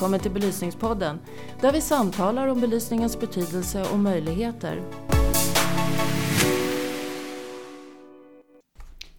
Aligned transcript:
välkommen 0.00 0.20
till 0.20 0.30
Belysningspodden 0.30 1.18
där 1.60 1.72
vi 1.72 1.80
samtalar 1.80 2.48
om 2.48 2.60
belysningens 2.60 3.20
betydelse 3.20 3.84
och 3.92 3.98
möjligheter. 3.98 4.82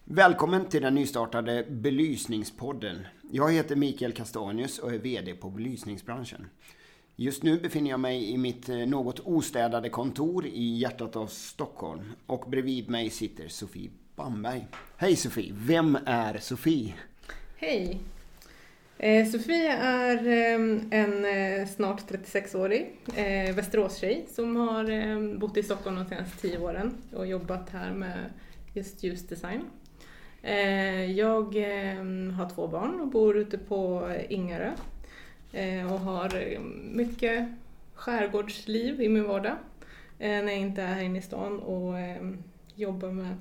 Välkommen 0.04 0.64
till 0.64 0.82
den 0.82 0.94
nystartade 0.94 1.66
Belysningspodden. 1.70 3.06
Jag 3.30 3.52
heter 3.52 3.76
Mikael 3.76 4.12
Kastanius 4.12 4.78
och 4.78 4.92
är 4.94 4.98
VD 4.98 5.34
på 5.34 5.50
belysningsbranschen. 5.50 6.46
Just 7.16 7.42
nu 7.42 7.60
befinner 7.60 7.90
jag 7.90 8.00
mig 8.00 8.30
i 8.30 8.38
mitt 8.38 8.68
eh, 8.68 8.76
något 8.76 9.20
ostädade 9.20 9.88
kontor 9.88 10.46
i 10.46 10.78
hjärtat 10.78 11.16
av 11.16 11.26
Stockholm 11.26 12.12
och 12.26 12.50
bredvid 12.50 12.90
mig 12.90 13.10
sitter 13.10 13.48
Sofie 13.48 13.90
Bamberg. 14.16 14.66
Hej 14.96 15.16
Sofie! 15.16 15.52
Vem 15.52 15.98
är 16.06 16.38
Sofie? 16.38 16.94
Hej! 17.56 18.00
Eh, 19.02 19.26
Sofia 19.26 19.42
Sofie 19.42 19.72
är 19.72 20.26
ehm, 20.26 20.88
en 20.90 21.24
eh, 21.24 21.66
snart 21.66 22.10
36-årig 22.10 22.96
eh, 23.16 23.54
Västeråstjej 23.54 24.26
som 24.28 24.56
har 24.56 24.90
ehm, 24.90 25.38
bott 25.38 25.56
i 25.56 25.62
Stockholm 25.62 25.96
de 25.96 26.06
senaste 26.06 26.40
10 26.40 26.58
åren 26.58 26.94
och 27.12 27.26
jobbat 27.26 27.70
här 27.70 27.92
med 27.92 28.18
just 28.74 29.02
ljusdesign. 29.02 29.62
Eh, 30.42 31.10
jag 31.10 31.56
ehm, 31.56 32.30
har 32.30 32.50
två 32.50 32.68
barn 32.68 33.00
och 33.00 33.08
bor 33.08 33.36
ute 33.36 33.58
på 33.58 34.12
Ingarö 34.28 34.72
och 35.90 36.00
har 36.00 36.58
mycket 36.92 37.48
skärgårdsliv 37.94 39.00
i 39.00 39.08
min 39.08 39.24
vardag 39.24 39.56
när 40.18 40.42
jag 40.42 40.58
inte 40.58 40.82
är 40.82 40.94
här 40.94 41.02
inne 41.02 41.18
i 41.18 41.22
stan 41.22 41.58
och 41.58 41.94
jobbar, 42.74 43.10
med, 43.10 43.36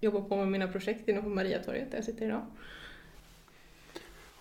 jobbar 0.00 0.20
på 0.20 0.36
med 0.36 0.48
mina 0.48 0.68
projekt 0.68 1.08
inne 1.08 1.22
på 1.22 1.28
Mariatorget 1.28 1.90
där 1.90 1.98
jag 1.98 2.04
sitter 2.04 2.26
idag. 2.26 2.42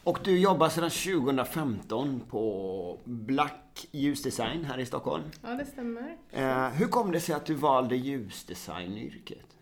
Och 0.04 0.20
du 0.24 0.40
jobbar 0.40 0.70
sedan 0.70 0.90
2015 0.90 2.22
på 2.30 2.98
Black 3.04 3.88
Ljusdesign 3.92 4.66
här 4.66 4.80
i 4.80 4.86
Stockholm. 4.86 5.24
Ja, 5.42 5.50
det 5.50 5.66
stämmer. 5.66 6.18
Eh, 6.32 6.70
hur 6.70 6.88
kom 6.88 7.12
det 7.12 7.20
sig 7.20 7.36
att 7.36 7.46
du 7.46 7.54
valde 7.54 7.96
ljusdesignyrket? 7.96 9.58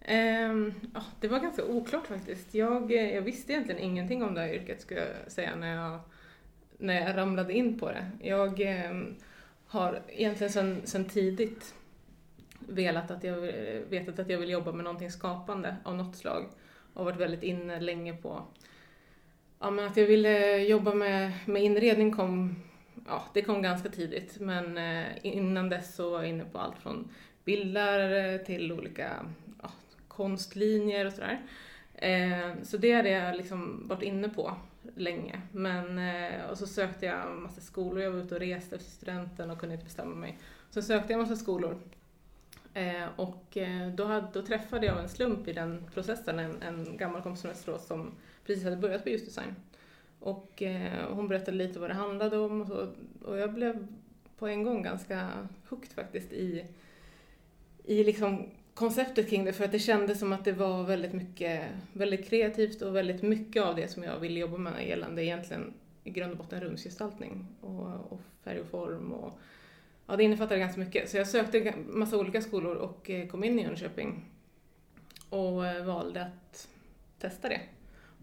Eh, 0.00 0.50
oh, 0.94 1.02
det 1.20 1.28
var 1.28 1.38
ganska 1.40 1.64
oklart 1.64 2.06
faktiskt. 2.06 2.54
Jag, 2.54 2.92
eh, 2.92 3.14
jag 3.14 3.22
visste 3.22 3.52
egentligen 3.52 3.80
ingenting 3.80 4.22
om 4.22 4.34
det 4.34 4.40
här 4.40 4.54
yrket 4.54 4.80
skulle 4.80 5.00
jag 5.00 5.32
säga 5.32 5.56
när 5.56 5.74
jag, 5.74 6.00
när 6.78 7.06
jag 7.06 7.16
ramlade 7.16 7.52
in 7.52 7.78
på 7.78 7.88
det. 7.88 8.10
Jag 8.20 8.60
eh, 8.60 9.02
har 9.66 10.02
egentligen 10.08 10.52
sedan, 10.52 10.80
sedan 10.84 11.04
tidigt 11.04 11.74
velat 12.58 13.10
att 13.10 13.24
jag, 13.24 13.36
vetat 13.88 14.18
att 14.18 14.28
jag 14.28 14.38
vill 14.38 14.50
jobba 14.50 14.72
med 14.72 14.84
någonting 14.84 15.10
skapande 15.10 15.76
av 15.84 15.96
något 15.96 16.16
slag 16.16 16.46
och 16.94 17.04
varit 17.04 17.20
väldigt 17.20 17.42
inne 17.42 17.80
länge 17.80 18.12
på 18.16 18.42
ja, 19.60 19.70
men 19.70 19.84
att 19.84 19.96
jag 19.96 20.06
ville 20.06 20.58
jobba 20.58 20.94
med, 20.94 21.32
med 21.46 21.62
inredning 21.62 22.12
kom, 22.12 22.56
ja, 23.06 23.24
det 23.34 23.42
kom 23.42 23.62
ganska 23.62 23.88
tidigt. 23.88 24.40
Men 24.40 24.78
eh, 24.78 25.06
innan 25.22 25.68
dess 25.68 25.94
så 25.94 26.10
var 26.10 26.18
jag 26.18 26.28
inne 26.28 26.44
på 26.44 26.58
allt 26.58 26.78
från 26.78 27.08
bildlärare 27.44 28.38
till 28.38 28.72
olika 28.72 29.26
ja, 29.62 29.70
konstlinjer 30.08 31.06
och 31.06 31.12
sådär. 31.12 31.40
Eh, 31.94 32.62
så 32.62 32.76
det 32.76 32.92
hade 32.92 33.10
jag 33.10 33.36
liksom 33.36 33.88
varit 33.88 34.02
inne 34.02 34.28
på 34.28 34.56
länge. 34.96 35.40
Men, 35.52 35.98
eh, 35.98 36.50
och 36.50 36.58
så 36.58 36.66
sökte 36.66 37.06
jag 37.06 37.30
en 37.30 37.42
massa 37.42 37.60
skolor. 37.60 38.02
Jag 38.02 38.10
var 38.10 38.18
ute 38.18 38.34
och 38.34 38.40
reste 38.40 38.76
efter 38.76 38.90
studenten 38.90 39.50
och 39.50 39.58
kunde 39.58 39.74
inte 39.74 39.84
bestämma 39.84 40.14
mig. 40.14 40.38
Så 40.70 40.82
sökte 40.82 41.12
jag 41.12 41.20
en 41.20 41.28
massa 41.28 41.42
skolor. 41.42 41.78
Och 43.16 43.58
då, 43.94 44.04
hade, 44.04 44.26
då 44.32 44.42
träffade 44.42 44.86
jag 44.86 45.00
en 45.00 45.08
slump 45.08 45.48
i 45.48 45.52
den 45.52 45.84
processen 45.94 46.38
en, 46.38 46.62
en 46.62 46.96
gammal 46.96 47.22
kompis 47.22 47.42
från 47.42 47.52
Västerås 47.52 47.86
som 47.86 48.12
precis 48.46 48.64
hade 48.64 48.76
börjat 48.76 49.02
på 49.02 49.10
ljusdesign. 49.10 49.54
Och 50.20 50.62
eh, 50.62 51.08
hon 51.10 51.28
berättade 51.28 51.56
lite 51.56 51.78
vad 51.78 51.90
det 51.90 51.94
handlade 51.94 52.38
om 52.38 52.60
och, 52.60 52.66
så, 52.66 52.88
och 53.22 53.38
jag 53.38 53.54
blev 53.54 53.86
på 54.38 54.46
en 54.46 54.62
gång 54.62 54.82
ganska 54.82 55.30
hooked 55.68 55.92
faktiskt 55.92 56.32
i, 56.32 56.64
i 57.84 58.04
liksom 58.04 58.50
konceptet 58.74 59.28
kring 59.28 59.44
det 59.44 59.52
för 59.52 59.64
att 59.64 59.72
det 59.72 59.78
kändes 59.78 60.18
som 60.18 60.32
att 60.32 60.44
det 60.44 60.52
var 60.52 60.84
väldigt 60.84 61.12
mycket, 61.12 61.62
väldigt 61.92 62.28
kreativt 62.28 62.82
och 62.82 62.96
väldigt 62.96 63.22
mycket 63.22 63.62
av 63.62 63.76
det 63.76 63.88
som 63.88 64.02
jag 64.02 64.18
ville 64.20 64.40
jobba 64.40 64.58
med 64.58 64.88
gällande 64.88 65.24
egentligen 65.24 65.74
i 66.04 66.10
grund 66.10 66.32
och 66.32 66.38
botten 66.38 66.60
rumsgestaltning 66.60 67.46
och, 67.60 68.12
och 68.12 68.20
färg 68.44 68.60
och 68.60 68.66
form 68.66 69.12
och 69.12 69.38
ja, 70.06 70.16
det 70.16 70.24
innefattade 70.24 70.60
ganska 70.60 70.80
mycket. 70.80 71.10
Så 71.10 71.16
jag 71.16 71.28
sökte 71.28 71.74
massa 71.88 72.18
olika 72.18 72.42
skolor 72.42 72.76
och 72.76 73.10
eh, 73.10 73.28
kom 73.28 73.44
in 73.44 73.58
i 73.58 73.62
Jönköping 73.62 74.24
och 75.30 75.66
eh, 75.66 75.84
valde 75.84 76.22
att 76.22 76.68
testa 77.18 77.48
det 77.48 77.60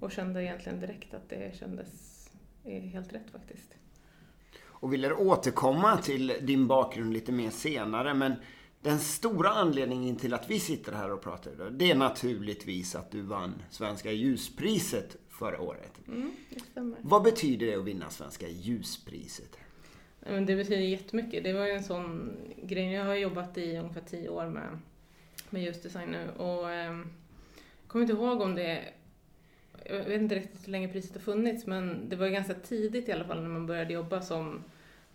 och 0.03 0.11
kände 0.11 0.43
egentligen 0.43 0.79
direkt 0.79 1.13
att 1.13 1.29
det 1.29 1.55
kändes 1.55 2.29
helt 2.63 3.13
rätt 3.13 3.31
faktiskt. 3.31 3.73
Och 4.63 4.93
vill 4.93 5.13
återkomma 5.13 5.97
till 5.97 6.33
din 6.41 6.67
bakgrund 6.67 7.13
lite 7.13 7.31
mer 7.31 7.49
senare 7.49 8.13
men 8.13 8.33
den 8.81 8.99
stora 8.99 9.49
anledningen 9.49 10.15
till 10.15 10.33
att 10.33 10.49
vi 10.49 10.59
sitter 10.59 10.91
här 10.91 11.11
och 11.11 11.21
pratar 11.21 11.51
idag, 11.51 11.73
det 11.73 11.91
är 11.91 11.95
naturligtvis 11.95 12.95
att 12.95 13.11
du 13.11 13.21
vann 13.21 13.53
Svenska 13.69 14.11
ljuspriset 14.11 15.17
förra 15.29 15.61
året. 15.61 16.01
Mm, 16.07 16.31
det 16.49 16.59
stämmer. 16.59 16.97
Vad 17.01 17.23
betyder 17.23 17.67
det 17.67 17.75
att 17.75 17.85
vinna 17.85 18.09
Svenska 18.09 18.47
ljuspriset? 18.47 19.57
Det 20.19 20.55
betyder 20.55 20.77
jättemycket. 20.77 21.43
Det 21.43 21.53
var 21.53 21.65
ju 21.65 21.71
en 21.71 21.83
sån 21.83 22.37
grej. 22.63 22.91
Jag 22.91 23.05
har 23.05 23.15
jobbat 23.15 23.57
i 23.57 23.77
ungefär 23.77 24.01
tio 24.01 24.29
år 24.29 24.45
med, 24.45 24.79
med 25.49 25.63
ljusdesign 25.63 26.09
nu 26.11 26.29
och 26.37 26.71
eh, 26.71 26.93
jag 27.81 27.87
kommer 27.87 28.03
inte 28.03 28.13
ihåg 28.13 28.41
om 28.41 28.55
det 28.55 28.93
jag 29.85 30.03
vet 30.03 30.21
inte 30.21 30.35
riktigt 30.35 30.67
hur 30.67 30.71
länge 30.71 30.87
priset 30.87 31.13
har 31.13 31.21
funnits 31.21 31.65
men 31.65 32.09
det 32.09 32.15
var 32.15 32.27
ganska 32.27 32.53
tidigt 32.53 33.09
i 33.09 33.11
alla 33.11 33.25
fall 33.25 33.41
när 33.41 33.49
man 33.49 33.65
började 33.65 33.93
jobba 33.93 34.21
som 34.21 34.63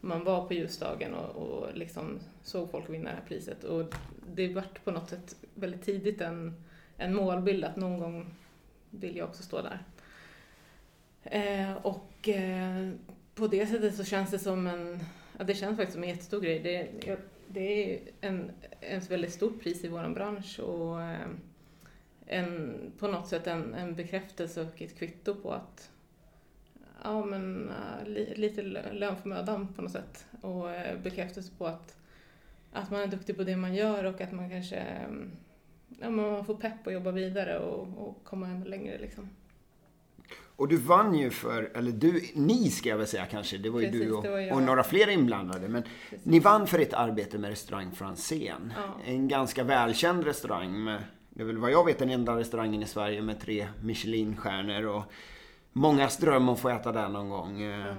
man 0.01 0.25
var 0.25 0.47
på 0.47 0.55
ljusdagen 0.55 1.15
och, 1.15 1.37
och 1.37 1.77
liksom 1.77 2.19
såg 2.43 2.71
folk 2.71 2.91
vinna 2.91 3.11
det 3.11 3.17
här 3.17 3.25
priset. 3.29 3.65
Och 3.65 3.95
det 4.34 4.55
vart 4.55 4.84
på 4.84 4.91
något 4.91 5.09
sätt 5.09 5.37
väldigt 5.55 5.83
tidigt 5.83 6.21
en, 6.21 6.55
en 6.97 7.15
målbild 7.15 7.65
att 7.65 7.77
någon 7.77 7.99
gång 7.99 8.34
vill 8.91 9.17
jag 9.17 9.29
också 9.29 9.43
stå 9.43 9.62
där. 9.62 9.79
Eh, 11.23 11.73
och 11.73 12.29
eh, 12.29 12.91
på 13.35 13.47
det 13.47 13.67
sättet 13.67 13.95
så 13.95 14.05
känns 14.05 14.31
det 14.31 14.39
som 14.39 14.67
en, 14.67 15.00
ja, 15.39 15.45
det 15.45 15.55
känns 15.55 15.77
faktiskt 15.77 15.95
som 15.95 16.03
en 16.03 16.09
jättestor 16.09 16.41
grej. 16.41 16.61
Det, 16.61 17.17
det 17.49 17.95
är 17.95 18.00
en, 18.21 18.50
en 18.81 19.00
väldigt 19.00 19.33
stort 19.33 19.62
pris 19.62 19.85
i 19.85 19.89
vår 19.89 20.15
bransch 20.15 20.61
och 20.61 21.03
eh, 21.03 21.29
en, 22.28 22.77
på 22.99 23.09
något 23.09 23.28
sätt 23.28 23.47
en, 23.47 23.75
en 23.75 23.94
bekräftelse 23.94 24.62
och 24.62 24.83
ett 24.83 24.99
kvitto 24.99 25.34
på 25.34 25.53
att 25.53 25.91
ja, 27.03 27.25
men, 27.25 27.71
uh, 27.71 28.09
li, 28.09 28.34
lite 28.37 28.62
lön 28.93 29.16
för 29.16 29.28
mödan 29.28 29.69
på 29.75 29.83
något 29.83 29.93
sätt. 29.93 30.27
Och 30.41 30.65
uh, 30.65 31.03
bekräftelse 31.03 31.53
på 31.59 31.67
att, 31.67 31.97
att 32.72 32.91
man 32.91 33.00
är 33.00 33.06
duktig 33.06 33.37
på 33.37 33.43
det 33.43 33.56
man 33.56 33.75
gör 33.75 34.05
och 34.05 34.21
att 34.21 34.33
man 34.33 34.50
kanske 34.50 34.83
um, 35.09 35.31
ja, 36.00 36.11
man 36.11 36.44
får 36.44 36.55
pepp 36.55 36.87
att 36.87 36.93
jobba 36.93 37.11
vidare 37.11 37.59
och, 37.59 38.09
och 38.09 38.25
komma 38.25 38.49
ännu 38.49 38.65
längre. 38.65 38.99
Liksom. 38.99 39.28
Och 40.56 40.69
du 40.69 40.77
vann 40.77 41.15
ju 41.15 41.31
för, 41.31 41.71
eller 41.75 41.93
du, 41.93 42.22
ni 42.34 42.71
ska 42.71 42.88
jag 42.88 42.97
väl 42.97 43.06
säga 43.06 43.27
kanske, 43.27 43.59
det 43.59 43.71
var 43.71 43.81
ju 43.81 43.87
Precis, 43.87 44.06
du 44.06 44.12
och, 44.12 44.25
och, 44.25 44.56
och, 44.56 44.62
några 44.62 44.83
fler 44.83 45.09
inblandade. 45.09 45.69
Men 45.69 45.83
Precis. 46.11 46.27
ni 46.27 46.41
vann 46.41 46.67
för 46.67 46.78
ett 46.78 46.94
arbete 46.94 47.38
med 47.38 47.50
restaurang 47.50 47.93
Franzén. 47.93 48.72
Ja. 48.77 49.00
En 49.05 49.28
ganska 49.28 49.65
välkänd 49.65 50.25
restaurang 50.25 50.84
med 50.84 51.03
det 51.38 51.43
är 51.43 51.47
väl 51.47 51.59
vad 51.59 51.71
jag 51.71 51.84
vet 51.84 51.99
den 51.99 52.10
enda 52.10 52.37
restaurangen 52.37 52.82
i 52.82 52.87
Sverige 52.87 53.22
med 53.22 53.41
tre 53.41 53.69
Michelinstjärnor 53.82 54.87
och 54.87 55.03
mångas 55.72 56.16
dröm 56.16 56.49
att 56.49 56.60
få 56.60 56.69
äta 56.69 56.93
där 56.93 57.09
någon 57.09 57.28
gång. 57.28 57.62
Mm. 57.62 57.97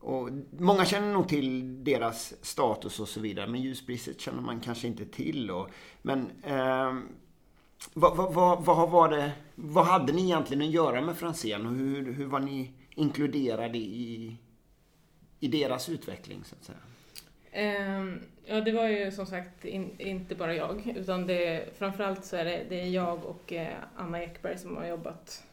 Och 0.00 0.28
många 0.58 0.84
känner 0.84 1.12
nog 1.12 1.28
till 1.28 1.84
deras 1.84 2.34
status 2.42 3.00
och 3.00 3.08
så 3.08 3.20
vidare, 3.20 3.46
men 3.46 3.62
ljuspriset 3.62 4.20
känner 4.20 4.42
man 4.42 4.60
kanske 4.60 4.86
inte 4.86 5.04
till. 5.04 5.50
Och, 5.50 5.68
men 6.02 6.30
eh, 6.42 6.94
vad, 7.92 8.16
vad, 8.16 8.34
vad, 8.34 8.64
vad, 8.64 8.90
var 8.90 9.08
det, 9.08 9.32
vad 9.54 9.86
hade 9.86 10.12
ni 10.12 10.22
egentligen 10.22 10.62
att 10.62 10.74
göra 10.74 11.00
med 11.00 11.16
Franzén 11.16 11.66
och 11.66 11.72
hur, 11.72 12.12
hur 12.12 12.26
var 12.26 12.40
ni 12.40 12.72
inkluderade 12.90 13.78
i, 13.78 14.36
i 15.40 15.48
deras 15.48 15.88
utveckling 15.88 16.44
så 16.44 16.54
att 16.54 16.64
säga? 16.64 16.78
Ehm, 17.56 18.20
ja, 18.44 18.60
det 18.60 18.72
var 18.72 18.88
ju 18.88 19.10
som 19.10 19.26
sagt 19.26 19.64
in, 19.64 19.90
inte 19.98 20.34
bara 20.34 20.54
jag, 20.54 20.92
utan 20.96 21.26
det, 21.26 21.64
framförallt 21.78 22.24
så 22.24 22.36
är 22.36 22.44
det, 22.44 22.64
det 22.68 22.80
är 22.80 22.88
jag 22.88 23.24
och 23.24 23.52
eh, 23.52 23.76
Anna 23.96 24.22
Ekberg 24.22 24.58
som 24.58 24.76
har 24.76 24.86
jobbat 24.86 25.44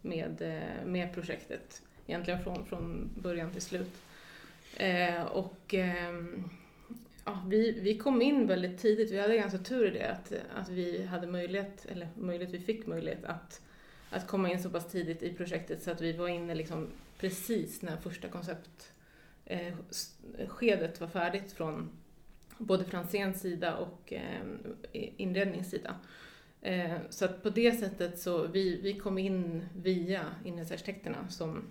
med, 0.00 0.42
eh, 0.42 0.86
med 0.86 1.14
projektet, 1.14 1.82
egentligen 2.06 2.42
från, 2.42 2.66
från 2.66 3.10
början 3.22 3.50
till 3.50 3.62
slut. 3.62 3.92
Ehm, 4.76 5.26
och 5.26 5.74
ehm, 5.74 6.50
ja, 7.24 7.44
vi, 7.48 7.80
vi 7.80 7.98
kom 7.98 8.22
in 8.22 8.46
väldigt 8.46 8.78
tidigt, 8.78 9.12
vi 9.12 9.20
hade 9.20 9.36
ganska 9.36 9.58
tur 9.58 9.86
i 9.86 9.98
det, 9.98 10.10
att, 10.10 10.32
att 10.54 10.68
vi 10.68 11.04
hade 11.04 11.26
möjlighet, 11.26 11.86
eller 11.86 12.08
möjlighet, 12.14 12.54
vi 12.54 12.60
fick 12.60 12.86
möjlighet 12.86 13.24
att, 13.24 13.60
att 14.10 14.26
komma 14.26 14.50
in 14.50 14.62
så 14.62 14.70
pass 14.70 14.90
tidigt 14.90 15.22
i 15.22 15.32
projektet 15.32 15.82
så 15.82 15.90
att 15.90 16.00
vi 16.00 16.12
var 16.12 16.28
inne 16.28 16.54
liksom 16.54 16.88
precis 17.18 17.82
när 17.82 17.96
första 17.96 18.28
koncept 18.28 18.91
eh, 19.44 19.74
skedet 20.48 21.00
var 21.00 21.08
färdigt 21.08 21.52
från 21.52 21.90
både 22.58 22.84
Franzéns 22.84 23.40
sida 23.40 23.76
och 23.76 24.12
eh, 24.12 24.42
inredningssida. 24.92 25.96
Eh, 26.60 26.96
så 27.10 27.24
att 27.24 27.42
på 27.42 27.50
det 27.50 27.72
sättet 27.72 28.18
så 28.18 28.46
vi, 28.46 28.80
vi 28.80 28.98
kom 28.98 29.18
in 29.18 29.66
via 29.76 30.26
inredningsarkitekterna 30.44 31.28
som 31.28 31.64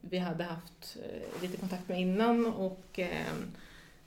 vi 0.00 0.18
hade 0.18 0.44
haft 0.44 0.98
eh, 1.04 1.42
lite 1.42 1.56
kontakt 1.56 1.88
med 1.88 2.00
innan 2.00 2.46
och 2.46 2.98
eh, 2.98 3.34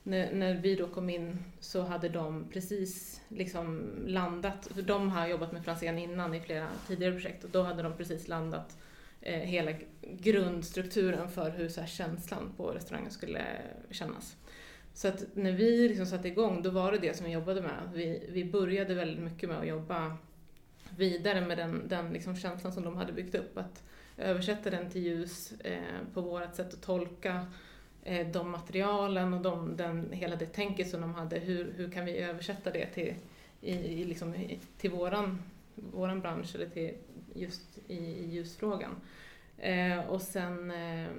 när, 0.03 0.33
när 0.33 0.55
vi 0.55 0.75
då 0.75 0.87
kom 0.87 1.09
in 1.09 1.37
så 1.59 1.81
hade 1.81 2.09
de 2.09 2.45
precis 2.53 3.21
liksom 3.27 3.91
landat, 4.05 4.69
för 4.73 4.81
de 4.81 5.09
har 5.09 5.27
jobbat 5.27 5.51
med 5.51 5.65
Franzén 5.65 5.99
innan 5.99 6.33
i 6.33 6.41
flera 6.41 6.67
tidigare 6.87 7.13
projekt 7.13 7.43
och 7.43 7.49
då 7.49 7.63
hade 7.63 7.83
de 7.83 7.93
precis 7.97 8.27
landat 8.27 8.77
eh, 9.23 9.39
hela 9.39 9.71
grundstrukturen 10.01 11.29
för 11.29 11.49
hur 11.49 11.69
så 11.69 11.81
här 11.81 11.87
känslan 11.87 12.53
på 12.57 12.71
restaurangen 12.71 13.11
skulle 13.11 13.45
kännas. 13.91 14.35
Så 14.93 15.07
att 15.07 15.23
när 15.33 15.51
vi 15.51 15.87
liksom 15.89 16.05
satte 16.05 16.27
igång, 16.27 16.61
då 16.61 16.69
var 16.69 16.91
det 16.91 16.97
det 16.97 17.17
som 17.17 17.25
vi 17.25 17.31
jobbade 17.31 17.61
med. 17.61 17.89
Vi, 17.93 18.27
vi 18.29 18.45
började 18.45 18.93
väldigt 18.93 19.23
mycket 19.23 19.49
med 19.49 19.59
att 19.59 19.67
jobba 19.67 20.17
vidare 20.97 21.41
med 21.41 21.57
den, 21.57 21.87
den 21.87 22.13
liksom 22.13 22.35
känslan 22.35 22.73
som 22.73 22.83
de 22.83 22.95
hade 22.95 23.13
byggt 23.13 23.35
upp. 23.35 23.57
Att 23.57 23.83
översätta 24.17 24.69
den 24.69 24.89
till 24.89 25.03
ljus 25.03 25.51
eh, 25.51 25.77
på 26.13 26.21
vårt 26.21 26.55
sätt 26.55 26.73
att 26.73 26.81
tolka 26.81 27.45
eh, 28.03 28.27
de 28.27 28.49
materialen 28.49 29.33
och 29.33 29.41
de, 29.41 29.77
den, 29.77 30.11
hela 30.11 30.35
det 30.35 30.45
tänket 30.45 30.89
som 30.89 31.01
de 31.01 31.15
hade. 31.15 31.39
Hur, 31.39 31.73
hur 31.77 31.91
kan 31.91 32.05
vi 32.05 32.17
översätta 32.17 32.71
det 32.71 32.85
till, 32.85 33.15
i, 33.61 33.73
i 33.73 34.03
liksom, 34.03 34.35
i, 34.35 34.59
till 34.77 34.91
våran, 34.91 35.41
våran 35.75 36.21
bransch 36.21 36.55
eller 36.55 36.69
till 36.69 36.93
just 37.35 37.79
i, 37.87 37.97
i 37.97 38.29
ljusfrågan. 38.29 38.95
Eh, 39.57 39.99
och 39.99 40.21
sen 40.21 40.71
eh, 40.71 41.09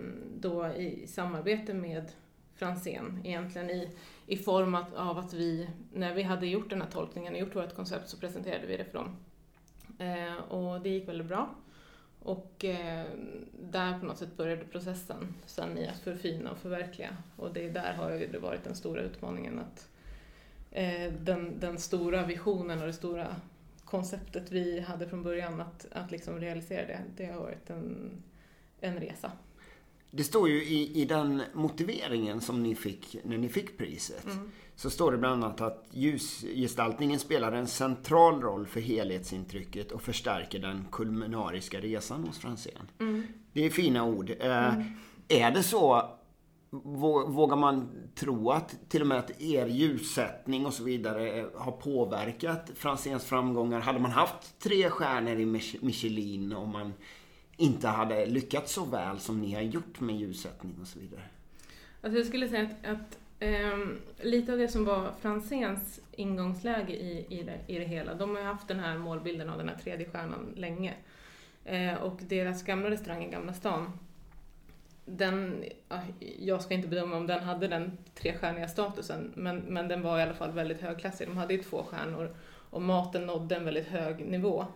då 0.41 0.67
i 0.67 1.07
samarbete 1.07 1.75
med 1.75 2.13
Franzén 2.55 3.21
egentligen 3.25 3.71
i, 3.71 3.91
i 4.27 4.37
form 4.37 4.75
av 4.97 5.19
att 5.19 5.33
vi, 5.33 5.69
när 5.93 6.15
vi 6.15 6.23
hade 6.23 6.47
gjort 6.47 6.71
den 6.71 6.83
här 6.83 6.91
tolkningen 6.91 7.35
och 7.35 7.41
gjort 7.41 7.57
vårt 7.57 7.75
koncept 7.75 8.09
så 8.09 8.17
presenterade 8.17 8.67
vi 8.67 8.77
det 8.77 8.85
för 8.85 8.99
dem. 8.99 9.17
Eh, 9.99 10.37
och 10.37 10.81
det 10.81 10.89
gick 10.89 11.09
väldigt 11.09 11.27
bra. 11.27 11.55
Och 12.23 12.65
eh, 12.65 13.07
där 13.61 13.99
på 13.99 14.07
något 14.07 14.19
sätt 14.19 14.37
började 14.37 14.65
processen 14.65 15.35
sen 15.47 15.79
i 15.79 15.89
att 15.89 15.99
förfina 15.99 16.51
och 16.51 16.59
förverkliga. 16.59 17.17
Och 17.37 17.53
det 17.53 17.71
där 17.71 17.95
har 17.95 18.11
ju 18.13 18.27
det 18.27 18.39
varit 18.39 18.65
den 18.65 18.75
stora 18.75 19.03
utmaningen 19.03 19.59
att 19.59 19.89
eh, 20.71 21.13
den, 21.13 21.61
den 21.61 21.79
stora 21.79 22.27
visionen 22.27 22.81
och 22.81 22.87
det 22.87 22.93
stora 22.93 23.37
konceptet 23.85 24.53
vi 24.53 24.81
hade 24.81 25.09
från 25.09 25.23
början 25.23 25.61
att, 25.61 25.87
att 25.93 26.11
liksom 26.11 26.41
realisera 26.41 26.87
det, 26.87 27.03
det 27.17 27.27
har 27.27 27.41
varit 27.41 27.71
en, 27.71 28.11
en 28.81 28.97
resa. 28.97 29.33
Det 30.11 30.25
står 30.25 30.49
ju 30.49 30.65
i, 30.65 31.03
i 31.03 31.05
den 31.05 31.43
motiveringen 31.53 32.41
som 32.41 32.63
ni 32.63 32.75
fick 32.75 33.17
när 33.25 33.39
ni 33.39 33.49
fick 33.49 33.79
priset. 33.79 34.25
Mm. 34.25 34.51
Så 34.77 34.91
står 34.91 35.13
det 35.13 35.19
bland 35.19 35.45
annat 35.45 35.61
att 35.61 35.87
ljusgestaltningen 35.91 37.19
spelar 37.19 37.53
en 37.53 37.67
central 37.67 38.41
roll 38.41 38.67
för 38.67 38.81
helhetsintrycket 38.81 39.93
och 39.93 40.03
förstärker 40.03 40.59
den 40.59 40.87
kulminariska 40.93 41.81
resan 41.81 42.25
hos 42.25 42.39
Franzén. 42.39 42.91
Mm. 43.01 43.27
Det 43.53 43.67
är 43.67 43.71
fina 43.71 44.05
ord. 44.05 44.31
Eh, 44.31 44.75
mm. 44.75 44.85
Är 45.29 45.51
det 45.51 45.63
så 45.63 46.11
Vågar 46.83 47.57
man 47.57 47.91
tro 48.15 48.51
att 48.51 48.77
till 48.89 49.01
och 49.01 49.07
med 49.07 49.19
att 49.19 49.43
er 49.43 49.67
ljussättning 49.67 50.67
och 50.67 50.75
så 50.75 50.85
vidare 50.85 51.31
eh, 51.31 51.47
har 51.55 51.73
påverkat 51.73 52.71
Franzéns 52.75 53.25
framgångar? 53.25 53.81
Hade 53.81 53.99
man 53.99 54.11
haft 54.11 54.59
tre 54.59 54.91
stjärnor 54.91 55.39
i 55.41 55.47
Michelin 55.81 56.53
om 56.53 56.71
man 56.71 56.93
inte 57.57 57.89
hade 57.89 58.27
lyckats 58.27 58.73
så 58.73 58.85
väl 58.85 59.19
som 59.19 59.41
ni 59.41 59.55
har 59.55 59.63
gjort 59.63 60.01
med 60.01 60.17
ljussättning 60.17 60.75
och 60.81 60.87
så 60.87 60.99
vidare? 60.99 61.23
Alltså 62.03 62.19
jag 62.19 62.27
skulle 62.27 62.49
säga 62.49 62.63
att, 62.63 62.87
att 62.91 63.19
um, 63.75 63.99
lite 64.21 64.53
av 64.53 64.59
det 64.59 64.69
som 64.69 64.85
var 64.85 65.13
Franzéns 65.21 66.01
ingångsläge 66.13 66.93
i, 66.93 67.27
i, 67.29 67.43
det, 67.43 67.59
i 67.67 67.79
det 67.79 67.85
hela, 67.85 68.15
de 68.15 68.31
har 68.31 68.39
ju 68.39 68.45
haft 68.45 68.69
den 68.69 68.81
här 68.81 68.99
målbilden 68.99 69.51
av 69.51 69.59
den 69.59 69.69
här 69.69 69.77
tredje 69.77 70.11
stjärnan 70.11 70.53
länge. 70.57 70.95
Uh, 71.73 71.95
och 71.95 72.21
deras 72.29 72.63
gamla 72.63 72.91
restaurang 72.91 73.25
i 73.25 73.31
Gamla 73.31 73.55
stan, 73.55 73.93
den, 75.05 75.65
jag 76.39 76.63
ska 76.63 76.75
inte 76.75 76.89
bedöma 76.89 77.17
om 77.17 77.27
den 77.27 77.45
hade 77.45 77.69
den 77.69 77.99
trestjärniga 78.15 78.69
statusen, 78.69 79.33
men, 79.37 79.59
men 79.59 79.89
den 79.89 80.03
var 80.03 80.19
i 80.19 80.23
alla 80.23 80.35
fall 80.35 80.53
väldigt 80.53 80.81
högklassig. 80.81 81.29
De 81.29 81.37
hade 81.37 81.55
ju 81.55 81.63
två 81.63 81.83
stjärnor 81.83 82.37
och 82.71 82.83
maten 82.83 83.27
nådde 83.27 83.57
en 83.57 83.65
väldigt 83.65 83.89
hög 83.89 84.27
nivå. 84.27 84.67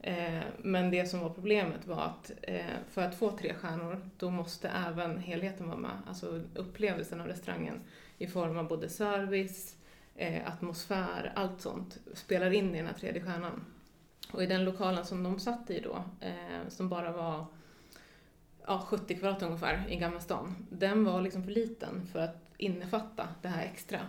Eh, 0.00 0.42
men 0.58 0.90
det 0.90 1.06
som 1.06 1.20
var 1.20 1.30
problemet 1.30 1.86
var 1.86 2.02
att 2.02 2.32
eh, 2.42 2.64
för 2.90 3.02
att 3.02 3.14
få 3.14 3.30
tre 3.30 3.54
stjärnor 3.54 4.10
då 4.16 4.30
måste 4.30 4.68
även 4.68 5.18
helheten 5.18 5.68
vara 5.68 5.78
med, 5.78 5.98
alltså 6.08 6.40
upplevelsen 6.54 7.20
av 7.20 7.26
restaurangen 7.26 7.80
i 8.18 8.26
form 8.26 8.58
av 8.58 8.68
både 8.68 8.88
service, 8.88 9.76
eh, 10.16 10.48
atmosfär, 10.48 11.32
allt 11.36 11.60
sånt 11.60 11.98
spelar 12.14 12.50
in 12.50 12.74
i 12.74 12.78
den 12.78 12.86
här 12.86 12.94
tredje 12.94 13.22
stjärnan. 13.22 13.64
Och 14.32 14.42
i 14.42 14.46
den 14.46 14.64
lokalen 14.64 15.04
som 15.04 15.22
de 15.22 15.38
satt 15.38 15.70
i 15.70 15.80
då, 15.80 16.04
eh, 16.20 16.68
som 16.68 16.88
bara 16.88 17.12
var 17.12 17.46
ja, 18.66 18.86
70 18.88 19.14
kvadrat 19.14 19.42
ungefär 19.42 19.84
i 19.88 19.96
Gamla 19.96 20.20
stan, 20.20 20.66
den 20.70 21.04
var 21.04 21.20
liksom 21.20 21.44
för 21.44 21.50
liten 21.50 22.06
för 22.12 22.18
att 22.18 22.44
innefatta 22.56 23.28
det 23.42 23.48
här 23.48 23.64
extra. 23.64 24.00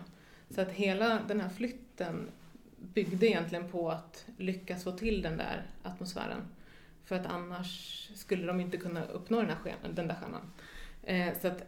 Så 0.50 0.60
att 0.60 0.70
hela 0.70 1.20
den 1.28 1.40
här 1.40 1.48
flytten 1.48 2.30
byggde 2.76 3.26
egentligen 3.26 3.70
på 3.70 3.90
att 3.90 4.26
lyckas 4.36 4.84
få 4.84 4.92
till 4.92 5.22
den 5.22 5.36
där 5.36 5.66
atmosfären. 5.82 6.40
För 7.04 7.16
att 7.16 7.26
annars 7.26 8.10
skulle 8.14 8.46
de 8.46 8.60
inte 8.60 8.76
kunna 8.76 9.04
uppnå 9.04 9.42
den, 9.42 9.50
här, 9.50 9.76
den 9.94 10.08
där 10.08 10.14
stjärnan. 10.14 10.52
Eh, 11.02 11.40
så 11.40 11.48
att 11.48 11.62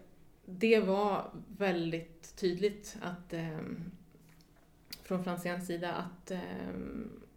det 0.44 0.80
var 0.80 1.30
väldigt 1.58 2.36
tydligt 2.36 2.96
att 3.02 3.32
eh, 3.32 3.58
från 5.02 5.24
Franzéns 5.24 5.66
sida 5.66 5.92
att, 5.92 6.30
eh, 6.30 6.40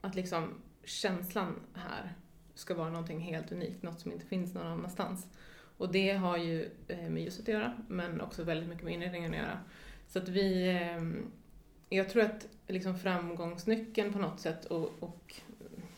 att 0.01 0.15
liksom 0.15 0.53
känslan 0.83 1.59
här 1.73 2.13
ska 2.61 2.73
vara 2.73 2.89
någonting 2.89 3.19
helt 3.19 3.51
unikt, 3.51 3.83
något 3.83 3.99
som 3.99 4.11
inte 4.11 4.25
finns 4.25 4.53
någon 4.53 4.67
annanstans. 4.67 5.27
Och 5.77 5.91
det 5.91 6.11
har 6.11 6.37
ju 6.37 6.69
eh, 6.87 7.09
med 7.09 7.23
ljuset 7.23 7.41
att 7.41 7.47
göra, 7.47 7.73
men 7.87 8.21
också 8.21 8.43
väldigt 8.43 8.69
mycket 8.69 8.83
med 8.83 8.93
inredningen 8.93 9.31
att 9.31 9.37
göra. 9.37 9.59
Så 10.07 10.19
att 10.19 10.29
vi, 10.29 10.67
eh, 10.67 11.03
jag 11.97 12.09
tror 12.09 12.23
att 12.23 12.47
liksom 12.67 12.99
framgångsnyckeln 12.99 14.13
på 14.13 14.19
något 14.19 14.39
sätt 14.39 14.65
och, 14.65 14.91
och 14.99 15.35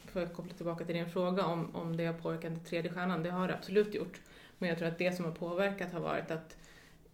för 0.05 0.23
att 0.23 0.33
koppla 0.33 0.53
tillbaka 0.53 0.85
till 0.85 0.95
din 0.95 1.09
fråga 1.09 1.45
om, 1.45 1.75
om 1.75 1.97
det 1.97 2.05
har 2.05 2.13
påverkat 2.13 2.51
den 2.51 2.63
tredje 2.63 2.93
stjärnan, 2.93 3.23
det 3.23 3.31
har 3.31 3.47
det 3.47 3.53
absolut 3.53 3.95
gjort. 3.95 4.21
Men 4.57 4.69
jag 4.69 4.77
tror 4.77 4.87
att 4.87 4.97
det 4.97 5.15
som 5.15 5.25
har 5.25 5.31
påverkat 5.31 5.93
har 5.93 5.99
varit 5.99 6.31
att 6.31 6.57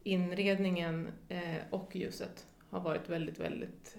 inredningen 0.04 1.07
eh, 1.30 1.57
och 1.69 1.96
ljuset 1.96 2.46
har 2.69 2.80
varit 2.80 3.10
väldigt, 3.10 3.40
väldigt 3.40 3.98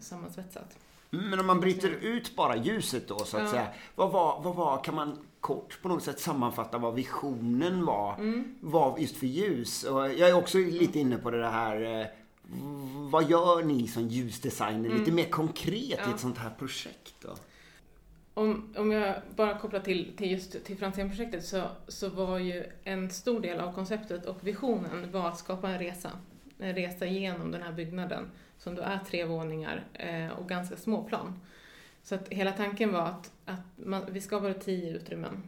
sammansvetsat. 0.00 0.78
Men 1.14 1.40
om 1.40 1.46
man 1.46 1.60
bryter 1.60 1.90
ut 1.90 2.36
bara 2.36 2.56
ljuset 2.56 3.08
då 3.08 3.18
så 3.18 3.36
att 3.36 3.42
ja. 3.42 3.50
säga. 3.50 3.66
Vad 3.94 4.12
var, 4.12 4.40
vad 4.42 4.54
var, 4.54 4.84
kan 4.84 4.94
man 4.94 5.18
kort 5.40 5.82
på 5.82 5.88
något 5.88 6.02
sätt 6.02 6.20
sammanfatta 6.20 6.78
vad 6.78 6.94
visionen 6.94 7.84
var, 7.84 8.14
mm. 8.14 8.54
var 8.60 8.98
just 8.98 9.16
för 9.16 9.26
ljus? 9.26 9.84
Och 9.84 10.00
jag 10.00 10.28
är 10.28 10.34
också 10.34 10.58
lite 10.58 10.98
inne 10.98 11.16
på 11.16 11.30
det 11.30 11.48
här 11.48 12.00
eh, 12.00 12.06
vad 13.10 13.30
gör 13.30 13.62
ni 13.62 13.88
som 13.88 14.08
ljusdesigner 14.08 14.86
mm. 14.86 14.98
lite 14.98 15.12
mer 15.12 15.24
konkret 15.24 16.00
ja. 16.04 16.10
i 16.10 16.14
ett 16.14 16.20
sånt 16.20 16.38
här 16.38 16.50
projekt? 16.50 17.14
Då? 17.20 17.34
Om, 18.34 18.74
om 18.76 18.92
jag 18.92 19.14
bara 19.36 19.58
kopplar 19.58 19.80
till, 19.80 20.16
till 20.16 20.30
just 20.30 20.64
till 20.64 20.78
Franzén-projektet 20.78 21.44
så, 21.44 21.62
så 21.88 22.08
var 22.08 22.38
ju 22.38 22.64
en 22.84 23.10
stor 23.10 23.40
del 23.40 23.60
av 23.60 23.72
konceptet 23.72 24.26
och 24.26 24.36
visionen 24.40 25.12
var 25.12 25.28
att 25.28 25.38
skapa 25.38 25.70
en 25.70 25.78
resa. 25.78 26.10
En 26.58 26.74
resa 26.74 27.06
genom 27.06 27.50
den 27.50 27.62
här 27.62 27.72
byggnaden 27.72 28.30
som 28.62 28.74
då 28.74 28.82
är 28.82 28.98
tre 28.98 29.24
våningar 29.24 29.84
eh, 29.94 30.28
och 30.28 30.48
ganska 30.48 30.76
små 30.76 31.04
plan. 31.04 31.40
Så 32.02 32.14
att 32.14 32.28
hela 32.28 32.52
tanken 32.52 32.92
var 32.92 33.06
att, 33.06 33.32
att 33.44 33.66
man, 33.76 34.02
vi 34.10 34.20
skapade 34.20 34.54
tio 34.54 34.96
utrymmen 34.96 35.42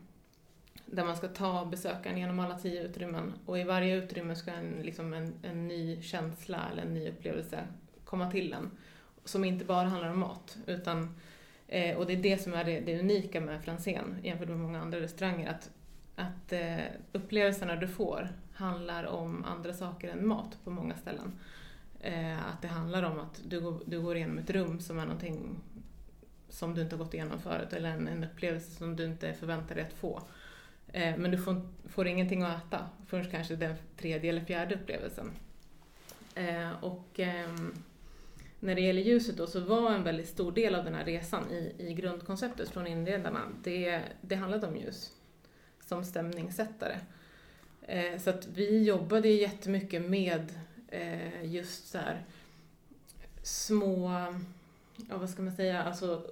där 0.87 1.05
man 1.05 1.17
ska 1.17 1.29
ta 1.29 1.65
besökaren 1.65 2.19
genom 2.19 2.41
alla 2.41 2.59
tio 2.59 2.83
utrymmen 2.83 3.33
och 3.47 3.59
i 3.59 3.65
varje 3.65 3.97
utrymme 3.97 4.37
ska 4.37 4.51
en, 4.51 4.81
liksom 4.83 5.13
en, 5.13 5.35
en 5.43 5.69
ny 5.69 6.03
känsla 6.03 6.61
eller 6.73 6.83
en 6.83 6.95
ny 6.95 7.09
upplevelse 7.09 7.65
komma 8.05 8.31
till 8.31 8.53
en. 8.53 8.71
Som 9.25 9.45
inte 9.45 9.65
bara 9.65 9.89
handlar 9.89 10.11
om 10.11 10.19
mat 10.19 10.57
utan 10.67 11.17
eh, 11.69 11.97
och 11.97 12.07
det 12.07 12.13
är 12.13 12.23
det 12.23 12.39
som 12.39 12.55
är 12.55 12.65
det, 12.65 12.81
det 12.81 13.01
unika 13.01 13.41
med 13.41 13.65
Franzén 13.65 14.17
jämfört 14.23 14.49
med 14.49 14.59
många 14.59 14.81
andra 14.81 15.01
restauranger 15.01 15.51
att, 15.51 15.71
att 16.17 16.53
eh, 16.53 16.85
upplevelserna 17.13 17.77
du 17.77 17.89
får 17.89 18.29
handlar 18.55 19.05
om 19.05 19.45
andra 19.45 19.75
saker 19.75 20.09
än 20.09 20.27
mat 20.27 20.59
på 20.65 20.71
många 20.71 20.97
ställen. 20.97 21.39
Eh, 22.05 22.47
att 22.47 22.63
det 22.63 22.69
handlar 22.69 23.03
om 23.03 23.19
att 23.19 23.41
du 23.45 23.61
går, 23.61 23.81
du 23.87 24.01
går 24.01 24.17
igenom 24.17 24.39
ett 24.39 24.51
rum 24.51 24.81
som 24.81 24.99
är 24.99 25.05
någonting 25.05 25.61
som 26.49 26.75
du 26.75 26.83
inte 26.83 26.97
har 26.97 27.05
gått 27.05 27.15
igenom 27.15 27.41
förut 27.41 27.73
eller 27.73 27.91
en, 27.91 28.09
en 28.09 28.25
upplevelse 28.25 28.71
som 28.71 28.97
du 28.97 29.05
inte 29.05 29.35
förväntar 29.35 29.75
dig 29.75 29.85
att 29.85 29.93
få. 29.93 30.23
Eh, 30.93 31.17
men 31.17 31.31
du 31.31 31.39
får, 31.39 31.69
får 31.89 32.07
ingenting 32.07 32.43
att 32.43 32.67
äta 32.67 32.89
förrän 33.07 33.31
kanske 33.31 33.57
den 33.57 33.75
tredje 33.97 34.31
eller 34.31 34.45
fjärde 34.45 34.75
upplevelsen. 34.75 35.31
Eh, 36.35 36.85
och 36.85 37.09
ehm, 37.17 37.75
när 38.61 38.75
det 38.75 38.81
gäller 38.81 39.03
ljuset 39.03 39.37
då 39.37 39.47
så 39.47 39.61
var 39.61 39.91
en 39.91 40.05
väldigt 40.05 40.29
stor 40.29 40.53
del 40.53 40.75
av 40.75 40.85
den 40.85 40.95
här 40.95 41.05
resan 41.05 41.51
i, 41.51 41.75
i 41.79 41.95
grundkonceptet 41.95 42.69
från 42.69 42.87
inredarna, 42.87 43.41
det, 43.63 44.03
det 44.21 44.35
handlade 44.35 44.67
om 44.67 44.77
ljus 44.77 45.13
som 45.81 46.05
stämningssättare. 46.05 46.99
Eh, 47.83 48.19
så 48.19 48.31
att 48.31 48.49
vi 48.55 48.83
jobbade 48.83 49.29
jättemycket 49.29 50.03
med 50.03 50.53
Eh, 50.95 51.45
just 51.45 51.89
så 51.89 51.99
här 51.99 52.25
små, 53.43 54.11
ja 55.09 55.19
vad 55.19 55.31
ska 55.31 55.43
man 55.43 55.57
säga, 55.57 55.83
alltså 55.83 56.27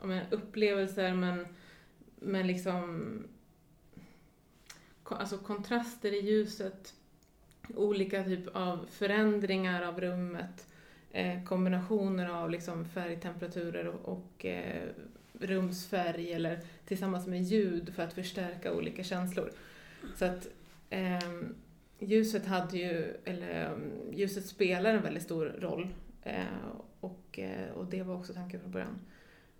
ja 0.00 0.06
men 0.06 0.26
upplevelser 0.30 1.14
men, 1.14 1.46
men 2.14 2.46
liksom 2.46 3.14
alltså 5.04 5.38
kontraster 5.38 6.12
i 6.12 6.26
ljuset, 6.30 6.94
olika 7.74 8.24
typ 8.24 8.56
av 8.56 8.86
förändringar 8.90 9.82
av 9.82 10.00
rummet, 10.00 10.66
eh, 11.12 11.44
kombinationer 11.44 12.28
av 12.28 12.50
liksom 12.50 12.84
färgtemperaturer 12.84 13.86
och, 13.86 14.08
och 14.12 14.44
eh, 14.44 14.88
rumsfärg 15.32 16.32
eller 16.32 16.60
tillsammans 16.86 17.26
med 17.26 17.42
ljud 17.42 17.94
för 17.94 18.02
att 18.02 18.12
förstärka 18.14 18.72
olika 18.72 19.04
känslor. 19.04 19.52
Så 20.16 20.24
att 20.24 20.48
eh, 20.90 21.18
ljuset 21.98 22.46
hade 22.46 22.78
ju, 22.78 23.16
eller 23.24 23.72
um, 23.72 24.12
ljuset 24.12 24.46
spelar 24.46 24.94
en 24.94 25.02
väldigt 25.02 25.22
stor 25.22 25.46
roll 25.46 25.88
eh, 26.22 26.44
och, 27.00 27.38
eh, 27.38 27.70
och 27.74 27.86
det 27.86 28.02
var 28.02 28.14
också 28.14 28.34
tanken 28.34 28.60
från 28.60 28.70
början. 28.72 29.00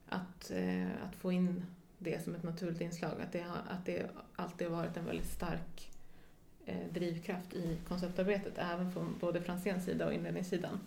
Att, 0.09 0.51
eh, 0.51 1.05
att 1.09 1.17
få 1.17 1.33
in 1.33 1.65
det 1.99 2.25
som 2.25 2.35
ett 2.35 2.43
naturligt 2.43 2.81
inslag, 2.81 3.13
att 3.21 3.33
det, 3.33 3.45
att 3.69 3.87
det 3.87 4.11
alltid 4.37 4.69
har 4.69 4.77
varit 4.77 4.97
en 4.97 5.07
väldigt 5.07 5.31
stark 5.31 5.91
drivkraft 6.91 7.55
i 7.55 7.79
konceptarbetet, 7.89 8.59
även 8.59 8.93
från 8.93 9.15
både 9.21 9.43
Franzéns 9.43 9.85
sida 9.85 10.07
och 10.07 10.13
inredningssidan. 10.13 10.79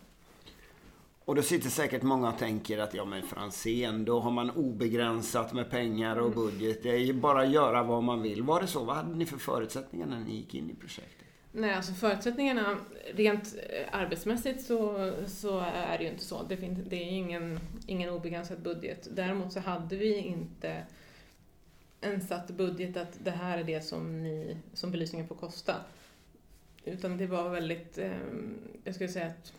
Och 1.27 1.35
då 1.35 1.41
sitter 1.41 1.69
säkert 1.69 2.03
många 2.03 2.29
och 2.29 2.37
tänker 2.37 2.77
att 2.77 2.93
ja 2.93 3.05
men 3.05 3.23
Franzén, 3.23 4.05
då 4.05 4.19
har 4.19 4.31
man 4.31 4.51
obegränsat 4.51 5.53
med 5.53 5.69
pengar 5.69 6.15
och 6.15 6.31
mm. 6.31 6.35
budget. 6.35 6.83
Det 6.83 6.89
är 6.89 6.97
ju 6.97 7.13
bara 7.13 7.41
att 7.41 7.51
göra 7.51 7.83
vad 7.83 8.03
man 8.03 8.21
vill. 8.21 8.43
Var 8.43 8.61
det 8.61 8.67
så? 8.67 8.83
Vad 8.83 8.95
hade 8.95 9.15
ni 9.15 9.25
för 9.25 9.37
förutsättningar 9.37 10.07
när 10.07 10.19
ni 10.19 10.35
gick 10.35 10.55
in 10.55 10.69
i 10.69 10.75
projektet? 10.75 11.26
Nej, 11.57 11.73
alltså 11.73 11.93
förutsättningarna 11.93 12.77
rent 13.13 13.55
eh, 13.69 13.87
arbetsmässigt 13.91 14.65
så, 14.65 15.11
så 15.27 15.59
är 15.59 15.97
det 15.97 16.03
ju 16.03 16.09
inte 16.09 16.25
så. 16.25 16.43
Det, 16.43 16.57
finns, 16.57 16.79
det 16.89 16.95
är 16.95 17.11
ingen, 17.11 17.59
ingen 17.87 18.09
obegränsad 18.09 18.61
budget. 18.61 19.07
Däremot 19.11 19.53
så 19.53 19.59
hade 19.59 19.95
vi 19.95 20.17
inte 20.17 20.83
en 22.01 22.21
satt 22.21 22.47
budget 22.47 22.97
att 22.97 23.19
det 23.23 23.31
här 23.31 23.57
är 23.57 23.63
det 23.63 23.81
som, 23.81 24.23
ni, 24.23 24.57
som 24.73 24.91
belysningen 24.91 25.27
får 25.27 25.35
kosta. 25.35 25.75
Utan 26.83 27.17
det 27.17 27.27
var 27.27 27.49
väldigt, 27.49 27.97
ehm, 27.97 28.57
jag 28.83 28.95
skulle 28.95 29.09
säga 29.09 29.27
att 29.27 29.53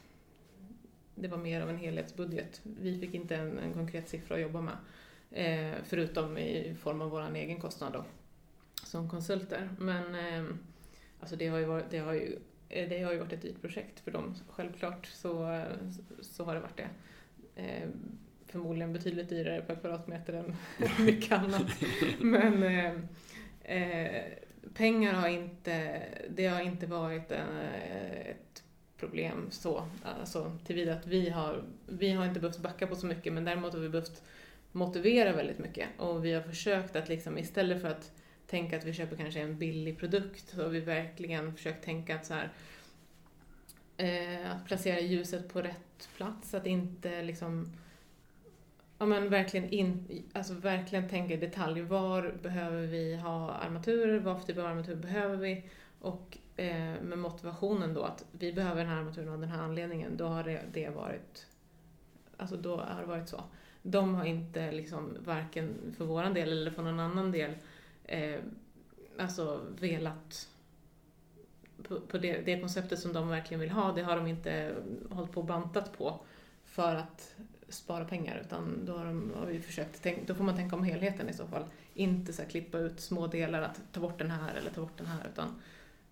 det 1.15 1.29
var 1.29 1.39
mer 1.39 1.61
av 1.61 1.71
en 1.71 1.79
helhetsbudget. 1.79 2.61
Vi 2.63 3.01
fick 3.01 3.15
inte 3.15 3.37
en, 3.37 3.59
en 3.59 3.73
konkret 3.73 4.09
siffra 4.09 4.35
att 4.35 4.41
jobba 4.41 4.61
med. 4.61 4.77
Eh, 5.31 5.79
förutom 5.85 6.39
i 6.39 6.77
form 6.81 7.03
av 7.03 7.11
vår 7.11 7.35
egen 7.35 7.61
kostnad 7.61 7.93
då, 7.93 8.05
som 8.85 9.11
konsulter. 9.11 9.69
Men 9.79 10.15
ehm, 10.15 10.59
alltså 11.21 11.37
det, 11.37 11.49
har 11.49 11.59
ju 11.59 11.65
varit, 11.65 11.91
det, 11.91 11.99
har 11.99 12.13
ju, 12.13 12.39
eh, 12.69 12.89
det 12.89 13.03
har 13.03 13.13
ju 13.13 13.19
varit 13.19 13.33
ett 13.33 13.43
dyrt 13.43 13.61
projekt 13.61 14.01
för 14.01 14.11
dem. 14.11 14.35
Självklart 14.49 15.07
så, 15.07 15.63
så 16.21 16.45
har 16.45 16.55
det 16.55 16.61
varit 16.61 16.77
det. 16.77 16.89
Eh, 17.63 17.89
förmodligen 18.47 18.93
betydligt 18.93 19.29
dyrare 19.29 19.63
per 19.63 19.75
kvadratmeter 19.75 20.33
än 20.33 20.57
mycket 21.07 21.33
annat. 21.33 21.67
Men 22.19 22.63
eh, 22.63 22.93
eh, 23.77 24.25
pengar 24.75 25.13
har 25.13 25.29
inte, 25.29 26.03
det 26.31 26.47
har 26.47 26.61
inte 26.61 26.87
varit 26.87 27.31
en, 27.31 27.59
ett 28.27 28.63
problem 28.97 29.47
så, 29.51 29.89
alltså 30.05 30.59
tillvida 30.65 30.93
att 30.93 31.07
vi 31.07 31.31
har, 31.31 31.65
vi 31.87 32.11
har 32.11 32.25
inte 32.25 32.41
behövt 32.41 32.59
backa 32.59 32.87
på 32.87 32.97
så 32.97 33.07
mycket 33.07 33.33
men 33.33 33.45
däremot 33.45 33.73
har 33.73 33.81
vi 33.81 33.89
behövt 33.89 34.23
motivera 34.73 35.33
väldigt 35.33 35.59
mycket 35.59 35.89
och 35.97 36.25
vi 36.25 36.33
har 36.33 36.43
försökt 36.43 36.97
att 36.97 37.09
liksom 37.09 37.39
istället 37.39 37.83
för 37.83 37.89
att 37.89 38.13
tänka 38.49 38.77
att 38.77 38.85
vi 38.85 38.93
köper 38.93 39.17
kanske 39.17 39.41
en 39.41 39.59
billig 39.59 39.99
produkt 39.99 40.55
och 40.57 40.63
har 40.63 40.71
vi 40.71 40.81
verkligen 40.81 41.55
försökt 41.55 41.85
tänka 41.85 42.15
att 42.15 42.27
så 42.27 42.35
här, 42.35 42.51
eh, 43.97 44.51
att 44.51 44.67
placera 44.67 45.01
ljuset 45.01 45.53
på 45.53 45.63
rätt 45.63 46.09
plats, 46.17 46.55
att 46.55 46.67
inte 46.67 47.23
liksom 47.23 47.73
Ja 49.01 49.07
men 49.07 49.31
verkligen, 49.31 49.69
in, 49.69 50.23
alltså 50.33 50.55
verkligen 50.55 51.09
tänka 51.09 51.35
i 51.35 51.37
detalj. 51.37 51.83
Var 51.83 52.35
behöver 52.43 52.87
vi 52.87 53.17
ha 53.17 53.51
armaturer? 53.51 54.19
Vad 54.19 54.41
för 54.41 54.47
typ 54.47 54.59
av 54.59 54.67
armatur 54.67 54.97
behöver 54.97 55.37
vi? 55.37 55.65
Och 56.01 56.39
eh, 56.57 57.01
med 57.03 57.19
motivationen 57.19 57.95
då 57.95 58.03
att 58.03 58.25
vi 58.33 58.53
behöver 58.53 58.81
den 58.81 58.91
här 58.91 58.99
armaturen 58.99 59.29
av 59.29 59.41
den 59.41 59.49
här 59.49 59.63
anledningen, 59.63 60.17
då 60.17 60.27
har 60.27 60.45
det, 60.45 60.63
det 60.73 60.89
varit 60.89 61.47
Alltså 62.37 62.57
då 62.57 62.77
har 62.77 63.01
det 63.01 63.07
varit 63.07 63.29
så. 63.29 63.45
De 63.83 64.15
har 64.15 64.25
inte 64.25 64.73
liksom 64.73 65.17
varken 65.25 65.95
för 65.97 66.05
våran 66.05 66.35
del 66.35 66.53
eller 66.53 66.71
för 66.71 66.83
någon 66.83 67.01
annan 67.01 67.33
del 67.33 67.55
eh, 68.09 68.41
alltså 69.19 69.61
velat 69.81 70.49
på, 71.83 72.01
på 72.01 72.19
det, 72.19 72.41
det, 72.41 72.61
konceptet 72.61 72.99
som 72.99 73.13
de 73.13 73.29
verkligen 73.29 73.61
vill 73.61 73.71
ha, 73.71 73.93
det 73.93 74.03
har 74.03 74.17
de 74.17 74.27
inte 74.27 74.75
hållit 75.11 75.33
på 75.33 75.41
och 75.41 75.47
bantat 75.47 75.99
på 75.99 76.21
för 76.65 76.95
att 76.95 77.35
spara 77.69 78.05
pengar 78.05 78.43
utan 78.47 78.85
då 78.85 78.97
har, 78.97 79.05
de, 79.05 79.33
har 79.37 79.47
vi 79.47 79.61
försökt 79.61 80.03
tänk, 80.03 80.27
då 80.27 80.35
får 80.35 80.45
man 80.45 80.57
tänka 80.57 80.77
om 80.77 80.85
helheten 80.85 81.29
i 81.29 81.33
så 81.33 81.47
fall. 81.47 81.65
Inte 81.95 82.33
så 82.33 82.43
klippa 82.43 82.79
ut 82.79 83.01
små 83.01 83.27
delar, 83.27 83.63
att 83.63 83.81
ta 83.93 84.01
bort 84.01 84.19
den 84.19 84.31
här 84.31 84.55
eller 84.55 84.71
ta 84.71 84.81
bort 84.81 84.99
den 84.99 85.07
här 85.07 85.29
utan 85.33 85.61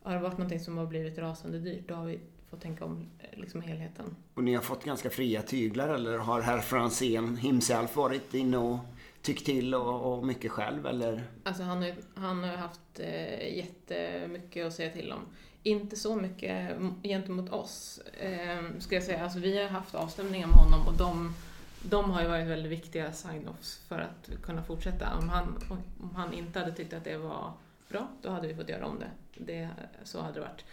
har 0.03 0.15
det 0.15 0.21
varit 0.21 0.38
någonting 0.38 0.61
som 0.61 0.79
har 0.79 0.87
blivit 0.87 1.19
rasande 1.19 1.59
dyrt 1.59 1.88
då 1.88 1.95
har 1.95 2.05
vi 2.05 2.21
fått 2.50 2.61
tänka 2.61 2.85
om 2.85 3.07
eh, 3.19 3.38
liksom 3.38 3.61
helheten. 3.61 4.17
Och 4.35 4.45
ni 4.45 4.55
har 4.55 4.62
fått 4.62 4.85
ganska 4.85 5.11
fria 5.11 5.43
tyglar 5.43 5.88
eller 5.88 6.19
har 6.19 6.41
herr 6.41 6.61
Franzén 6.61 7.37
himself 7.37 7.97
varit 7.97 8.35
inne 8.35 8.57
och 8.57 8.79
tyckt 9.26 9.47
till 9.47 9.75
och, 9.75 10.12
och 10.12 10.26
mycket 10.26 10.52
själv 10.52 10.87
eller? 10.87 11.25
Alltså 11.45 11.62
han 11.62 11.83
har, 11.83 11.95
han 12.14 12.45
har 12.45 12.56
haft 12.56 13.00
eh, 13.00 13.56
jättemycket 13.56 14.66
att 14.66 14.73
säga 14.73 14.90
till 14.90 15.12
om. 15.12 15.21
Inte 15.62 15.97
så 15.97 16.16
mycket 16.16 16.76
gentemot 17.02 17.50
oss, 17.50 18.00
eh, 18.21 18.62
skulle 18.78 18.97
jag 18.97 19.04
säga. 19.04 19.25
Alltså 19.25 19.38
vi 19.38 19.62
har 19.62 19.68
haft 19.68 19.95
avstämningar 19.95 20.47
med 20.47 20.56
honom 20.56 20.87
och 20.87 20.95
de, 20.95 21.35
de 21.83 22.11
har 22.11 22.23
ju 22.23 22.28
varit 22.28 22.47
väldigt 22.47 22.73
viktiga 22.73 23.12
sign-offs 23.12 23.80
för 23.88 23.99
att 23.99 24.42
kunna 24.42 24.62
fortsätta. 24.62 25.18
Om 25.18 25.28
han, 25.28 25.62
om 26.00 26.14
han 26.14 26.33
inte 26.33 26.59
hade 26.59 26.73
tyckt 26.73 26.92
att 26.92 27.04
det 27.04 27.16
var 27.16 27.52
bra, 27.88 28.09
då 28.23 28.30
hade 28.30 28.49
vi 28.49 28.54
fått 28.54 28.68
göra 28.68 28.87
om 28.87 28.99
det. 28.99 29.11
det 29.45 29.68
så 30.04 30.21
hade 30.21 30.35
det 30.35 30.40
varit. 30.40 30.64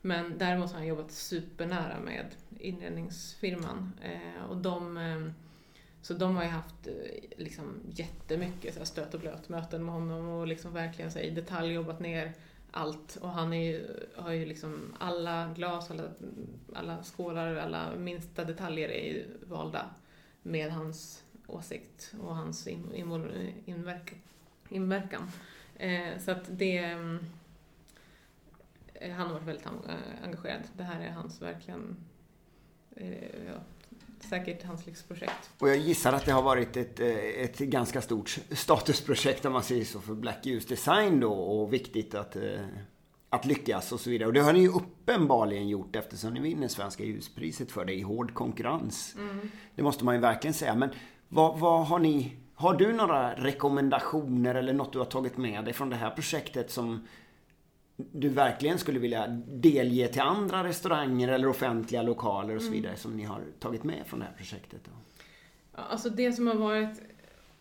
Men 0.00 0.38
däremot 0.38 0.70
har 0.70 0.78
han 0.78 0.86
jobbat 0.86 1.10
supernära 1.10 2.00
med 2.00 2.26
inredningsfirman 2.58 3.92
eh, 4.02 4.50
och 4.50 4.56
de 4.56 4.96
eh, 4.96 5.32
så 6.02 6.14
de 6.14 6.36
har 6.36 6.42
ju 6.42 6.48
haft 6.48 6.86
eh, 6.86 6.92
liksom, 7.36 7.80
jättemycket 7.90 8.74
så 8.74 8.80
här, 8.80 8.86
stöt 8.86 9.14
och 9.14 9.20
blöt-möten 9.20 9.84
med 9.84 9.94
honom 9.94 10.28
och 10.28 10.46
liksom 10.46 10.72
verkligen 10.72 11.12
så 11.12 11.18
här, 11.18 11.26
i 11.26 11.30
detalj 11.30 11.72
jobbat 11.72 12.00
ner 12.00 12.32
allt. 12.70 13.16
Och 13.16 13.28
han 13.28 13.52
är 13.52 13.72
ju, 13.72 13.86
har 14.16 14.32
ju 14.32 14.46
liksom 14.46 14.94
alla 14.98 15.54
glas, 15.54 15.90
alla, 15.90 16.08
alla 16.74 17.02
skålar, 17.02 17.56
alla 17.56 17.96
minsta 17.96 18.44
detaljer 18.44 18.88
är 18.88 19.12
ju 19.12 19.26
valda 19.46 19.90
med 20.42 20.72
hans 20.72 21.24
åsikt 21.46 22.14
och 22.20 22.36
hans 22.36 22.66
in, 22.66 22.94
in, 22.94 23.52
inverkan. 23.64 24.18
inverkan. 24.68 25.30
Eh, 25.76 26.18
så 26.18 26.30
att 26.30 26.44
det... 26.48 26.78
Eh, 28.94 29.12
han 29.12 29.26
har 29.26 29.34
varit 29.34 29.46
väldigt 29.48 29.66
engagerad. 30.24 30.62
Det 30.72 30.82
här 30.82 31.00
är 31.00 31.10
hans 31.10 31.42
verkligen 31.42 31.96
eh, 32.96 33.46
ja, 33.46 33.60
säkert 34.24 34.62
hans 34.62 34.86
livsprojekt. 34.86 35.50
Och 35.58 35.68
jag 35.68 35.76
gissar 35.76 36.12
att 36.12 36.24
det 36.24 36.32
har 36.32 36.42
varit 36.42 36.76
ett, 36.76 37.00
eh, 37.00 37.16
ett 37.16 37.58
ganska 37.58 38.00
stort 38.00 38.38
statusprojekt 38.50 39.44
om 39.44 39.52
man 39.52 39.62
säger 39.62 39.84
så 39.84 40.00
för 40.00 40.14
Black 40.14 40.46
Use 40.46 40.68
Design 40.68 41.20
då 41.20 41.32
och 41.32 41.72
viktigt 41.72 42.14
att, 42.14 42.36
eh, 42.36 42.42
att 43.28 43.44
lyckas 43.44 43.92
och 43.92 44.00
så 44.00 44.10
vidare. 44.10 44.26
Och 44.26 44.32
det 44.32 44.40
har 44.40 44.52
ni 44.52 44.60
ju 44.60 44.68
uppenbarligen 44.68 45.68
gjort 45.68 45.96
eftersom 45.96 46.34
ni 46.34 46.40
vinner 46.40 46.68
Svenska 46.68 47.04
ljuspriset 47.04 47.72
för 47.72 47.84
det 47.84 47.94
i 47.94 48.02
hård 48.02 48.34
konkurrens. 48.34 49.14
Mm. 49.18 49.50
Det 49.74 49.82
måste 49.82 50.04
man 50.04 50.14
ju 50.14 50.20
verkligen 50.20 50.54
säga. 50.54 50.74
Men 50.74 50.90
vad, 51.28 51.58
vad 51.58 51.86
har 51.86 51.98
ni 51.98 52.36
har 52.54 52.74
du 52.74 52.92
några 52.92 53.34
rekommendationer 53.34 54.54
eller 54.54 54.72
något 54.72 54.92
du 54.92 54.98
har 54.98 55.06
tagit 55.06 55.36
med 55.36 55.64
dig 55.64 55.74
från 55.74 55.90
det 55.90 55.96
här 55.96 56.10
projektet 56.10 56.70
som 56.70 57.06
du 57.98 58.28
verkligen 58.28 58.78
skulle 58.78 58.98
vilja 58.98 59.26
delge 59.46 60.08
till 60.08 60.20
andra 60.20 60.64
restauranger 60.64 61.28
eller 61.28 61.48
offentliga 61.48 62.02
lokaler 62.02 62.56
och 62.56 62.62
så 62.62 62.68
mm. 62.68 62.76
vidare 62.76 62.92
mm. 62.92 63.00
som 63.00 63.16
ni 63.16 63.24
har 63.24 63.42
tagit 63.58 63.84
med 63.84 64.06
från 64.06 64.20
det 64.20 64.26
här 64.26 64.34
projektet? 64.36 64.80
Då? 64.84 64.90
Alltså 65.72 66.10
det 66.10 66.32
som 66.32 66.46
har 66.46 66.54
varit 66.54 67.02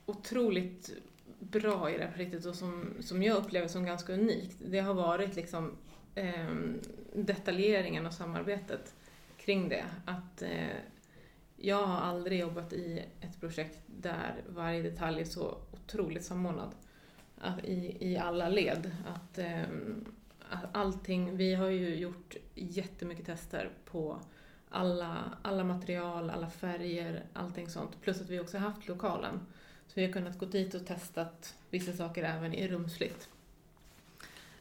otroligt 0.05 0.91
bra 1.39 1.91
i 1.91 1.97
det 1.97 2.03
här 2.03 2.11
projektet 2.11 2.45
och 2.45 2.55
som, 2.55 2.93
som 2.99 3.23
jag 3.23 3.37
upplever 3.37 3.67
som 3.67 3.85
ganska 3.85 4.13
unikt, 4.13 4.57
det 4.65 4.79
har 4.79 4.93
varit 4.93 5.35
liksom 5.35 5.77
eh, 6.15 6.53
detaljeringen 7.13 8.05
och 8.05 8.13
samarbetet 8.13 8.95
kring 9.37 9.69
det. 9.69 9.85
Att 10.05 10.41
eh, 10.41 10.77
jag 11.55 11.87
har 11.87 12.01
aldrig 12.01 12.39
jobbat 12.39 12.73
i 12.73 13.03
ett 13.21 13.39
projekt 13.39 13.79
där 13.85 14.35
varje 14.49 14.81
detalj 14.81 15.21
är 15.21 15.25
så 15.25 15.57
otroligt 15.71 16.23
samordnad 16.23 16.71
i, 17.63 18.09
i 18.11 18.17
alla 18.17 18.49
led. 18.49 18.91
Att, 19.07 19.37
eh, 19.37 19.61
allting, 20.71 21.37
vi 21.37 21.53
har 21.53 21.67
ju 21.67 21.95
gjort 21.95 22.35
jättemycket 22.55 23.25
tester 23.25 23.69
på 23.85 24.19
alla, 24.69 25.37
alla 25.41 25.63
material, 25.63 26.29
alla 26.29 26.49
färger, 26.49 27.25
allting 27.33 27.69
sånt. 27.69 28.01
Plus 28.01 28.21
att 28.21 28.29
vi 28.29 28.39
också 28.39 28.57
har 28.57 28.69
haft 28.69 28.87
lokalen. 28.87 29.39
Så 29.87 29.93
vi 29.95 30.05
har 30.05 30.13
kunnat 30.13 30.39
gå 30.39 30.45
dit 30.45 30.73
och 30.73 30.85
testat 30.85 31.55
vissa 31.69 31.93
saker 31.93 32.23
även 32.23 32.53
i 32.53 32.67
rumsligt. 32.67 33.29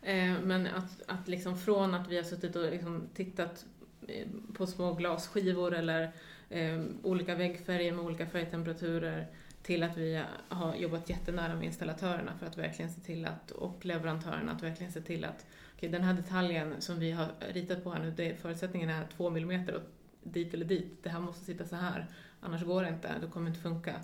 Eh, 0.03 0.41
men 0.43 0.67
att, 0.67 1.03
att 1.07 1.29
liksom 1.29 1.59
från 1.59 1.95
att 1.95 2.09
vi 2.09 2.17
har 2.17 2.25
suttit 2.25 2.57
och 2.57 2.71
liksom 2.71 3.09
tittat 3.15 3.67
eh, 4.09 4.27
på 4.55 4.67
små 4.67 4.95
glasskivor 4.95 5.75
eller 5.75 6.13
eh, 6.51 6.85
olika 7.03 7.35
väggfärger 7.35 7.93
med 7.93 8.05
olika 8.05 8.27
färgtemperaturer 8.27 9.27
till 9.63 9.83
att 9.83 9.97
vi 9.97 10.23
har 10.49 10.75
jobbat 10.75 11.11
jättenära 11.11 11.55
med 11.55 11.65
installatörerna 11.65 12.39
för 12.39 12.47
att 12.47 12.59
verkligen 12.59 12.93
se 12.93 13.01
till 13.01 13.27
att, 13.27 13.51
och 13.51 13.85
leverantörerna, 13.85 14.53
att 14.53 14.63
verkligen 14.63 14.93
se 14.93 15.01
till 15.01 15.25
att 15.25 15.47
okay, 15.77 15.89
den 15.89 16.03
här 16.03 16.15
detaljen 16.15 16.75
som 16.81 16.99
vi 16.99 17.11
har 17.11 17.29
ritat 17.53 17.85
på 17.85 17.91
här 17.91 18.01
nu, 18.01 18.11
det, 18.11 18.37
förutsättningen 18.41 18.91
är 18.91 19.07
två 19.17 19.31
millimeter 19.31 19.75
och 19.75 19.83
dit 20.23 20.55
eller 20.55 20.65
dit, 20.65 21.03
det 21.03 21.11
här 21.11 21.21
måste 21.21 21.45
sitta 21.45 21.65
så 21.65 21.77
här, 21.77 22.07
annars 22.41 22.63
går 22.63 22.83
det 22.83 22.89
inte, 22.89 23.19
det 23.21 23.27
kommer 23.27 23.49
inte 23.49 23.61
funka. 23.61 23.95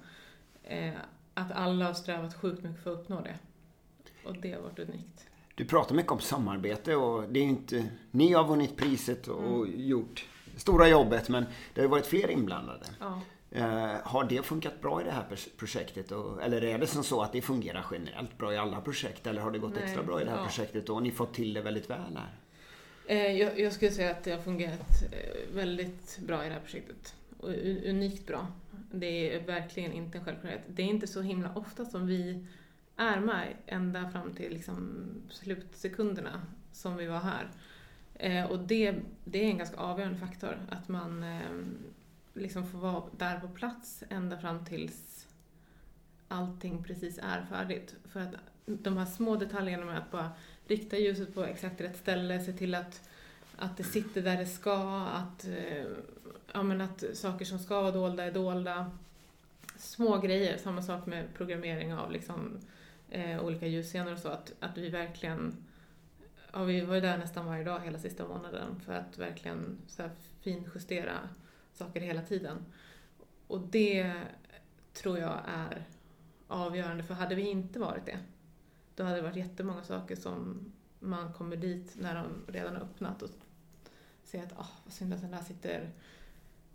Eh, 0.62 0.94
att 1.34 1.52
alla 1.52 1.86
har 1.86 1.94
strävat 1.94 2.34
sjukt 2.34 2.62
mycket 2.62 2.82
för 2.82 2.92
att 2.92 2.98
uppnå 2.98 3.20
det. 3.20 3.38
Och 4.24 4.36
det 4.36 4.52
har 4.52 4.62
varit 4.62 4.78
unikt. 4.78 5.26
Du 5.54 5.64
pratar 5.64 5.94
mycket 5.94 6.12
om 6.12 6.20
samarbete 6.20 6.96
och 6.96 7.24
det 7.28 7.40
är 7.40 7.44
inte... 7.44 7.88
Ni 8.10 8.32
har 8.32 8.48
vunnit 8.48 8.76
priset 8.76 9.28
och 9.28 9.66
mm. 9.66 9.80
gjort 9.80 10.26
stora 10.56 10.88
jobbet 10.88 11.28
men 11.28 11.44
det 11.74 11.80
har 11.80 11.82
ju 11.82 11.90
varit 11.90 12.06
fler 12.06 12.30
inblandade. 12.30 12.86
Ja. 13.00 13.20
Eh, 13.54 13.96
har 14.04 14.24
det 14.24 14.42
funkat 14.42 14.80
bra 14.80 15.00
i 15.00 15.04
det 15.04 15.10
här 15.10 15.24
projektet? 15.56 16.12
Och, 16.12 16.42
eller 16.42 16.64
är 16.64 16.78
det 16.78 16.86
som 16.86 17.04
så 17.04 17.22
att 17.22 17.32
det 17.32 17.42
fungerar 17.42 17.86
generellt 17.90 18.38
bra 18.38 18.54
i 18.54 18.56
alla 18.56 18.80
projekt? 18.80 19.26
Eller 19.26 19.40
har 19.40 19.50
det 19.50 19.58
gått 19.58 19.74
Nej, 19.74 19.84
extra 19.84 20.02
bra 20.02 20.20
i 20.20 20.24
det 20.24 20.30
här 20.30 20.38
ja. 20.38 20.44
projektet 20.44 20.88
och 20.88 20.94
har 20.94 21.02
ni 21.02 21.10
fått 21.10 21.34
till 21.34 21.54
det 21.54 21.60
väldigt 21.60 21.90
väl 21.90 22.16
här? 22.16 22.36
Eh, 23.06 23.36
jag, 23.36 23.60
jag, 23.60 23.72
skulle 23.72 23.90
säga 23.90 24.10
att 24.10 24.24
det 24.24 24.30
har 24.30 24.38
fungerat 24.38 25.02
eh, 25.12 25.54
väldigt 25.54 26.18
bra 26.18 26.44
i 26.44 26.48
det 26.48 26.54
här 26.54 26.60
projektet. 26.60 27.14
Unikt 27.86 28.26
bra. 28.26 28.46
Det 28.90 29.34
är 29.34 29.40
verkligen 29.46 29.92
inte 29.92 30.18
en 30.18 30.24
självklarhet. 30.24 30.62
Det 30.66 30.82
är 30.82 30.86
inte 30.86 31.06
så 31.06 31.20
himla 31.20 31.54
ofta 31.54 31.84
som 31.84 32.06
vi 32.06 32.46
är 32.96 33.20
med 33.20 33.56
ända 33.66 34.10
fram 34.10 34.32
till 34.32 34.52
liksom 34.52 35.06
slutsekunderna 35.30 36.42
som 36.72 36.96
vi 36.96 37.06
var 37.06 37.20
här. 37.20 37.50
Eh, 38.14 38.50
och 38.50 38.58
det, 38.58 38.94
det 39.24 39.44
är 39.44 39.50
en 39.50 39.58
ganska 39.58 39.76
avgörande 39.76 40.18
faktor, 40.18 40.56
att 40.70 40.88
man 40.88 41.22
eh, 41.22 41.40
liksom 42.34 42.66
få 42.66 42.78
vara 42.78 43.02
där 43.18 43.40
på 43.40 43.48
plats 43.48 44.04
ända 44.08 44.38
fram 44.38 44.64
tills 44.64 45.26
allting 46.28 46.82
precis 46.84 47.18
är 47.22 47.46
färdigt. 47.50 47.94
För 48.04 48.20
att 48.20 48.34
de 48.66 48.96
här 48.96 49.06
små 49.06 49.36
detaljerna 49.36 49.84
med 49.84 49.98
att 49.98 50.10
bara 50.10 50.30
rikta 50.66 50.96
ljuset 50.96 51.34
på 51.34 51.44
exakt 51.44 51.80
rätt 51.80 51.96
ställe, 51.96 52.40
se 52.40 52.52
till 52.52 52.74
att, 52.74 53.08
att 53.56 53.76
det 53.76 53.84
sitter 53.84 54.22
där 54.22 54.36
det 54.36 54.46
ska, 54.46 55.06
att, 55.06 55.44
eh, 55.44 55.84
ja, 56.52 56.62
men 56.62 56.80
att 56.80 57.04
saker 57.14 57.44
som 57.44 57.58
ska 57.58 57.80
vara 57.82 57.90
dolda 57.90 58.24
är 58.24 58.32
dolda. 58.32 58.90
Små 59.76 60.18
grejer, 60.18 60.58
samma 60.58 60.82
sak 60.82 61.06
med 61.06 61.34
programmering 61.34 61.94
av 61.94 62.12
liksom, 62.12 62.58
eh, 63.10 63.44
olika 63.44 63.66
ljusscener 63.66 64.12
och 64.12 64.18
så, 64.18 64.28
att, 64.28 64.52
att 64.60 64.78
vi 64.78 64.88
verkligen 64.88 65.56
Ja, 66.52 66.64
vi 66.64 66.80
var 66.80 66.94
ju 66.94 67.00
där 67.00 67.18
nästan 67.18 67.46
varje 67.46 67.64
dag 67.64 67.80
hela 67.80 67.98
sista 67.98 68.28
månaden 68.28 68.80
för 68.80 68.92
att 68.92 69.18
verkligen 69.18 69.78
så 69.86 70.02
finjustera 70.40 71.18
saker 71.72 72.00
hela 72.00 72.22
tiden. 72.22 72.58
Och 73.46 73.60
det 73.60 74.14
tror 74.92 75.18
jag 75.18 75.40
är 75.46 75.86
avgörande, 76.48 77.02
för 77.02 77.14
hade 77.14 77.34
vi 77.34 77.50
inte 77.50 77.78
varit 77.78 78.06
det, 78.06 78.18
då 78.94 79.04
hade 79.04 79.16
det 79.16 79.22
varit 79.22 79.36
jättemånga 79.36 79.82
saker 79.82 80.16
som 80.16 80.72
man 80.98 81.32
kommer 81.32 81.56
dit 81.56 81.94
när 81.98 82.14
de 82.14 82.52
redan 82.52 82.76
har 82.76 82.82
öppnat 82.82 83.22
och 83.22 83.30
ser 84.24 84.42
att, 84.42 84.52
ah, 84.58 84.68
vad 84.84 84.92
synd 84.92 85.14
att 85.14 85.20
den 85.20 85.30
där 85.30 85.42
sitter 85.42 85.90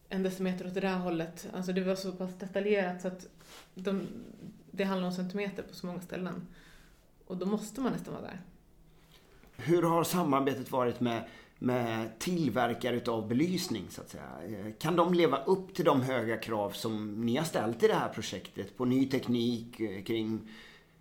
en 0.09 0.23
decimeter 0.23 0.67
åt 0.67 0.73
det 0.73 0.79
där 0.79 0.97
hållet. 0.97 1.49
Alltså 1.53 1.73
det 1.73 1.83
var 1.83 1.95
så 1.95 2.11
pass 2.11 2.33
detaljerat 2.39 3.01
så 3.01 3.07
att 3.07 3.27
de, 3.73 4.07
det 4.71 4.83
handlar 4.83 5.07
om 5.07 5.13
centimeter 5.13 5.63
på 5.63 5.75
så 5.75 5.87
många 5.87 6.01
ställen. 6.01 6.47
Och 7.27 7.37
då 7.37 7.45
måste 7.45 7.81
man 7.81 7.91
nästan 7.91 8.13
vara 8.13 8.23
där. 8.23 8.41
Hur 9.57 9.83
har 9.83 10.03
samarbetet 10.03 10.71
varit 10.71 10.99
med, 10.99 11.27
med 11.59 12.19
tillverkare 12.19 12.95
utav 12.95 13.27
belysning 13.27 13.85
så 13.89 14.01
att 14.01 14.09
säga? 14.09 14.31
Eh, 14.47 14.73
kan 14.79 14.95
de 14.95 15.13
leva 15.13 15.43
upp 15.43 15.73
till 15.73 15.85
de 15.85 16.01
höga 16.01 16.37
krav 16.37 16.69
som 16.69 17.21
ni 17.25 17.35
har 17.35 17.45
ställt 17.45 17.83
i 17.83 17.87
det 17.87 17.93
här 17.93 18.09
projektet 18.09 18.77
på 18.77 18.85
ny 18.85 19.09
teknik 19.09 19.79
eh, 19.79 20.03
kring 20.03 20.49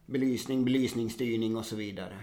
belysning, 0.06 0.64
belysningsstyrning 0.64 1.56
och 1.56 1.66
så 1.66 1.76
vidare? 1.76 2.18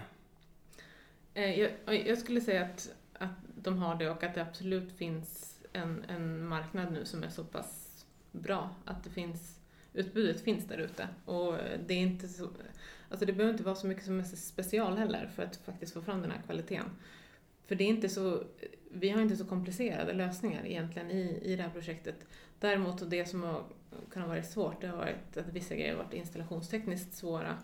Eh, 1.34 1.60
jag, 1.60 1.70
jag 2.06 2.18
skulle 2.18 2.40
säga 2.40 2.64
att, 2.64 2.92
att 3.12 3.30
de 3.62 3.78
har 3.78 3.94
det 3.94 4.10
och 4.10 4.22
att 4.22 4.34
det 4.34 4.42
absolut 4.42 4.92
finns 4.92 5.60
en, 5.72 6.04
en 6.08 6.46
marknad 6.46 6.92
nu 6.92 7.04
som 7.04 7.22
är 7.22 7.28
så 7.28 7.44
pass 7.44 8.04
bra 8.32 8.70
att 8.84 9.04
det 9.04 9.10
finns 9.10 9.58
utbudet 9.94 10.40
finns 10.40 10.64
där 10.68 10.78
ute. 10.78 11.08
Och 11.24 11.54
det 11.86 11.94
är 11.94 11.98
inte 11.98 12.28
så, 12.28 12.50
alltså 13.10 13.26
det 13.26 13.32
behöver 13.32 13.52
inte 13.52 13.64
vara 13.64 13.74
så 13.74 13.86
mycket 13.86 14.04
som 14.04 14.20
är 14.20 14.24
special 14.24 14.96
heller 14.96 15.30
för 15.34 15.42
att 15.42 15.56
faktiskt 15.56 15.92
få 15.92 16.02
fram 16.02 16.22
den 16.22 16.30
här 16.30 16.42
kvaliteten. 16.42 16.90
För 17.66 17.74
det 17.74 17.84
är 17.84 17.88
inte 17.88 18.08
så, 18.08 18.42
vi 18.90 19.10
har 19.10 19.22
inte 19.22 19.36
så 19.36 19.44
komplicerade 19.44 20.12
lösningar 20.12 20.66
egentligen 20.66 21.10
i, 21.10 21.40
i 21.42 21.56
det 21.56 21.62
här 21.62 21.70
projektet. 21.70 22.26
Däremot 22.60 23.10
det 23.10 23.26
som 23.26 23.42
har 23.42 23.62
kunnat 24.10 24.28
vara 24.28 24.42
svårt, 24.42 24.80
det 24.80 24.86
har 24.86 24.96
varit 24.96 25.36
att 25.36 25.48
vissa 25.48 25.74
grejer 25.74 25.96
har 25.96 26.04
varit 26.04 26.14
installationstekniskt 26.14 27.14
svåra 27.14 27.58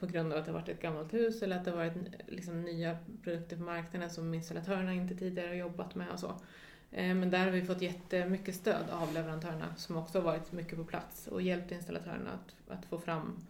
på 0.00 0.06
grund 0.06 0.32
av 0.32 0.38
att 0.38 0.44
det 0.44 0.52
har 0.52 0.58
varit 0.58 0.68
ett 0.68 0.82
gammalt 0.82 1.14
hus 1.14 1.42
eller 1.42 1.56
att 1.56 1.64
det 1.64 1.70
har 1.70 1.78
varit 1.78 1.96
liksom 2.26 2.62
nya 2.62 2.98
produkter 3.22 3.56
på 3.56 3.62
marknaden 3.62 4.10
som 4.10 4.34
installatörerna 4.34 4.92
inte 4.92 5.14
tidigare 5.14 5.48
har 5.48 5.54
jobbat 5.54 5.94
med 5.94 6.10
och 6.10 6.20
så. 6.20 6.34
Eh, 6.90 7.14
men 7.14 7.30
där 7.30 7.44
har 7.44 7.50
vi 7.50 7.62
fått 7.62 7.82
jättemycket 7.82 8.54
stöd 8.54 8.90
av 8.90 9.14
leverantörerna 9.14 9.74
som 9.76 9.96
också 9.96 10.18
har 10.18 10.24
varit 10.24 10.52
mycket 10.52 10.78
på 10.78 10.84
plats 10.84 11.26
och 11.26 11.42
hjälpt 11.42 11.72
installatörerna 11.72 12.30
att, 12.30 12.72
att 12.78 12.86
få 12.86 12.98
fram 12.98 13.46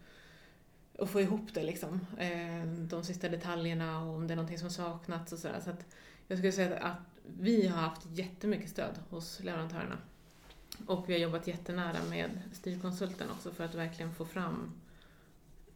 och 0.99 1.11
få 1.11 1.21
ihop 1.21 1.55
det 1.55 1.63
liksom. 1.63 2.07
Eh, 2.19 2.65
de 2.67 3.05
sista 3.05 3.29
detaljerna 3.29 4.05
och 4.05 4.15
om 4.15 4.27
det 4.27 4.35
är 4.35 4.37
någonting 4.37 4.59
som 4.59 4.71
saknats 4.71 5.33
och 5.33 5.39
sådär. 5.39 5.61
Så 5.65 5.71
att 5.71 5.87
jag 6.29 6.39
skulle 6.39 6.53
säga 6.53 6.79
att 6.79 6.99
vi 7.39 7.67
har 7.67 7.81
haft 7.81 8.07
jättemycket 8.13 8.71
stöd 8.71 8.99
hos 9.11 9.41
leverantörerna. 9.41 9.99
Och 10.87 11.09
vi 11.09 11.13
har 11.13 11.21
jobbat 11.21 11.47
jättenära 11.47 11.99
med 12.11 12.31
styrkonsulten 12.53 13.31
också 13.31 13.51
för 13.51 13.65
att 13.65 13.75
verkligen 13.75 14.15
få 14.15 14.25
fram 14.25 14.73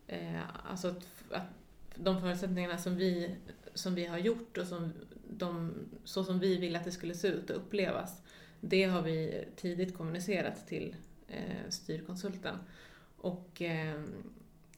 eh, 0.07 0.71
alltså 0.71 0.89
att, 0.89 1.07
att 1.31 1.47
de 1.95 2.21
förutsättningarna 2.21 2.79
som 2.79 2.97
vi, 2.97 3.37
som 3.75 3.95
vi 3.95 4.07
har 4.07 4.19
gjort 4.19 4.59
och 4.59 4.67
som 4.67 4.93
de, 5.31 5.75
så 6.05 6.25
som 6.25 6.39
vi 6.39 6.57
vill 6.57 6.77
att 6.77 6.85
det 6.85 6.93
skulle 6.93 7.15
se 7.15 7.29
ut 7.29 7.51
och 7.51 7.57
upplevas, 7.57 8.23
det 8.61 8.85
har 8.85 9.03
vi 9.03 9.45
tidigt 9.57 9.97
kommunicerat 9.97 10.67
till 10.67 10.97
eh, 11.29 11.69
styrkonsulten. 11.69 12.57
Och 13.17 13.63
eh, 13.63 14.03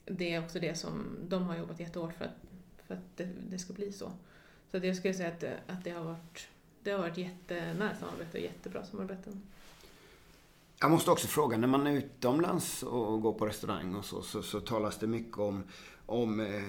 det 0.07 0.35
är 0.35 0.45
också 0.45 0.61
det 0.61 0.75
som 0.75 1.17
de 1.29 1.43
har 1.43 1.57
jobbat 1.57 1.81
jättehårt 1.81 2.15
för 2.15 2.25
att, 2.25 2.37
för 2.87 2.95
att 2.95 3.17
det, 3.17 3.29
det 3.51 3.59
ska 3.59 3.73
bli 3.73 3.93
så. 3.93 4.13
Så 4.71 4.77
att 4.77 4.85
jag 4.85 4.97
skulle 4.97 5.15
säga 5.15 5.29
att, 5.29 5.45
att 5.71 5.85
det 5.85 5.91
har 5.91 6.05
varit 6.05 6.49
det 6.83 6.91
har 6.91 6.99
varit 6.99 7.19
jättenära 7.19 7.95
samarbete 7.95 8.39
och 8.39 8.45
jättebra 8.45 8.85
samarbeten. 8.85 9.43
Jag 10.81 10.91
måste 10.91 11.11
också 11.11 11.27
fråga, 11.27 11.57
när 11.57 11.69
man 11.69 11.87
är 11.87 11.93
utomlands 11.93 12.83
och 12.83 13.23
går 13.23 13.33
på 13.33 13.47
restaurang 13.47 13.95
och 13.95 14.05
så, 14.05 14.23
så, 14.23 14.43
så 14.43 14.61
talas 14.61 14.99
det 14.99 15.07
mycket 15.07 15.39
om, 15.39 15.65
om 16.07 16.41
eh, 16.41 16.63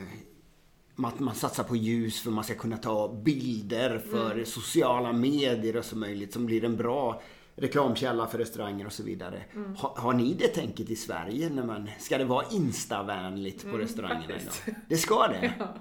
att 1.05 1.19
man 1.19 1.35
satsar 1.35 1.63
på 1.63 1.75
ljus 1.75 2.21
för 2.21 2.29
att 2.29 2.35
man 2.35 2.43
ska 2.43 2.55
kunna 2.55 2.77
ta 2.77 3.13
bilder 3.13 3.99
för 3.99 4.31
mm. 4.31 4.45
sociala 4.45 5.13
medier 5.13 5.77
och 5.77 5.85
så 5.85 5.97
möjligt 5.97 6.33
som 6.33 6.45
blir 6.45 6.63
en 6.63 6.77
bra 6.77 7.21
reklamkälla 7.55 8.27
för 8.27 8.37
restauranger 8.37 8.85
och 8.85 8.93
så 8.93 9.03
vidare. 9.03 9.43
Mm. 9.55 9.75
Ha, 9.75 9.95
har 9.97 10.13
ni 10.13 10.33
det 10.33 10.47
tänket 10.47 10.89
i 10.89 10.95
Sverige? 10.95 11.49
När 11.49 11.63
man, 11.63 11.89
ska 11.99 12.17
det 12.17 12.25
vara 12.25 12.45
instavänligt 12.51 13.61
på 13.61 13.69
mm, 13.69 13.81
restaurangerna 13.81 14.35
idag? 14.41 14.75
Det 14.87 14.97
ska 14.97 15.27
det? 15.27 15.53
ja. 15.59 15.75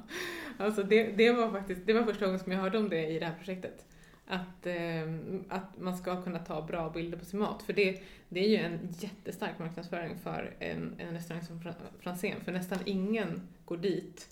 Alltså 0.59 0.83
det, 0.83 1.05
det, 1.05 1.33
var 1.33 1.51
faktiskt, 1.51 1.87
det 1.87 1.93
var 1.93 2.03
första 2.03 2.25
gången 2.25 2.41
som 2.41 2.53
jag 2.53 2.61
hörde 2.61 2.79
om 2.79 2.89
det 2.89 3.07
i 3.07 3.19
det 3.19 3.27
här 3.27 3.35
projektet. 3.35 3.87
Att, 4.27 4.67
eh, 4.67 5.15
att 5.49 5.81
man 5.81 5.97
ska 5.97 6.23
kunna 6.23 6.39
ta 6.39 6.63
bra 6.63 6.91
bilder 6.91 7.19
på 7.19 7.25
sin 7.25 7.41
mat. 7.41 7.63
För 7.63 7.73
det, 7.73 8.03
det 8.29 8.45
är 8.45 8.49
ju 8.49 8.57
en 8.57 8.79
jättestark 8.99 9.59
marknadsföring 9.59 10.19
för 10.19 10.57
en, 10.59 10.95
en 10.99 11.15
restaurang 11.15 11.45
som 11.45 11.61
Franzén. 12.01 12.41
För 12.45 12.53
nästan 12.53 12.79
ingen 12.85 13.49
går 13.65 13.77
dit 13.77 14.29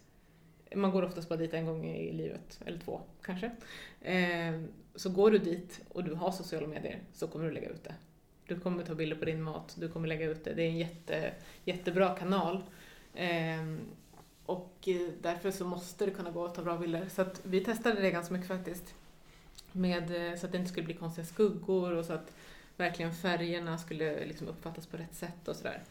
man 0.74 0.90
går 0.90 1.02
oftast 1.02 1.28
bara 1.28 1.38
dit 1.38 1.54
en 1.54 1.66
gång 1.66 1.84
i 1.84 2.12
livet, 2.12 2.60
eller 2.64 2.78
två 2.78 3.00
kanske. 3.22 3.46
Eh, 4.00 4.60
så 4.94 5.10
går 5.10 5.30
du 5.30 5.38
dit 5.38 5.80
och 5.88 6.04
du 6.04 6.14
har 6.14 6.32
sociala 6.32 6.66
medier 6.66 7.00
så 7.12 7.26
kommer 7.26 7.44
du 7.44 7.50
lägga 7.50 7.68
ut 7.68 7.84
det. 7.84 7.94
Du 8.46 8.60
kommer 8.60 8.84
ta 8.84 8.94
bilder 8.94 9.16
på 9.16 9.24
din 9.24 9.42
mat, 9.42 9.76
du 9.78 9.88
kommer 9.88 10.08
lägga 10.08 10.26
ut 10.26 10.44
det. 10.44 10.54
Det 10.54 10.62
är 10.62 10.68
en 10.68 10.78
jätte, 10.78 11.34
jättebra 11.64 12.14
kanal. 12.14 12.62
Ehm, 13.14 13.76
eh, 13.76 13.82
och 14.46 14.88
därför 15.20 15.50
så 15.50 15.64
måste 15.64 16.04
det 16.04 16.10
kunna 16.10 16.30
gå 16.30 16.44
att 16.44 16.54
ta 16.54 16.62
bra 16.62 16.78
bilder. 16.78 17.08
Så 17.08 17.22
att 17.22 17.40
vi 17.44 17.64
testade 17.64 18.00
det 18.00 18.10
ganska 18.10 18.34
mycket 18.34 18.48
faktiskt. 18.48 18.94
Med, 19.72 20.32
eh, 20.32 20.38
så 20.38 20.46
att 20.46 20.52
det 20.52 20.58
inte 20.58 20.70
skulle 20.70 20.86
bli 20.86 20.94
konstiga 20.94 21.26
skuggor 21.26 21.92
och 21.92 22.04
så 22.04 22.12
att 22.12 22.32
verkligen 22.76 23.14
färgerna 23.14 23.78
skulle 23.78 24.26
liksom 24.26 24.48
uppfattas 24.48 24.86
på 24.86 24.96
rätt 24.96 25.14
sätt 25.14 25.48
och 25.48 25.56
sådär. 25.56 25.82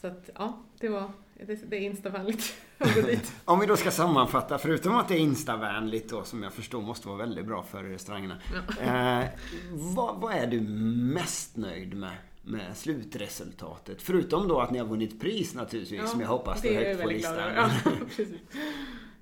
Så 0.00 0.06
att 0.06 0.30
ja, 0.34 0.62
det 0.80 0.88
var 0.88 1.10
det, 1.46 1.76
är 1.76 1.80
instavänligt 1.80 2.54
att 2.78 2.94
gå 2.94 3.00
dit. 3.00 3.32
Om 3.44 3.60
vi 3.60 3.66
då 3.66 3.76
ska 3.76 3.90
sammanfatta, 3.90 4.58
förutom 4.58 4.96
att 4.96 5.08
det 5.08 5.14
är 5.14 5.18
instavänligt 5.18 6.10
då, 6.10 6.24
som 6.24 6.42
jag 6.42 6.52
förstår 6.52 6.82
måste 6.82 7.08
vara 7.08 7.18
väldigt 7.18 7.46
bra 7.46 7.62
för 7.62 7.84
restaurangerna. 7.84 8.38
Ja. 8.80 9.20
Eh, 9.20 9.28
vad, 9.72 10.20
vad, 10.20 10.34
är 10.34 10.46
du 10.46 10.60
mest 10.60 11.56
nöjd 11.56 11.94
med, 11.94 12.16
med 12.42 12.76
slutresultatet? 12.76 14.02
Förutom 14.02 14.48
då 14.48 14.60
att 14.60 14.70
ni 14.70 14.78
har 14.78 14.86
vunnit 14.86 15.20
pris 15.20 15.54
naturligtvis, 15.54 16.00
ja, 16.00 16.06
som 16.06 16.20
jag 16.20 16.28
hoppas 16.28 16.58
står 16.58 16.70
högt 16.70 17.02
på 17.02 17.08
listan. 17.08 17.54
Ja, 17.54 17.70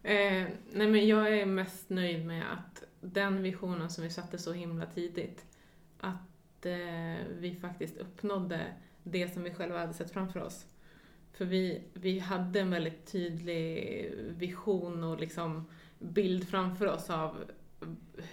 eh, 0.11 0.47
nej 0.73 0.87
men 0.87 1.07
jag 1.07 1.39
är 1.39 1.47
mest 1.47 1.91
nöjd 1.91 2.27
med 2.27 2.45
att 2.53 2.83
den 3.01 3.43
visionen 3.43 3.91
som 3.91 4.05
vi 4.05 4.11
satte 4.11 4.39
så 4.39 4.53
himla 4.53 4.87
tidigt, 4.87 5.45
att 6.01 6.67
eh, 6.67 7.27
vi 7.39 7.59
faktiskt 7.61 7.97
uppnådde 7.97 8.61
det 9.11 9.35
som 9.35 9.43
vi 9.43 9.55
själva 9.55 9.79
hade 9.79 9.95
sett 9.95 10.11
framför 10.11 10.43
oss. 10.43 10.67
För 11.33 11.45
vi, 11.45 11.83
vi 11.93 12.19
hade 12.19 12.61
en 12.61 12.71
väldigt 12.71 13.07
tydlig 13.13 14.13
vision 14.29 15.05
och 15.05 15.21
liksom 15.21 15.67
bild 15.99 16.49
framför 16.49 16.87
oss 16.87 17.11
av 17.11 17.45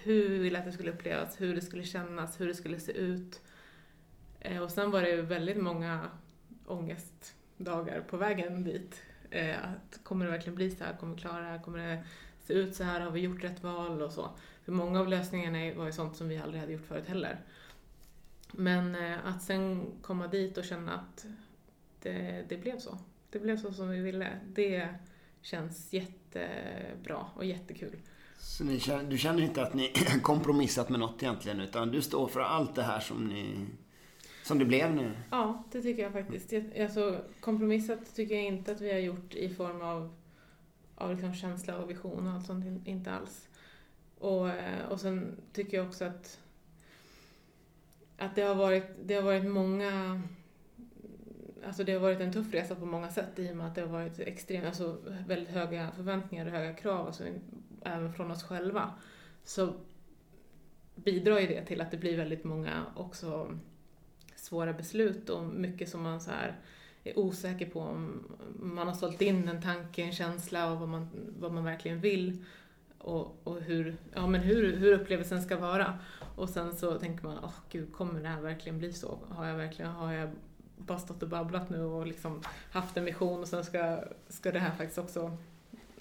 hur 0.02 0.28
vi 0.28 0.38
ville 0.38 0.58
att 0.58 0.64
det 0.64 0.72
skulle 0.72 0.92
upplevas, 0.92 1.40
hur 1.40 1.54
det 1.54 1.60
skulle 1.60 1.84
kännas, 1.84 2.40
hur 2.40 2.46
det 2.46 2.54
skulle 2.54 2.80
se 2.80 2.92
ut. 2.92 3.40
Eh, 4.40 4.62
och 4.62 4.70
sen 4.70 4.90
var 4.90 5.02
det 5.02 5.10
ju 5.10 5.22
väldigt 5.22 5.56
många 5.56 6.10
ångestdagar 6.66 8.00
på 8.00 8.16
vägen 8.16 8.64
dit. 8.64 9.02
Eh, 9.30 9.56
att 9.64 10.00
kommer 10.02 10.24
det 10.24 10.30
verkligen 10.30 10.56
bli 10.56 10.70
så 10.70 10.84
här? 10.84 10.96
Kommer 10.96 11.14
vi 11.14 11.20
klara 11.20 11.40
det 11.40 11.48
här? 11.48 11.62
Kommer 11.62 11.78
det 11.78 12.04
se 12.40 12.52
ut 12.52 12.74
så 12.74 12.84
här? 12.84 13.00
Har 13.00 13.10
vi 13.10 13.20
gjort 13.20 13.44
rätt 13.44 13.62
val? 13.62 14.02
Och 14.02 14.12
så. 14.12 14.30
För 14.64 14.72
många 14.72 15.00
av 15.00 15.08
lösningarna 15.08 15.74
var 15.74 15.86
ju 15.86 15.92
sånt 15.92 16.16
som 16.16 16.28
vi 16.28 16.38
aldrig 16.38 16.60
hade 16.60 16.72
gjort 16.72 16.86
förut 16.86 17.08
heller. 17.08 17.40
Men 18.56 18.94
eh, 18.94 19.26
att 19.26 19.42
sen 19.42 19.86
komma 20.02 20.26
dit 20.26 20.58
och 20.58 20.64
känna 20.64 20.94
att 20.94 21.26
det, 22.02 22.44
det 22.48 22.56
blev 22.56 22.78
så. 22.78 22.98
Det 23.30 23.38
blev 23.38 23.56
så 23.56 23.72
som 23.72 23.90
vi 23.90 24.00
ville. 24.00 24.38
Det 24.48 24.88
känns 25.42 25.92
jättebra 25.92 27.26
och 27.34 27.44
jättekul. 27.44 27.96
Så 28.38 28.64
ni, 28.64 28.80
du 29.08 29.18
känner 29.18 29.42
inte 29.42 29.62
att 29.62 29.74
ni 29.74 29.92
kompromissat 30.22 30.88
med 30.88 31.00
något 31.00 31.22
egentligen 31.22 31.60
utan 31.60 31.90
du 31.90 32.02
står 32.02 32.28
för 32.28 32.40
allt 32.40 32.74
det 32.74 32.82
här 32.82 33.00
som 33.00 33.24
ni 33.28 33.66
som 34.44 34.58
det 34.58 34.64
blev 34.64 34.94
nu? 34.94 35.12
Ja, 35.30 35.64
det 35.72 35.82
tycker 35.82 36.02
jag 36.02 36.12
faktiskt. 36.12 36.52
Alltså, 36.80 37.24
kompromissat 37.40 38.14
tycker 38.14 38.34
jag 38.34 38.44
inte 38.44 38.72
att 38.72 38.80
vi 38.80 38.92
har 38.92 38.98
gjort 38.98 39.34
i 39.34 39.48
form 39.48 39.82
av, 39.82 40.14
av 40.94 41.10
liksom 41.10 41.34
känsla 41.34 41.78
och 41.78 41.90
vision 41.90 42.26
och 42.26 42.32
allt 42.32 42.46
sånt, 42.46 42.86
inte 42.88 43.12
alls. 43.12 43.48
Och, 44.18 44.48
eh, 44.48 44.86
och 44.88 45.00
sen 45.00 45.36
tycker 45.52 45.76
jag 45.76 45.86
också 45.86 46.04
att, 46.04 46.38
att 48.18 48.34
det, 48.34 48.42
har 48.42 48.54
varit, 48.54 48.84
det 49.04 49.14
har 49.14 49.22
varit 49.22 49.44
många 49.44 50.22
Alltså 51.66 51.84
det 51.84 51.92
har 51.92 52.00
varit 52.00 52.20
en 52.20 52.32
tuff 52.32 52.54
resa 52.54 52.74
på 52.74 52.86
många 52.86 53.10
sätt 53.10 53.38
i 53.38 53.52
och 53.52 53.56
med 53.56 53.66
att 53.66 53.74
det 53.74 53.80
har 53.80 53.88
varit 53.88 54.18
extremt, 54.18 54.66
alltså 54.66 54.98
väldigt 55.26 55.48
höga 55.48 55.90
förväntningar 55.96 56.46
och 56.46 56.52
höga 56.52 56.74
krav, 56.74 57.06
alltså 57.06 57.24
även 57.82 58.12
från 58.12 58.30
oss 58.30 58.42
själva. 58.42 58.94
Så 59.44 59.74
bidrar 60.94 61.38
ju 61.38 61.46
det 61.46 61.64
till 61.64 61.80
att 61.80 61.90
det 61.90 61.96
blir 61.96 62.16
väldigt 62.16 62.44
många 62.44 62.86
också 62.96 63.58
svåra 64.36 64.72
beslut 64.72 65.30
och 65.30 65.44
mycket 65.44 65.88
som 65.88 66.02
man 66.02 66.20
så 66.20 66.30
här 66.30 66.56
är 67.04 67.18
osäker 67.18 67.70
på 67.70 67.80
om 67.80 68.22
man 68.60 68.88
har 68.88 68.94
sålt 68.94 69.22
in 69.22 69.48
en 69.48 69.62
tanke, 69.62 70.02
en 70.02 70.12
känsla 70.12 70.72
och 70.72 70.78
vad 70.78 70.88
man, 70.88 71.08
vad 71.38 71.52
man 71.52 71.64
verkligen 71.64 72.00
vill 72.00 72.44
och, 73.04 73.40
och 73.44 73.60
hur, 73.60 73.96
ja, 74.14 74.26
men 74.26 74.40
hur, 74.40 74.76
hur 74.76 74.92
upplevelsen 74.92 75.42
ska 75.42 75.56
vara. 75.56 75.98
Och 76.36 76.48
sen 76.48 76.76
så 76.76 76.98
tänker 76.98 77.24
man, 77.24 77.38
åh 77.42 77.48
oh, 77.48 77.54
gud, 77.70 77.92
kommer 77.92 78.20
det 78.20 78.28
här 78.28 78.40
verkligen 78.40 78.78
bli 78.78 78.92
så? 78.92 79.18
Har 79.28 79.46
jag 79.46 79.56
verkligen, 79.56 79.90
har 79.90 80.12
jag 80.12 80.30
bara 80.76 80.98
stått 80.98 81.22
och 81.22 81.28
babblat 81.28 81.70
nu 81.70 81.82
och 81.82 82.06
liksom 82.06 82.42
haft 82.70 82.96
en 82.96 83.04
vision 83.04 83.40
och 83.40 83.48
sen 83.48 83.64
ska, 83.64 84.00
ska 84.28 84.52
det 84.52 84.58
här 84.58 84.70
faktiskt 84.70 84.98
också 84.98 85.36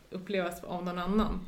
upplevas 0.09 0.63
av 0.63 0.83
någon 0.85 0.99
annan? 0.99 1.39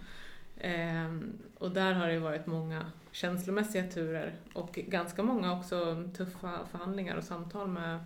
Ehm, 0.58 1.38
och 1.58 1.72
där 1.72 1.94
har 1.94 2.08
det 2.08 2.20
varit 2.20 2.46
många 2.46 2.92
känslomässiga 3.12 3.88
turer 3.88 4.36
och 4.54 4.72
ganska 4.74 5.24
många 5.24 5.60
också 5.60 6.04
tuffa 6.18 6.60
förhandlingar 6.72 7.16
och 7.16 7.24
samtal 7.24 7.68
med 7.68 8.00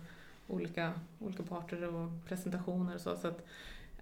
olika, 0.46 0.92
olika 1.18 1.42
parter 1.42 1.94
och 1.94 2.10
presentationer 2.28 2.94
och 2.94 3.00
så. 3.00 3.16
så 3.16 3.28
att 3.28 3.46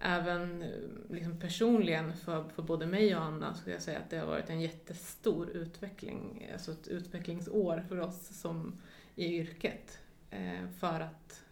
även 0.01 0.61
eh, 0.61 0.69
liksom 1.09 1.39
personligen 1.39 2.13
för, 2.13 2.43
för 2.55 2.63
både 2.63 2.85
mig 2.85 3.15
och 3.15 3.23
Anna 3.23 3.53
skulle 3.55 3.75
jag 3.75 3.81
säga 3.81 3.99
att 3.99 4.09
det 4.09 4.17
har 4.17 4.25
varit 4.25 4.49
en 4.49 4.61
jättestor 4.61 5.49
utveckling, 5.49 6.49
alltså 6.53 6.71
ett 6.71 6.87
utvecklingsår 6.87 7.83
för 7.89 7.99
oss 7.99 8.39
som 8.41 8.73
i 9.15 9.25
yrket. 9.25 9.99
Eh, 10.31 10.69
för 10.79 10.99
att 10.99 11.43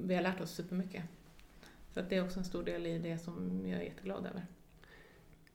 vi 0.00 0.14
har 0.14 0.22
lärt 0.22 0.40
oss 0.40 0.50
supermycket. 0.50 1.02
Så 1.94 2.00
att 2.00 2.10
det 2.10 2.16
är 2.16 2.24
också 2.24 2.38
en 2.38 2.44
stor 2.44 2.62
del 2.62 2.86
i 2.86 2.98
det 2.98 3.18
som 3.18 3.62
jag 3.66 3.80
är 3.80 3.84
jätteglad 3.84 4.26
över. 4.26 4.46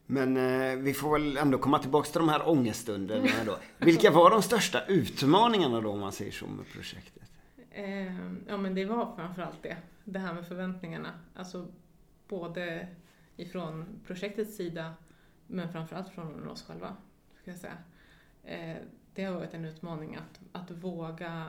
Men 0.06 0.36
eh, 0.36 0.76
vi 0.76 0.94
får 0.94 1.12
väl 1.12 1.36
ändå 1.36 1.58
komma 1.58 1.78
tillbaka 1.78 2.10
till 2.10 2.18
de 2.18 2.28
här 2.28 2.48
ångeststunderna 2.48 3.28
då. 3.46 3.58
Vilka 3.78 4.10
var 4.10 4.30
de 4.30 4.42
största 4.42 4.84
utmaningarna 4.84 5.80
då 5.80 5.90
om 5.90 6.00
man 6.00 6.12
säger 6.12 6.32
så 6.32 6.46
med 6.46 6.66
projektet? 6.72 7.29
Eh, 7.70 8.32
ja 8.46 8.56
men 8.56 8.74
det 8.74 8.84
var 8.84 9.16
framförallt 9.16 9.62
det. 9.62 9.76
Det 10.04 10.18
här 10.18 10.34
med 10.34 10.46
förväntningarna. 10.46 11.12
Alltså 11.34 11.68
både 12.28 12.88
ifrån 13.36 14.00
projektets 14.06 14.56
sida 14.56 14.94
men 15.46 15.72
framförallt 15.72 16.08
från 16.08 16.48
oss 16.48 16.62
själva. 16.62 16.96
Ska 17.42 17.50
jag 17.50 17.60
säga. 17.60 17.78
Eh, 18.44 18.76
det 19.14 19.24
har 19.24 19.34
varit 19.34 19.54
en 19.54 19.64
utmaning 19.64 20.16
att, 20.16 20.40
att 20.52 20.70
våga 20.70 21.46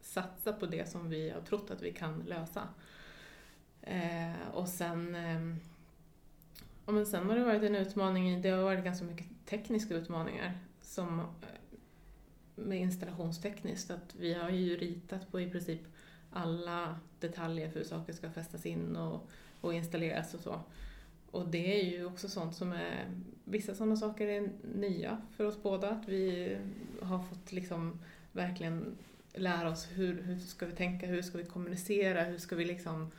satsa 0.00 0.52
på 0.52 0.66
det 0.66 0.88
som 0.88 1.10
vi 1.10 1.30
har 1.30 1.40
trott 1.40 1.70
att 1.70 1.82
vi 1.82 1.92
kan 1.92 2.20
lösa. 2.20 2.68
Eh, 3.82 4.48
och 4.52 4.68
sen 4.68 5.14
eh, 5.14 5.56
Ja, 6.88 6.92
men 6.92 7.06
sen 7.06 7.28
har 7.28 7.36
det 7.36 7.44
varit 7.44 7.62
en 7.62 7.76
utmaning, 7.76 8.42
det 8.42 8.48
har 8.48 8.62
varit 8.62 8.84
ganska 8.84 9.04
mycket 9.04 9.26
tekniska 9.46 9.94
utmaningar 9.94 10.58
som 10.80 11.22
med 12.64 12.78
installationstekniskt, 12.78 13.90
att 13.90 14.14
vi 14.18 14.34
har 14.34 14.50
ju 14.50 14.76
ritat 14.76 15.30
på 15.30 15.40
i 15.40 15.50
princip 15.50 15.80
alla 16.30 16.98
detaljer 17.20 17.70
för 17.70 17.78
hur 17.78 17.86
saker 17.86 18.12
ska 18.12 18.30
fästas 18.30 18.66
in 18.66 18.96
och, 18.96 19.28
och 19.60 19.74
installeras 19.74 20.34
och 20.34 20.40
så. 20.40 20.60
Och 21.30 21.48
det 21.48 21.80
är 21.80 21.84
ju 21.84 22.04
också 22.04 22.28
sånt 22.28 22.54
som 22.54 22.72
är, 22.72 23.06
vissa 23.44 23.74
sådana 23.74 23.96
saker 23.96 24.26
är 24.26 24.50
nya 24.74 25.22
för 25.36 25.44
oss 25.44 25.62
båda, 25.62 25.90
att 25.90 26.08
vi 26.08 26.56
har 27.02 27.18
fått 27.18 27.52
liksom 27.52 28.00
verkligen 28.32 28.96
lära 29.34 29.70
oss 29.70 29.88
hur, 29.92 30.22
hur 30.22 30.38
ska 30.38 30.66
vi 30.66 30.72
tänka, 30.72 31.06
hur 31.06 31.22
ska 31.22 31.38
vi 31.38 31.44
kommunicera, 31.44 32.24
hur 32.24 32.38
ska 32.38 32.56
vi 32.56 32.64
liksom 32.64 33.10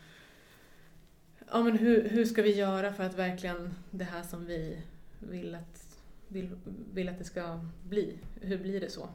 ja, 1.52 1.64
men 1.64 1.78
hur, 1.78 2.10
hur 2.10 2.26
ska 2.26 2.42
vi 2.42 2.56
göra 2.56 2.94
för 2.94 3.04
att 3.04 3.16
verkligen 3.16 3.74
det 3.92 4.04
här 4.04 4.24
som 4.24 4.46
vi 4.46 4.82
vill 5.20 5.56
att, 5.56 6.00
vill, 6.28 6.50
vill 6.94 7.10
att 7.10 7.18
det 7.18 7.24
ska 7.24 7.66
bli, 7.84 8.18
hur 8.42 8.58
blir 8.58 8.82
det 8.82 8.90
så? 8.90 9.10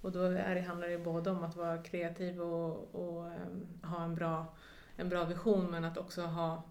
Och 0.00 0.12
då 0.12 0.22
är 0.22 0.54
det, 0.54 0.60
handlar 0.60 0.88
det 0.88 0.98
både 0.98 1.30
om 1.30 1.44
att 1.44 1.56
vara 1.56 1.82
kreativ 1.82 2.40
och, 2.40 2.94
och 2.94 3.24
um, 3.24 3.66
ha 3.82 4.04
en 4.04 4.14
bra, 4.14 4.54
en 4.96 5.08
bra 5.08 5.24
vision 5.24 5.70
men 5.70 5.84
att 5.84 5.98
också 5.98 6.22
ha 6.22 6.62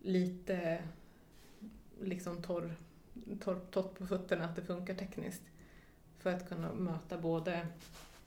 lite 0.00 0.82
liksom 2.00 2.42
torr, 2.42 2.74
torr, 3.40 3.60
torrt 3.70 3.98
på 3.98 4.06
fötterna, 4.06 4.44
att 4.44 4.56
det 4.56 4.62
funkar 4.62 4.94
tekniskt. 4.94 5.42
För 6.18 6.32
att 6.32 6.48
kunna 6.48 6.72
möta 6.72 7.18
både 7.18 7.66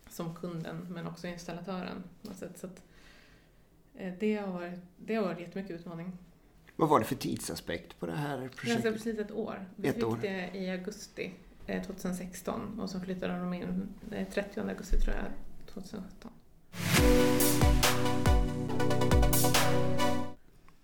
som 0.10 0.36
kunden 0.36 0.88
men 0.90 1.08
också 1.08 1.28
installatören. 1.28 2.04
Så 2.36 2.46
att, 2.46 2.84
Eh, 3.98 4.14
det 4.20 4.36
har 4.36 4.48
varit, 4.48 4.80
det 4.98 5.16
har 5.16 5.24
varit 5.24 5.40
jättemycket 5.40 5.80
utmaning. 5.80 6.12
Vad 6.76 6.90
var 6.90 7.00
det 7.00 7.06
för 7.06 7.16
tidsaspekt 7.16 8.00
på 8.00 8.06
det 8.06 8.12
här 8.12 8.38
projektet? 8.38 8.68
Ganska 8.68 8.92
precis 8.92 9.20
ett 9.20 9.32
år. 9.32 9.66
Vi 9.76 9.88
ett 9.88 9.96
fick 9.96 10.06
år. 10.06 10.20
det 10.22 10.52
i 10.54 10.70
augusti 10.70 11.32
2016 11.66 12.74
eh, 12.78 12.84
och 12.84 12.90
så 12.90 13.00
flyttade 13.00 13.40
de 13.40 13.54
in 13.54 13.88
30 14.34 14.60
eh, 14.60 14.68
augusti 14.68 14.98
tror 14.98 15.16
jag 15.16 15.26
2017. 15.74 16.32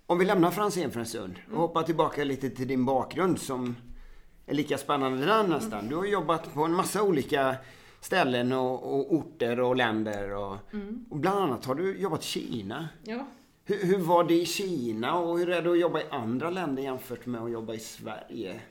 Om 0.06 0.20
vi 0.20 0.26
lämnar 0.26 0.52
Franzén 0.52 0.91
för 0.91 1.00
en 1.00 1.06
stund 1.06 1.34
och 1.34 1.48
mm. 1.48 1.60
hoppar 1.60 1.84
tillbaka 1.84 2.24
lite 2.24 2.50
till 2.50 2.67
din 2.67 2.86
bakgrund 2.86 3.39
som 3.39 3.76
är 4.46 4.54
lika 4.54 4.78
spännande 4.78 5.26
där 5.26 5.48
nästan. 5.48 5.80
Mm. 5.80 5.89
Du 5.89 5.96
har 5.96 6.06
jobbat 6.06 6.54
på 6.54 6.63
en 6.63 6.74
massa 6.74 7.04
olika 7.04 7.56
ställen 8.02 8.52
och, 8.52 8.94
och 8.94 9.13
orter 9.13 9.60
och 9.60 9.76
länder. 9.76 10.36
Och, 10.36 10.58
mm. 10.74 11.06
och, 11.10 11.17
bland 11.17 11.39
annat 11.39 11.65
har 11.65 11.76
du 11.76 11.98
jobbat 11.98 12.22
i 12.22 12.26
Kina. 12.26 12.89
Ja. 13.04 13.28
Hur, 13.65 13.86
hur, 13.86 13.98
var 13.98 14.24
det 14.24 14.34
i 14.41 14.46
Kina 14.46 15.20
och 15.20 15.39
hur 15.39 15.50
är 15.50 15.62
det 15.62 15.72
att 15.72 15.80
jobba 15.80 16.00
i 16.00 16.06
andra 16.10 16.50
länder 16.50 16.84
jämfört 16.84 17.26
med 17.26 17.41
att 17.41 17.52
jobba 17.52 17.74
i 17.74 17.80
Sverige? 17.80 18.62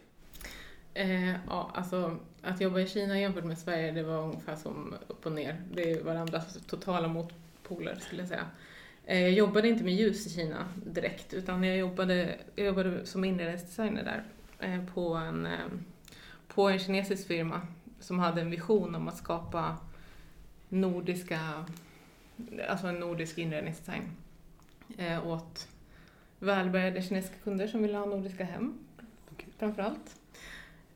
Eh, 0.95 1.31
ja, 1.31 1.71
alltså 1.75 2.17
att 2.43 2.61
jobba 2.61 2.81
i 2.81 2.87
Kina 2.87 3.21
jämfört 3.21 3.45
med 3.45 3.59
Sverige, 3.59 3.93
det 3.93 4.03
var 4.03 4.23
ungefär 4.23 4.57
som 4.57 4.95
upp 5.09 5.27
och 5.27 5.33
ner. 5.33 5.63
Det 5.73 5.91
är 5.91 6.03
varandras 6.03 6.59
totala 6.67 7.09
motpoler 7.09 7.97
skulle 8.01 8.23
jag 8.23 8.29
säga. 8.29 8.47
Eh, 9.05 9.21
jag 9.21 9.33
jobbade 9.33 9.69
inte 9.69 9.85
med 9.85 9.95
ljus 9.95 10.27
i 10.27 10.31
Kina 10.31 10.69
direkt, 10.87 11.35
utan 11.35 11.65
jag 11.65 11.77
jobbade, 11.77 12.37
jag 12.55 12.67
jobbade 12.67 13.07
som 13.07 13.25
inredningsdesigner 13.25 14.05
där 14.05 14.25
eh, 14.59 14.85
på, 14.95 15.15
en, 15.15 15.47
eh, 15.47 15.67
på 16.49 16.69
en 16.69 16.79
kinesisk 16.79 17.29
firma 17.29 17.61
som 18.01 18.19
hade 18.19 18.41
en 18.41 18.51
vision 18.51 18.95
om 18.95 19.09
att 19.09 19.17
skapa 19.17 19.77
nordiska, 20.69 21.65
alltså 22.69 22.87
en 22.87 23.01
nordisk 23.01 23.39
inredningsdesign 23.39 24.03
eh, 24.99 25.27
åt 25.27 25.69
välbärgade 26.39 27.03
kinesiska 27.03 27.37
kunder 27.45 27.67
som 27.67 27.83
ville 27.83 27.99
ha 27.99 28.07
nordiska 28.07 28.45
hem, 28.45 28.79
okay. 29.33 29.47
framförallt. 29.59 30.20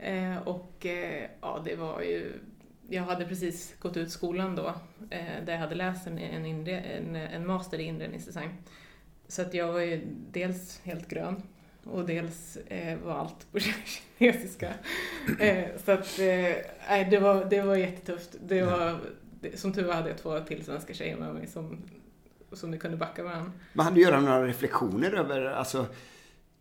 Eh, 0.05 0.39
och 0.49 0.87
eh, 0.87 1.29
ja, 1.41 1.63
det 1.65 1.77
var 1.77 2.01
ju, 2.01 2.33
jag 2.89 3.03
hade 3.03 3.25
precis 3.25 3.75
gått 3.79 3.97
ut 3.97 4.11
skolan 4.11 4.57
då, 4.57 4.75
eh, 5.11 5.45
där 5.47 5.53
jag 5.53 5.59
hade 5.59 5.75
läst 5.75 6.07
en, 6.07 6.19
en, 6.19 6.47
inre, 6.47 6.81
en, 6.81 7.17
en 7.17 7.47
master 7.47 7.79
i 7.79 7.83
inredningsdesign. 7.83 8.51
Så 9.29 9.43
att 9.43 9.55
jag 9.55 9.73
var 9.73 9.81
ju 9.81 10.01
dels 10.31 10.81
helt 10.85 11.09
grön 11.09 11.43
och 11.85 12.07
dels 12.07 12.57
eh, 12.57 12.99
var 12.99 13.15
allt 13.15 13.53
på 13.53 13.59
kinesiska. 14.19 14.75
Eh, 15.39 15.65
så 15.85 15.93
att, 15.93 16.19
eh, 16.19 17.09
det, 17.11 17.19
var, 17.21 17.45
det 17.45 17.63
var 17.63 17.77
jättetufft. 17.77 18.37
Det 18.47 18.63
var, 18.63 19.01
det, 19.41 19.61
som 19.61 19.73
tur 19.73 19.85
var 19.85 19.95
hade 19.95 20.09
jag 20.09 20.19
två 20.19 20.41
till 20.41 20.65
svenska 20.65 20.95
tjejer 20.95 21.17
med 21.17 21.35
mig 21.35 21.47
som, 21.47 21.83
som 22.53 22.71
vi 22.71 22.79
kunde 22.79 22.97
backa 22.97 23.23
varandra. 23.23 23.53
Men 23.73 23.85
hann 23.85 23.95
du 23.95 24.01
göra 24.01 24.21
några 24.21 24.47
reflektioner 24.47 25.13
över, 25.13 25.45
alltså 25.45 25.87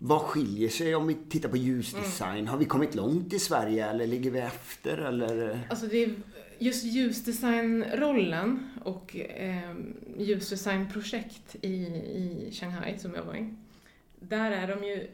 vad 0.06 0.22
skiljer 0.22 0.70
sig 0.70 0.96
om 0.96 1.08
vi 1.08 1.16
tittar 1.30 1.50
på 1.50 1.58
ljusdesign? 1.58 2.38
Mm. 2.38 2.48
Har 2.48 2.58
vi 2.58 2.66
kommit 2.66 2.96
långt 2.96 3.34
i 3.34 3.40
Sverige 3.40 3.90
eller 3.90 4.08
ligger 4.08 4.32
vi 4.32 4.40
efter 4.40 4.98
eller? 4.98 5.60
Alltså 5.70 5.88
det 5.88 6.04
är 6.04 6.16
just 6.60 6.84
ljusdesignrollen 6.84 8.70
och 8.84 9.16
eh, 9.16 9.76
ljusdesignprojekt 10.18 11.56
i, 11.62 11.68
i 11.68 12.50
Shanghai 12.54 13.00
som 13.00 13.14
jag 13.14 13.24
var 13.24 13.36
i. 13.36 13.54
Där 14.20 14.52
är 14.52 14.68
de 14.68 14.84
ju, 14.84 15.08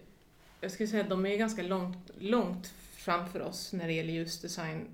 jag 0.62 0.72
skulle 0.72 0.90
säga 0.90 1.04
att 1.04 1.10
de 1.10 1.26
är 1.26 1.38
ganska 1.38 1.64
långt, 1.64 2.12
långt 2.20 2.74
framför 2.96 3.42
oss 3.42 3.74
när 3.74 3.88
det 3.88 3.94
gäller 3.94 4.14
ljusdesign. 4.14 4.86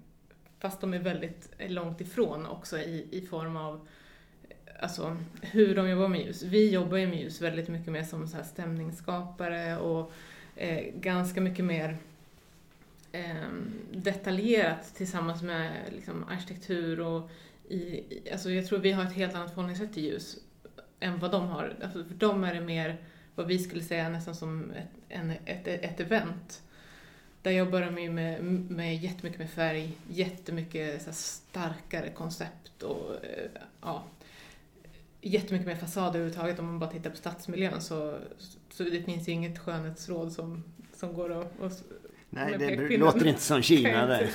Fast 0.60 0.82
de 0.82 0.94
är 0.94 1.00
väldigt 1.00 1.50
långt 1.68 2.02
ifrån 2.02 2.46
också 2.46 2.78
i, 2.78 3.08
i 3.12 3.22
form 3.22 3.58
av 3.58 3.88
alltså, 4.80 5.18
hur 5.42 5.76
de 5.76 5.90
jobbar 5.90 6.08
med 6.08 6.22
ljus. 6.22 6.44
Vi 6.44 6.70
jobbar 6.70 6.98
ju 6.98 7.08
med 7.08 7.20
ljus 7.20 7.42
väldigt 7.42 7.68
mycket 7.68 7.92
mer 7.94 8.04
som 8.04 8.28
så 8.28 8.38
här 8.38 8.44
stämningsskapare 8.44 9.78
och 9.78 10.12
eh, 10.56 10.86
ganska 10.94 11.42
mycket 11.42 11.66
mer 11.66 11.98
eh, 13.12 13.50
detaljerat 13.92 14.96
tillsammans 14.96 15.42
med 15.42 15.72
liksom, 15.96 16.24
arkitektur 16.24 17.00
och 17.00 17.30
i, 17.70 18.04
alltså 18.32 18.52
jag 18.52 18.68
tror 18.68 18.80
vi 18.80 18.92
har 18.92 19.04
ett 19.04 19.14
helt 19.14 19.36
annat 19.36 19.50
förhållningssätt 19.50 19.94
till 19.94 20.04
ljus 20.04 20.38
än 21.00 21.20
vad 21.20 21.32
de 21.32 21.48
har. 21.48 21.76
Alltså 21.84 22.04
för 22.04 22.14
dem 22.14 22.44
är 22.44 22.54
det 22.54 22.62
mer 22.62 22.98
vad 23.36 23.48
vi 23.48 23.60
skulle 23.60 23.84
säga 23.84 24.10
nästan 24.10 24.36
som 24.36 24.72
ett, 24.72 24.90
en, 25.10 25.32
ett, 25.46 25.68
ett 25.68 26.00
event. 26.00 26.62
Där 27.42 27.52
jobbar 27.52 27.82
de 27.82 28.02
ju 28.02 28.12
med, 28.12 28.44
med 28.44 28.98
jättemycket 28.98 29.40
med 29.40 29.50
färg, 29.50 29.98
jättemycket 30.10 31.02
så 31.02 31.12
starkare 31.14 32.10
koncept 32.10 32.84
och 32.84 33.26
eh, 33.26 33.50
ja, 33.82 34.04
jättemycket 35.30 35.68
mer 35.68 35.76
fasader 35.76 36.08
överhuvudtaget. 36.08 36.60
Om 36.60 36.66
man 36.66 36.80
bara 36.80 36.90
tittar 36.90 37.10
på 37.10 37.16
stadsmiljön 37.16 37.82
så, 37.82 38.18
så 38.70 38.84
det 38.84 39.02
finns 39.02 39.28
ju 39.28 39.32
inget 39.32 39.60
skönhetsråd 39.60 40.32
som, 40.32 40.64
som 40.94 41.14
går 41.14 41.42
att... 41.42 41.60
Och, 41.60 41.72
Nej, 42.30 42.58
det 42.58 42.98
låter 42.98 43.28
inte 43.28 43.42
som 43.42 43.62
Kina 43.62 44.06
där. 44.06 44.30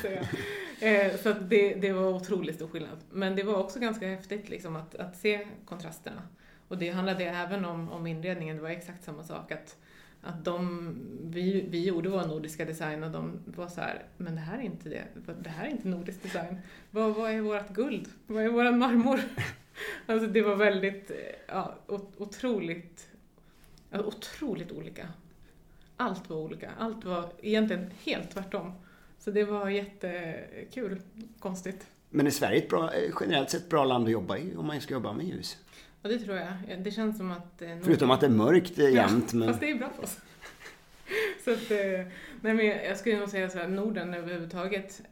Eh, 0.81 1.17
så 1.17 1.33
det, 1.33 1.75
det 1.75 1.93
var 1.93 2.09
otroligt 2.09 2.57
stor 2.57 2.69
skillnad. 2.69 2.99
Men 3.11 3.37
det 3.37 3.43
var 3.43 3.55
också 3.55 3.79
ganska 3.79 4.09
häftigt 4.09 4.49
liksom, 4.49 4.77
att, 4.77 4.95
att 4.95 5.17
se 5.17 5.47
kontrasterna. 5.65 6.23
Och 6.69 6.79
det 6.79 6.91
handlade 6.91 7.25
även 7.25 7.65
om, 7.65 7.91
om 7.91 8.07
inredningen, 8.07 8.57
det 8.57 8.63
var 8.63 8.71
exakt 8.71 9.05
samma 9.05 9.25
sak. 9.25 9.53
Att, 9.53 9.77
att 10.23 10.45
de, 10.45 10.95
vi, 11.23 11.67
vi 11.69 11.85
gjorde 11.85 12.09
vår 12.09 12.27
nordiska 12.27 12.65
design 12.65 13.05
och 13.05 13.11
de 13.11 13.41
var 13.45 13.69
så 13.69 13.81
här, 13.81 14.03
men 14.17 14.35
det 14.35 14.41
här 14.41 14.59
är 14.59 14.63
inte 14.63 14.89
det, 14.89 15.05
det 15.41 15.51
här 15.51 15.67
är 15.67 15.71
inte 15.71 15.89
nordisk 15.89 16.23
design. 16.23 16.57
Vad, 16.91 17.15
vad 17.15 17.31
är 17.31 17.41
vårt 17.41 17.69
guld? 17.69 18.09
Vad 18.27 18.45
är 18.45 18.49
våran 18.49 18.79
marmor? 18.79 19.21
Alltså 20.07 20.27
det 20.27 20.43
var 20.43 20.57
väldigt, 20.57 21.11
eh, 21.11 21.17
ja, 21.47 21.75
otroligt, 22.17 23.09
otroligt 23.93 24.73
olika. 24.73 25.09
Allt 25.97 26.31
var 26.31 26.37
olika, 26.37 26.71
allt 26.79 27.05
var 27.05 27.33
egentligen 27.43 27.91
helt 28.05 28.31
tvärtom. 28.31 28.73
Så 29.19 29.31
det 29.31 29.45
var 29.45 29.69
jättekul, 29.69 31.01
konstigt. 31.39 31.87
Men 32.11 32.27
är 32.27 32.31
Sverige 32.31 32.59
ett 32.59 32.69
bra, 32.69 32.93
eh, 32.95 33.13
generellt 33.21 33.51
sett 33.51 33.63
ett 33.63 33.69
bra 33.69 33.85
land 33.85 34.05
att 34.05 34.11
jobba 34.11 34.39
i 34.39 34.57
om 34.57 34.67
man 34.67 34.81
ska 34.81 34.95
jobba 34.95 35.13
med 35.13 35.27
ljus? 35.27 35.59
Ja, 36.03 36.09
det 36.09 36.19
tror 36.19 36.37
jag. 36.37 36.79
Det 36.79 36.91
känns 36.91 37.17
som 37.17 37.31
att... 37.31 37.63
Eh, 37.63 37.79
Förutom 37.83 38.11
att 38.11 38.21
det 38.21 38.27
är 38.27 38.31
mörkt 38.31 38.79
jämt. 38.79 39.33
Ja, 39.33 39.39
men... 39.39 39.49
fast 39.49 39.61
det 39.61 39.71
är 39.71 39.75
bra 39.75 39.91
för 39.97 40.03
oss. 40.03 40.19
så 41.45 41.53
att, 41.53 41.71
eh, 41.71 42.07
nej 42.41 42.55
men 42.55 42.67
jag 42.67 42.97
skulle 42.97 43.19
nog 43.19 43.29
säga 43.29 43.51
så 43.51 43.59
här, 43.59 43.69
Norden 43.69 44.15
överhuvudtaget 44.15 45.03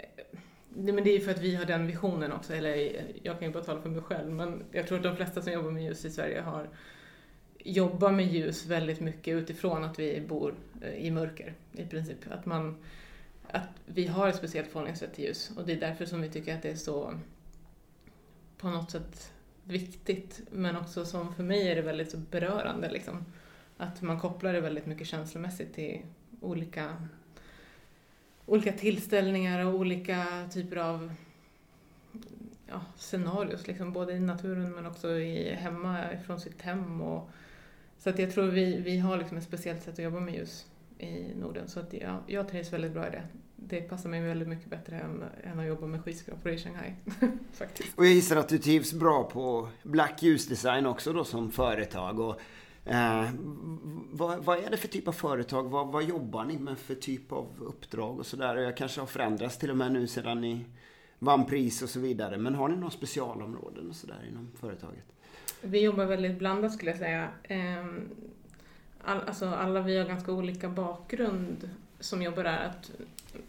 Nej, 0.75 0.95
men 0.95 1.05
det 1.05 1.11
är 1.11 1.21
för 1.21 1.31
att 1.31 1.43
vi 1.43 1.55
har 1.55 1.65
den 1.65 1.87
visionen 1.87 2.33
också, 2.33 2.55
eller 2.55 3.03
jag 3.23 3.39
kan 3.39 3.49
ju 3.49 3.55
bara 3.55 3.65
tala 3.65 3.83
för 3.83 3.89
mig 3.89 4.03
själv, 4.03 4.33
men 4.33 4.65
jag 4.73 4.87
tror 4.87 4.99
att 4.99 5.05
de 5.05 5.17
flesta 5.17 5.43
som 5.43 5.53
jobbar 5.53 5.71
med 5.71 5.83
ljus 5.83 6.05
i 6.05 6.11
Sverige 6.11 6.41
har 6.41 6.69
jobbar 7.59 8.13
med 8.13 8.27
ljus 8.27 8.67
väldigt 8.67 9.01
mycket 9.01 9.35
utifrån 9.35 9.85
att 9.85 9.99
vi 9.99 10.21
bor 10.21 10.55
eh, 10.83 10.95
i 10.95 11.11
mörker 11.11 11.55
i 11.73 11.85
princip. 11.85 12.19
Att, 12.31 12.47
man, 12.47 12.77
att 13.51 13.69
vi 13.87 14.07
har 14.07 14.29
ett 14.29 14.37
speciellt 14.37 14.69
förhållningssätt 14.69 15.15
till 15.15 15.25
ljus 15.25 15.51
och 15.57 15.67
det 15.67 15.73
är 15.73 15.81
därför 15.81 16.07
som 16.07 16.21
vi 16.21 16.31
tycker 16.31 16.55
att 16.55 16.63
det 16.63 16.71
är 16.71 16.77
så 16.77 17.15
på 18.59 18.69
något 18.69 18.91
sätt 18.91 19.33
viktigt 19.69 20.41
men 20.51 20.77
också 20.77 21.05
som 21.05 21.35
för 21.35 21.43
mig 21.43 21.69
är 21.69 21.77
det 21.77 21.83
väldigt 21.83 22.11
så 22.11 22.17
berörande 22.17 22.91
liksom. 22.91 23.25
Att 23.77 24.03
man 24.03 24.21
kopplar 24.21 24.53
det 24.53 24.61
väldigt 24.61 24.87
mycket 24.87 25.07
känslomässigt 25.07 25.75
till 25.75 26.01
olika 26.41 26.97
olika 28.47 28.73
tillställningar 28.73 29.67
och 29.67 29.75
olika 29.75 30.49
typer 30.53 30.77
av 30.77 31.13
ja, 32.67 32.81
scenarios, 32.97 33.67
liksom, 33.67 33.93
både 33.93 34.13
i 34.13 34.21
naturen 34.21 34.73
men 34.73 34.87
också 34.87 35.11
i, 35.11 35.55
hemma 35.55 36.05
från 36.27 36.41
sitt 36.41 36.63
hem. 36.63 37.01
Och, 37.01 37.31
så 37.99 38.11
att 38.11 38.19
jag 38.19 38.33
tror 38.33 38.47
vi, 38.47 38.81
vi 38.81 38.99
har 38.99 39.17
liksom 39.17 39.39
ett 39.39 39.45
speciellt 39.45 39.83
sätt 39.83 39.95
att 39.95 40.05
jobba 40.05 40.21
med 40.21 40.35
ljus 40.35 40.67
i 40.99 41.35
Norden. 41.35 41.69
Så 41.69 41.81
att 41.81 41.93
jag, 41.93 42.19
jag 42.27 42.49
trivs 42.49 42.73
väldigt 42.73 42.93
bra 42.93 43.09
i 43.09 43.11
det. 43.11 43.23
Det 43.61 43.81
passar 43.81 44.09
mig 44.09 44.21
väldigt 44.21 44.49
mycket 44.49 44.71
bättre 44.71 44.97
än, 44.97 45.25
än 45.45 45.61
att 45.61 45.67
jobba 45.67 45.87
med 45.87 46.05
skyskrapor 46.05 46.53
i 46.53 46.59
Shanghai. 46.59 46.93
faktiskt. 47.53 47.99
Och 47.99 48.07
jag 48.07 48.13
gissar 48.13 48.37
att 48.37 48.49
du 48.49 48.59
trivs 48.59 48.93
bra 48.93 49.25
på 49.25 49.69
Black 49.83 50.23
ljusdesign 50.23 50.87
också 50.87 51.13
då 51.13 51.25
som 51.25 51.51
företag. 51.51 52.21
Och 52.21 52.41
Eh, 52.89 53.29
vad, 54.11 54.39
vad, 54.39 54.59
är 54.59 54.71
det 54.71 54.77
för 54.77 54.89
typ 54.89 55.09
av 55.09 55.13
företag? 55.13 55.65
Vad, 55.71 55.89
vad 55.89 56.05
jobbar 56.05 56.45
ni 56.45 56.59
med 56.59 56.79
för 56.79 56.95
typ 56.95 57.33
av 57.33 57.47
uppdrag 57.59 58.19
och 58.19 58.27
sådär? 58.27 58.57
Jag 58.57 58.77
kanske 58.77 59.01
har 59.01 59.07
förändrats 59.07 59.59
till 59.59 59.71
och 59.71 59.77
med 59.77 59.93
nu 59.93 60.07
sedan 60.07 60.41
ni 60.41 60.65
vann 61.19 61.47
pris 61.47 61.83
och 61.83 61.89
så 61.89 62.01
vidare. 62.01 62.39
Men 62.39 62.55
har 62.55 62.69
ni 62.69 62.77
några 62.77 62.91
specialområden 62.91 63.89
och 63.89 63.97
sådär 63.97 64.25
inom 64.31 64.51
företaget? 64.61 65.05
Vi 65.61 65.81
jobbar 65.81 66.05
väldigt 66.05 66.39
blandat 66.39 66.73
skulle 66.73 66.91
jag 66.91 66.99
säga. 66.99 67.29
Eh, 67.43 67.87
all, 69.05 69.21
alltså 69.21 69.47
alla 69.47 69.81
vi 69.81 69.99
har 69.99 70.05
ganska 70.05 70.33
olika 70.33 70.69
bakgrund 70.69 71.71
som 72.01 72.23
jobbar 72.23 72.45
där. 72.45 72.67
Att, 72.67 72.91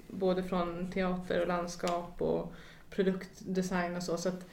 både 0.08 0.44
från 0.44 0.92
teater 0.92 1.42
och 1.42 1.48
landskap 1.48 2.22
och 2.22 2.54
produktdesign 2.90 3.96
och 3.96 4.04
så. 4.04 4.18
så 4.18 4.30
att, 4.30 4.46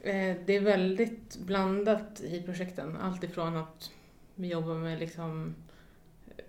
eh, 0.00 0.36
det 0.46 0.56
är 0.56 0.60
väldigt 0.60 1.38
blandat 1.38 2.20
i 2.20 2.42
projekten. 2.42 2.96
Allt 2.96 3.24
ifrån 3.24 3.56
att 3.56 3.90
vi 4.34 4.48
jobbar 4.48 4.74
med 4.74 4.98
liksom 4.98 5.54
eh, 6.36 6.44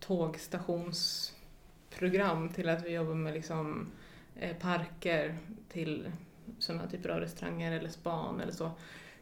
tågstationsprogram 0.00 2.48
till 2.48 2.68
att 2.68 2.84
vi 2.84 2.90
jobbar 2.90 3.14
med 3.14 3.34
liksom 3.34 3.90
eh, 4.36 4.56
parker 4.56 5.38
till 5.68 6.12
sådana 6.58 6.86
typer 6.86 7.08
av 7.08 7.20
restauranger 7.20 7.72
eller 7.72 7.88
span 7.88 8.40
eller 8.40 8.52
så. 8.52 8.70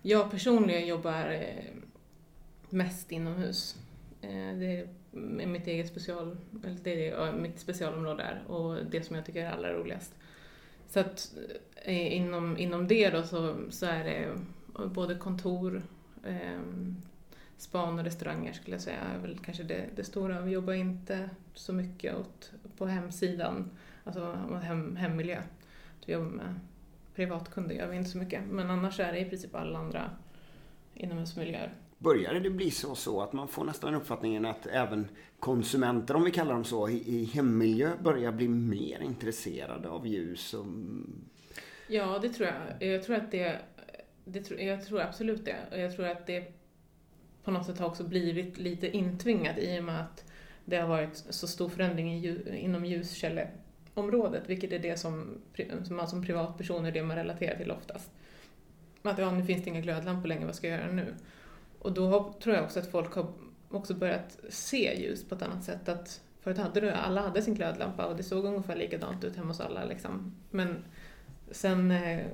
Jag 0.03 0.31
personligen 0.31 0.87
jobbar 0.87 1.31
eh, 1.31 1.65
mest 2.71 3.13
inomhus. 3.13 3.77
Eh, 4.21 4.31
det 4.31 4.81
är 4.81 4.89
mitt 5.47 5.67
eget 5.67 5.89
special, 5.89 6.37
eller 6.65 6.79
det 6.83 7.09
är 7.09 7.33
mitt 7.33 7.59
specialområde 7.59 8.23
är 8.23 8.51
och 8.51 8.85
det 8.91 9.03
som 9.03 9.17
jag 9.17 9.27
tycker 9.27 9.47
är 9.47 9.51
allra 9.51 9.73
roligast. 9.73 10.15
Så 10.89 11.01
att 11.01 11.35
eh, 11.75 12.17
inom, 12.17 12.59
inom 12.59 12.89
det 12.89 13.11
då 13.11 13.23
så, 13.23 13.57
så 13.71 13.87
är 13.87 14.05
det 14.05 14.29
både 14.89 15.15
kontor, 15.15 15.83
ehm, 16.27 16.97
span 17.57 17.99
och 17.99 18.05
restauranger 18.05 18.53
skulle 18.53 18.75
jag 18.75 18.83
säga 18.83 19.01
är 19.01 19.19
väl 19.19 19.39
kanske 19.39 19.63
det, 19.63 19.85
det 19.97 20.05
stora. 20.05 20.41
Vi 20.41 20.51
jobbar 20.51 20.73
inte 20.73 21.31
så 21.55 21.73
mycket 21.73 22.17
åt, 22.17 22.53
på 22.77 22.87
hemsidan, 22.87 23.71
alltså 24.05 24.33
hem, 24.63 24.97
hemmiljö. 24.97 25.43
Vi 26.07 26.13
jobbar 26.13 26.31
med 26.31 26.55
privatkunder 27.15 27.75
gör 27.75 27.87
vi 27.87 27.97
inte 27.97 28.11
så 28.11 28.19
mycket, 28.19 28.45
men 28.51 28.71
annars 28.71 29.01
är 29.01 29.13
det 29.13 29.19
i 29.19 29.25
princip 29.25 29.55
alla 29.55 29.79
andra 29.79 30.11
inomhusmiljöer. 30.95 31.73
Börjar 31.99 32.35
det 32.35 32.51
bli 32.51 32.71
så, 32.71 32.95
så 32.95 33.21
att 33.21 33.33
man 33.33 33.49
får 33.49 33.65
nästan 33.65 33.95
uppfattningen 33.95 34.45
att 34.47 34.67
även 34.67 35.09
konsumenter, 35.39 36.17
om 36.17 36.25
vi 36.25 36.31
kallar 36.31 36.53
dem 36.53 36.65
så, 36.65 36.89
i, 36.89 37.31
hemmiljö 37.35 37.91
börjar 38.03 38.33
bli 38.33 38.49
mer 38.49 39.01
intresserade 39.01 39.89
av 39.89 40.07
ljus? 40.07 40.55
Och... 40.55 40.67
Ja, 41.89 42.19
det 42.23 42.29
tror 42.29 42.49
jag. 42.49 42.89
Jag 42.93 43.03
tror 43.03 43.17
att 43.17 43.31
det, 43.31 43.59
det 44.25 44.51
jag 44.51 44.87
tror 44.87 45.01
absolut 45.01 45.45
det. 45.45 45.57
Och 45.71 45.79
jag 45.79 45.97
tror 45.97 46.07
att 46.07 46.27
det 46.27 46.53
på 47.45 47.51
något 47.51 47.67
sätt 47.67 47.79
har 47.79 47.87
också 47.87 48.05
blivit 48.05 48.59
lite 48.59 48.97
intvingat 48.97 49.59
i 49.59 49.81
och 49.81 49.85
med 49.85 50.01
att 50.01 50.25
det 50.65 50.77
har 50.77 50.89
varit 50.89 51.17
så 51.17 51.47
stor 51.49 51.69
förändring 51.69 52.15
i, 52.15 52.59
inom 52.59 52.85
ljuskälleområdet, 52.85 54.43
vilket 54.47 54.73
är 54.73 54.79
det 54.79 54.97
som, 54.97 55.39
som 55.85 55.97
man 55.97 56.09
som 56.09 56.25
privatperson 56.25 56.85
är 56.85 56.93
det 56.93 57.03
man 57.03 57.17
relaterar 57.17 57.57
till 57.57 57.71
oftast. 57.71 58.11
Att 59.03 59.19
ja, 59.19 59.31
nu 59.31 59.45
finns 59.45 59.65
det 59.65 59.71
inga 59.71 59.81
glödlampor 59.81 60.29
längre, 60.29 60.47
vad 60.47 60.55
ska 60.55 60.69
jag 60.69 60.81
göra 60.81 60.93
nu? 60.93 61.15
Och 61.79 61.93
då 61.93 62.07
har, 62.07 62.33
tror 62.33 62.55
jag 62.55 62.65
också 62.65 62.81
att 62.81 62.91
folk 62.91 63.15
har 63.15 63.27
också 63.71 63.95
börjat 63.95 64.39
se 64.49 65.01
ljus 65.03 65.25
på 65.25 65.35
ett 65.35 65.43
annat 65.43 65.65
sätt. 65.65 65.89
Att 65.89 66.21
förut 66.41 66.59
hade 66.59 66.81
du, 66.81 66.91
alla 66.91 67.21
hade 67.21 67.43
sin 67.43 67.55
glödlampa 67.55 68.07
och 68.07 68.17
det 68.17 68.23
såg 68.23 68.45
ungefär 68.45 68.77
likadant 68.77 69.25
ut 69.25 69.37
hemma 69.37 69.49
hos 69.49 69.61
alla. 69.61 69.85
Liksom. 69.85 70.35
Men 70.51 70.85
sen 71.51 71.91
eh, 71.91 72.27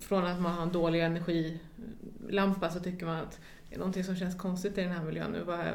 från 0.00 0.24
att 0.24 0.40
man 0.40 0.52
har 0.52 0.62
en 0.62 0.72
dålig 0.72 1.02
energilampa 1.02 2.70
så 2.70 2.80
tycker 2.80 3.06
man 3.06 3.16
att 3.16 3.40
det 3.68 3.74
är 3.74 3.78
någonting 3.78 4.04
som 4.04 4.16
känns 4.16 4.38
konstigt 4.38 4.78
i 4.78 4.80
den 4.80 4.92
här 4.92 5.04
miljön 5.04 5.30
nu. 5.30 5.52
Eh, 5.52 5.74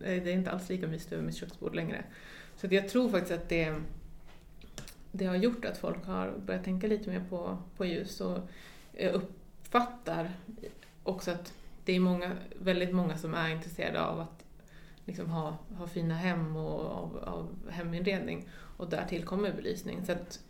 det 0.00 0.30
är 0.30 0.34
inte 0.34 0.50
alls 0.50 0.68
lika 0.68 0.86
mysigt 0.86 1.12
över 1.12 1.22
mitt 1.22 1.36
köksbord 1.36 1.74
längre. 1.74 2.04
Så 2.56 2.66
jag 2.70 2.88
tror 2.88 3.08
faktiskt 3.08 3.32
att 3.32 3.48
det, 3.48 3.74
det 5.12 5.26
har 5.26 5.36
gjort 5.36 5.64
att 5.64 5.78
folk 5.78 6.06
har 6.06 6.34
börjat 6.46 6.64
tänka 6.64 6.86
lite 6.86 7.10
mer 7.10 7.24
på, 7.30 7.58
på 7.76 7.84
ljus. 7.84 8.20
Och 8.20 8.38
jag 8.92 9.14
uppfattar 9.14 10.30
också 11.02 11.30
att 11.30 11.52
det 11.84 11.92
är 11.92 12.00
många, 12.00 12.36
väldigt 12.58 12.94
många 12.94 13.16
som 13.18 13.34
är 13.34 13.50
intresserade 13.50 14.04
av 14.04 14.20
att 14.20 14.44
liksom 15.04 15.30
ha, 15.30 15.58
ha 15.76 15.86
fina 15.86 16.14
hem 16.14 16.56
och 16.56 16.80
av, 16.80 17.18
av 17.24 17.70
heminredning. 17.70 18.48
Och 18.76 18.90
där 18.90 19.04
tillkommer 19.04 19.52
belysning. 19.52 20.06
Så 20.06 20.12
att 20.12 20.40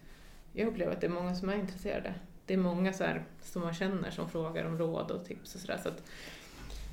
jag 0.52 0.68
upplever 0.68 0.92
att 0.92 1.00
det 1.00 1.06
är 1.06 1.10
många 1.10 1.34
som 1.34 1.48
är 1.48 1.54
intresserade. 1.54 2.14
Det 2.46 2.54
är 2.54 2.58
många 2.58 2.92
så 2.92 3.04
här, 3.04 3.24
som 3.42 3.62
man 3.62 3.74
känner 3.74 4.10
som 4.10 4.30
frågar 4.30 4.64
om 4.64 4.78
råd 4.78 5.10
och 5.10 5.24
tips 5.24 5.54
och 5.54 5.60
sådär. 5.60 5.80
Så 5.82 5.90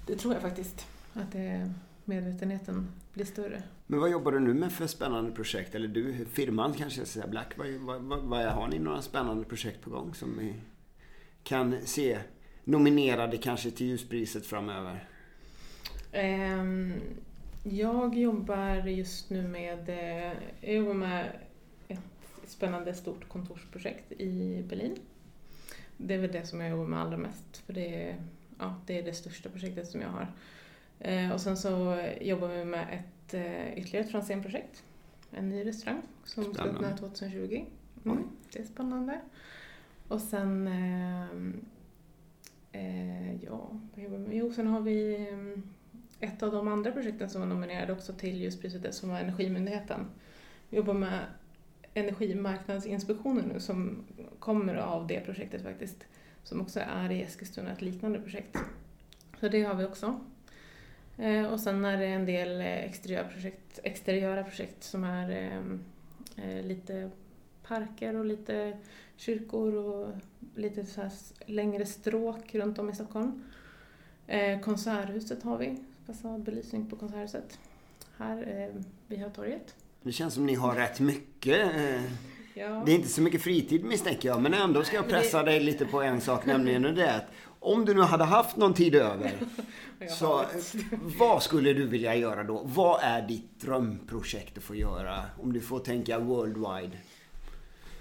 det 0.08 0.16
tror 0.16 0.34
jag 0.34 0.42
faktiskt, 0.42 0.88
att 1.14 1.32
det, 1.32 1.74
medvetenheten 2.06 2.92
blir 3.14 3.26
större. 3.26 3.64
Men 3.88 4.00
vad 4.00 4.12
jobbar 4.12 4.32
du 4.32 4.40
nu 4.40 4.54
med 4.54 4.72
för 4.72 4.88
spännande 4.88 5.32
projekt? 5.32 5.76
Eller 5.76 5.88
du, 5.88 6.26
firman 6.26 6.74
kanske 6.74 7.06
säga, 7.06 7.28
Black. 7.28 7.58
Vad, 7.58 7.68
vad, 7.68 8.02
vad, 8.02 8.20
vad, 8.20 8.46
har 8.46 8.68
ni 8.68 8.80
några 8.80 9.02
spännande 9.02 9.46
projekt 9.46 9.82
på 9.82 9.90
gång 9.90 10.14
som 10.14 10.38
vi 10.40 10.54
kan 11.44 11.76
se 11.86 12.20
nominerade 12.64 13.38
kanske 13.38 13.72
till 13.72 13.88
ljuspriset 13.88 14.46
framöver? 14.46 15.08
Um, 16.14 16.94
jag 17.64 18.18
jobbar 18.18 18.88
just 18.88 19.30
nu 19.30 19.48
med, 19.48 19.90
eh, 19.90 20.38
jag 20.62 20.76
jobbar 20.76 20.94
med 20.94 21.32
ett 21.88 22.00
spännande 22.46 22.94
stort 22.94 23.28
kontorsprojekt 23.28 24.12
i 24.12 24.64
Berlin. 24.70 24.96
Det 25.98 26.14
är 26.14 26.18
väl 26.18 26.32
det 26.32 26.46
som 26.46 26.62
jag 26.62 26.70
jobbar 26.70 26.86
med 26.86 27.00
allra 27.00 27.18
mest 27.18 27.58
för 27.58 27.74
det 27.74 28.04
är, 28.04 28.16
ja, 28.60 28.76
det, 28.86 29.00
är 29.00 29.04
det 29.04 29.14
största 29.14 29.50
projektet 29.50 29.88
som 29.88 30.02
jag 30.02 30.10
har. 30.10 30.28
Eh, 31.00 31.32
och 31.32 31.42
sen 31.42 31.58
så 31.58 32.04
jobbar 32.22 32.48
vi 32.48 32.66
med 32.66 32.88
ett 32.92 33.34
eh, 33.34 33.78
ytterligare 33.78 34.06
ett 34.06 34.12
Franzén-projekt. 34.12 34.84
En 35.32 35.50
ny 35.50 35.66
restaurang 35.66 36.02
som 36.26 36.54
ska 36.54 36.64
öppna 36.64 36.98
2020. 36.98 37.66
Mm, 38.06 38.24
det 38.52 38.60
är 38.60 38.64
spännande. 38.64 39.22
Och 40.08 40.22
sen, 40.22 40.70
eh, 42.72 43.44
ja, 43.44 43.80
vad 43.96 44.04
jobbar 44.04 44.18
vi 44.18 44.28
med? 44.28 44.38
Jo, 44.38 44.52
sen 44.52 44.68
har 44.68 44.82
vi 44.82 45.28
ehm, 45.30 45.64
ett 46.20 46.44
av 46.44 46.52
de 46.52 46.68
andra 46.68 46.92
projekten 46.92 47.30
som 47.30 47.42
var 47.42 47.48
nominerade 47.48 47.94
också 47.94 48.14
till 48.14 48.42
just 48.42 48.62
priset 48.62 48.96
som 48.96 49.10
var 49.10 49.20
Energimyndigheten. 49.20 50.06
Vi 50.70 50.78
jobbar 50.78 50.94
med 50.94 51.20
Energimarknadsinspektionen 51.94 53.46
nu 53.46 53.60
som 53.60 54.04
kommer 54.40 54.76
av 54.76 55.08
det 55.08 55.20
projektet 55.20 55.62
faktiskt. 55.62 56.06
Som 56.44 56.62
också 56.62 56.80
är 56.80 57.12
i 57.12 57.22
Eskilstuna, 57.22 57.72
ett 57.72 57.82
liknande 57.82 58.20
projekt. 58.20 58.58
Så 59.40 59.48
det 59.48 59.64
har 59.64 59.76
vi 59.76 59.86
också. 59.86 60.20
Eh, 61.18 61.46
och 61.46 61.60
sen 61.60 61.86
är 61.86 61.98
det 61.98 62.06
en 62.06 62.26
del 62.26 62.62
eh, 62.62 62.68
exteriöra 62.68 63.28
projekt, 63.28 63.80
exteriöra 63.84 64.44
projekt 64.44 64.84
som 64.84 65.04
är 65.04 65.32
ehm, 65.32 65.80
eh, 66.36 66.66
lite 66.66 67.12
parker 67.72 68.16
och 68.16 68.26
lite 68.26 68.78
kyrkor 69.18 69.76
och 69.76 70.10
lite 70.56 70.86
så 70.86 71.10
längre 71.46 71.86
stråk 71.86 72.56
runt 72.56 72.80
om 72.80 72.90
i 72.90 72.96
Stockholm. 72.96 73.44
Konserthuset 74.64 75.44
har 75.44 75.58
vi 75.58 75.78
fasadbelysning 76.08 76.90
på 76.90 76.96
Konserthuset 76.96 77.60
här 78.18 78.38
eh, 78.38 78.82
vid 79.08 79.20
Hötorget. 79.20 79.76
Det 80.02 80.12
känns 80.12 80.34
som 80.34 80.46
ni 80.46 80.56
har 80.56 80.76
rätt 80.76 81.00
mycket. 81.00 81.76
Eh, 81.76 82.04
ja. 82.54 82.84
Det 82.86 82.92
är 82.92 82.96
inte 82.96 83.08
så 83.08 83.22
mycket 83.22 83.42
fritid 83.42 83.86
misstänker 83.86 84.30
jag, 84.30 84.42
men 84.42 84.54
ändå 84.54 84.84
ska 84.84 84.96
jag 84.96 85.10
pressa 85.10 85.44
det... 85.44 85.52
dig 85.52 85.60
lite 85.60 85.86
på 85.86 86.02
en 86.02 86.22
sak, 86.22 86.46
nämligen 86.46 86.82
det 86.82 87.16
att 87.16 87.26
om 87.60 87.86
du 87.86 87.94
nu 87.94 88.02
hade 88.02 88.24
haft 88.24 88.58
någon 88.58 88.74
tid 88.74 88.96
över, 88.96 89.34
så 90.10 90.46
vad 91.20 91.44
skulle 91.44 91.74
du 91.74 91.88
vilja 91.88 92.16
göra 92.16 92.44
då? 92.44 92.62
Vad 92.66 93.00
är 93.04 93.28
ditt 93.28 93.60
drömprojekt 93.60 94.58
att 94.58 94.64
få 94.64 94.76
göra? 94.76 95.24
Om 95.42 95.54
du 95.54 95.62
får 95.62 95.80
tänka 95.80 96.20
worldwide. 96.20 96.98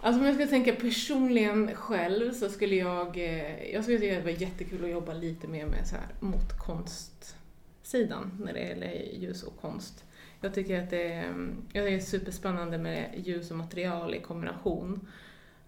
Alltså 0.03 0.21
om 0.21 0.27
jag 0.27 0.35
ska 0.35 0.47
tänka 0.47 0.73
personligen 0.73 1.75
själv 1.75 2.33
så 2.33 2.49
skulle 2.49 2.77
jag, 2.77 3.17
eh, 3.17 3.73
jag 3.73 3.85
skulle 3.85 3.99
tycka 3.99 4.19
att 4.19 4.25
det 4.25 4.33
var 4.33 4.41
jättekul 4.41 4.85
att 4.85 4.91
jobba 4.91 5.13
lite 5.13 5.49
mer 5.49 5.67
med 5.67 5.87
så 5.87 5.97
här 5.97 6.09
mot 6.21 6.59
konstsidan 6.59 8.33
när 8.45 8.53
det 8.53 8.61
gäller 8.61 8.93
ljus 9.19 9.43
och 9.43 9.61
konst. 9.61 10.05
Jag 10.41 10.55
tycker 10.55 10.83
att 10.83 10.91
det 10.91 11.13
är, 11.13 11.25
jag 11.25 11.67
tycker 11.67 11.83
det 11.83 11.95
är 11.95 12.01
superspännande 12.01 12.79
med 12.79 13.15
ljus 13.25 13.51
och 13.51 13.57
material 13.57 14.15
i 14.15 14.21
kombination. 14.21 15.09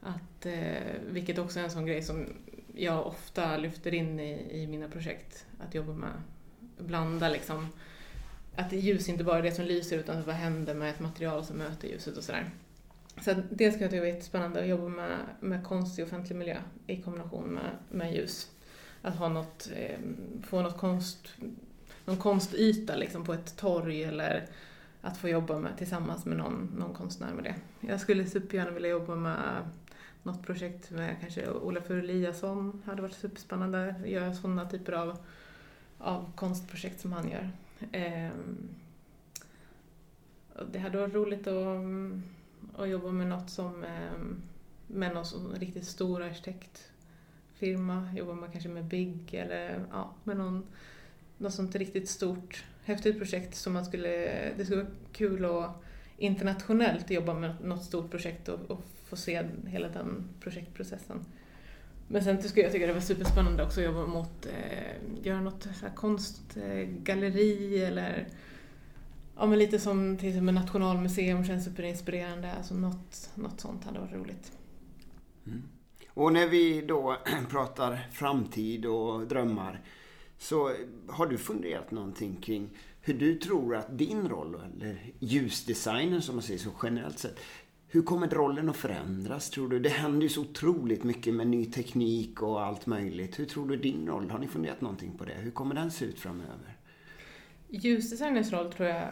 Att, 0.01 0.47
eh, 0.47 0.93
vilket 1.11 1.39
också 1.39 1.61
är 1.61 1.65
en 1.65 1.71
sån 1.71 1.87
grej 1.87 2.03
som 2.03 2.27
jag 2.75 3.07
ofta 3.07 3.57
lyfter 3.57 3.95
in 3.95 4.21
i, 4.21 4.63
i 4.63 4.67
mina 4.67 4.89
projekt. 4.89 5.47
Att 5.61 5.75
jobba 5.75 5.93
med, 5.93 6.13
blanda 6.79 7.29
liksom. 7.29 7.69
Att 8.57 8.73
ljus 8.73 9.09
inte 9.09 9.25
bara 9.25 9.39
är 9.39 9.43
det 9.43 9.53
som 9.53 9.65
lyser 9.65 9.99
utan 9.99 10.23
vad 10.23 10.35
händer 10.35 10.75
med 10.75 10.91
ett 10.91 11.01
material 11.01 11.45
som 11.45 11.57
möter 11.57 11.89
ljuset 11.89 12.17
och 12.17 12.25
sådär. 12.25 12.51
Så 13.21 13.35
det 13.51 13.73
ska 13.73 13.83
jag 13.83 13.91
tycka 13.91 14.07
är 14.07 14.07
jättespännande 14.07 14.61
att 14.61 14.69
jobba 14.69 14.89
med, 14.89 15.19
med 15.41 15.65
konst 15.65 15.99
i 15.99 16.03
offentlig 16.03 16.37
miljö 16.37 16.57
i 16.87 17.03
kombination 17.03 17.45
med, 17.45 17.71
med 17.91 18.15
ljus. 18.15 18.51
Att 19.03 19.17
ha 19.17 19.29
något, 19.29 19.71
eh, 19.77 19.99
få 20.43 20.63
något 20.63 20.79
konst 20.79 21.29
någon 22.05 22.17
konstyta 22.17 22.97
liksom 22.97 23.25
på 23.25 23.33
ett 23.33 23.57
torg 23.57 24.05
eller 24.05 24.47
att 25.01 25.17
få 25.17 25.29
jobba 25.29 25.59
med, 25.59 25.79
tillsammans 25.79 26.25
med 26.25 26.37
någon, 26.37 26.75
någon 26.79 26.95
konstnär 26.95 27.33
med 27.33 27.45
det. 27.45 27.55
Jag 27.81 28.01
skulle 28.01 28.27
supergärna 28.27 28.71
vilja 28.71 28.91
jobba 28.91 29.15
med 29.15 29.69
något 30.23 30.43
projekt 30.43 30.91
med 30.91 31.17
kanske 31.21 31.51
Olafur 31.51 31.99
Eliasson, 31.99 32.83
hade 32.87 33.03
varit 33.03 33.15
superspännande, 33.15 33.95
att 34.01 34.09
göra 34.09 34.35
sådana 34.35 34.71
typer 34.71 34.93
av, 34.93 35.17
av 35.99 36.33
konstprojekt 36.35 37.01
som 37.01 37.13
han 37.13 37.31
gör. 37.31 37.51
Eh, 37.93 38.31
det 40.73 40.79
hade 40.79 40.99
varit 40.99 41.15
roligt 41.15 41.47
att, 41.47 41.67
mm, 41.67 42.23
och 42.77 42.89
jobba 42.89 43.11
med 43.11 43.27
något 43.27 43.51
som 43.51 43.85
ehm, 43.85 44.43
med 44.87 45.15
någon 45.15 45.27
som 45.27 45.55
riktigt 45.55 45.87
stor 45.87 46.23
arkitektfirma, 46.23 48.09
jobba 48.17 48.35
med 48.35 48.53
kanske 48.53 48.69
med 48.69 48.85
BIG 48.85 49.35
eller 49.35 49.85
ja, 49.91 50.15
med 50.25 50.37
någon 50.37 50.67
något 51.39 51.55
sånt 51.55 51.75
riktigt 51.75 52.09
stort, 52.09 52.65
häftigt 52.85 53.19
projekt 53.19 53.55
som 53.55 53.73
man 53.73 53.85
skulle, 53.85 54.09
det 54.57 54.65
skulle 54.65 54.83
vara 54.83 54.93
kul 55.13 55.45
att 55.45 55.83
internationellt 56.19 57.11
jobba 57.11 57.35
med 57.35 57.55
något 57.63 57.85
stort 57.85 58.11
projekt 58.11 58.49
och, 58.49 58.71
och 58.71 58.83
få 59.05 59.17
se 59.17 59.43
hela 59.67 59.89
den 59.89 60.25
projektprocessen. 60.41 61.25
Men 62.09 62.25
sen 62.25 62.43
skulle 62.43 62.63
jag 62.63 62.73
tycka 62.73 62.87
det 62.87 62.93
var 62.93 63.01
superspännande 63.01 63.63
också 63.63 63.81
att 63.81 63.87
jobba 63.87 64.07
mot, 64.07 64.47
eh, 64.47 65.27
göra 65.27 65.41
något 65.41 65.63
så 65.63 65.87
konstgalleri 65.95 67.85
eller 67.85 68.27
ja, 69.37 69.47
men 69.47 69.59
lite 69.59 69.79
som 69.79 70.17
till 70.17 70.29
exempel 70.29 70.55
Nationalmuseum 70.55 71.45
känns 71.45 71.65
superinspirerande. 71.65 72.53
Alltså 72.53 72.75
något, 72.75 73.31
något 73.35 73.61
sånt 73.61 73.85
hade 73.85 74.01
varit 74.01 74.13
roligt. 74.13 74.53
Mm. 75.47 75.63
Och 76.09 76.33
när 76.33 76.47
vi 76.47 76.81
då 76.81 77.17
pratar 77.51 78.09
framtid 78.13 78.87
och 78.87 79.27
drömmar 79.27 79.81
så 80.39 80.73
har 81.09 81.27
du 81.27 81.39
funderat 81.39 81.91
någonting 81.91 82.37
kring 82.37 82.71
hur 83.01 83.15
du 83.15 83.35
tror 83.35 83.77
att 83.77 83.99
din 83.99 84.29
roll, 84.29 84.55
eller 84.75 85.13
ljusdesignen 85.19 86.23
som 86.23 86.35
man 86.35 86.43
säger 86.43 86.61
så 86.61 86.71
generellt 86.83 87.19
sett, 87.19 87.41
hur 87.89 88.03
kommer 88.03 88.29
rollen 88.29 88.69
att 88.69 88.77
förändras 88.77 89.51
tror 89.51 89.69
du? 89.69 89.79
Det 89.79 89.89
händer 89.89 90.23
ju 90.23 90.29
så 90.29 90.41
otroligt 90.41 91.05
mycket 91.05 91.35
med 91.35 91.47
ny 91.47 91.65
teknik 91.65 92.43
och 92.43 92.63
allt 92.63 92.87
möjligt. 92.87 93.39
Hur 93.39 93.45
tror 93.45 93.69
du 93.69 93.77
din 93.77 94.07
roll? 94.07 94.31
Har 94.31 94.39
ni 94.39 94.49
funderat 94.49 94.81
någonting 94.81 95.19
på 95.19 95.25
det? 95.25 95.35
Hur 95.35 95.51
kommer 95.51 95.75
den 95.75 95.91
se 95.91 96.05
ut 96.05 96.19
framöver? 96.19 96.77
Ljusdesigners 97.75 98.53
roll 98.53 98.73
tror 98.73 98.89
jag 98.89 99.09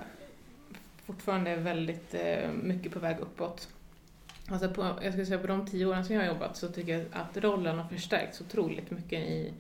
fortfarande 1.06 1.50
är 1.50 1.56
väldigt 1.56 2.14
eh, 2.14 2.50
mycket 2.52 2.92
på 2.92 2.98
väg 2.98 3.20
uppåt. 3.20 3.68
Alltså 4.48 4.70
på, 4.70 4.82
jag 5.02 5.12
skulle 5.12 5.26
säga 5.26 5.38
på 5.38 5.46
de 5.46 5.66
tio 5.66 5.86
åren 5.86 6.04
som 6.04 6.14
jag 6.14 6.22
har 6.22 6.28
jobbat 6.28 6.56
så 6.56 6.68
tycker 6.68 6.98
jag 6.98 7.06
att 7.12 7.36
rollen 7.36 7.78
har 7.78 7.88
förstärkts 7.88 8.40
otroligt 8.40 8.90
mycket 8.90 9.18
i, 9.18 9.54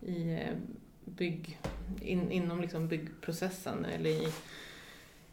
i 0.00 0.32
eh, 0.32 0.56
bygg, 1.04 1.58
in, 2.00 2.30
inom 2.30 2.60
liksom 2.60 2.88
byggprocessen 2.88 3.84
eller 3.84 4.10
i, 4.10 4.28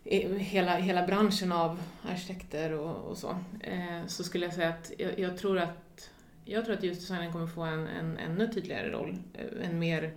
i, 0.03 0.38
hela, 0.38 0.75
hela 0.75 1.07
branschen 1.07 1.51
av 1.51 1.81
arkitekter 2.01 2.71
och, 2.71 2.95
och 2.95 3.17
så, 3.17 3.29
eh, 3.60 4.05
så 4.07 4.23
skulle 4.23 4.45
jag 4.45 4.53
säga 4.53 4.69
att 4.69 4.91
jag, 4.97 5.19
jag, 5.19 5.38
tror 5.38 5.59
att 5.59 6.09
jag 6.45 6.65
tror 6.65 6.76
att 6.76 6.84
ljusdesignen 6.84 7.32
kommer 7.32 7.47
få 7.47 7.61
en, 7.61 7.88
en 7.88 8.17
ännu 8.17 8.47
tydligare 8.47 8.91
roll, 8.91 9.17
eh, 9.34 9.69
en 9.69 9.80
mer 9.80 10.13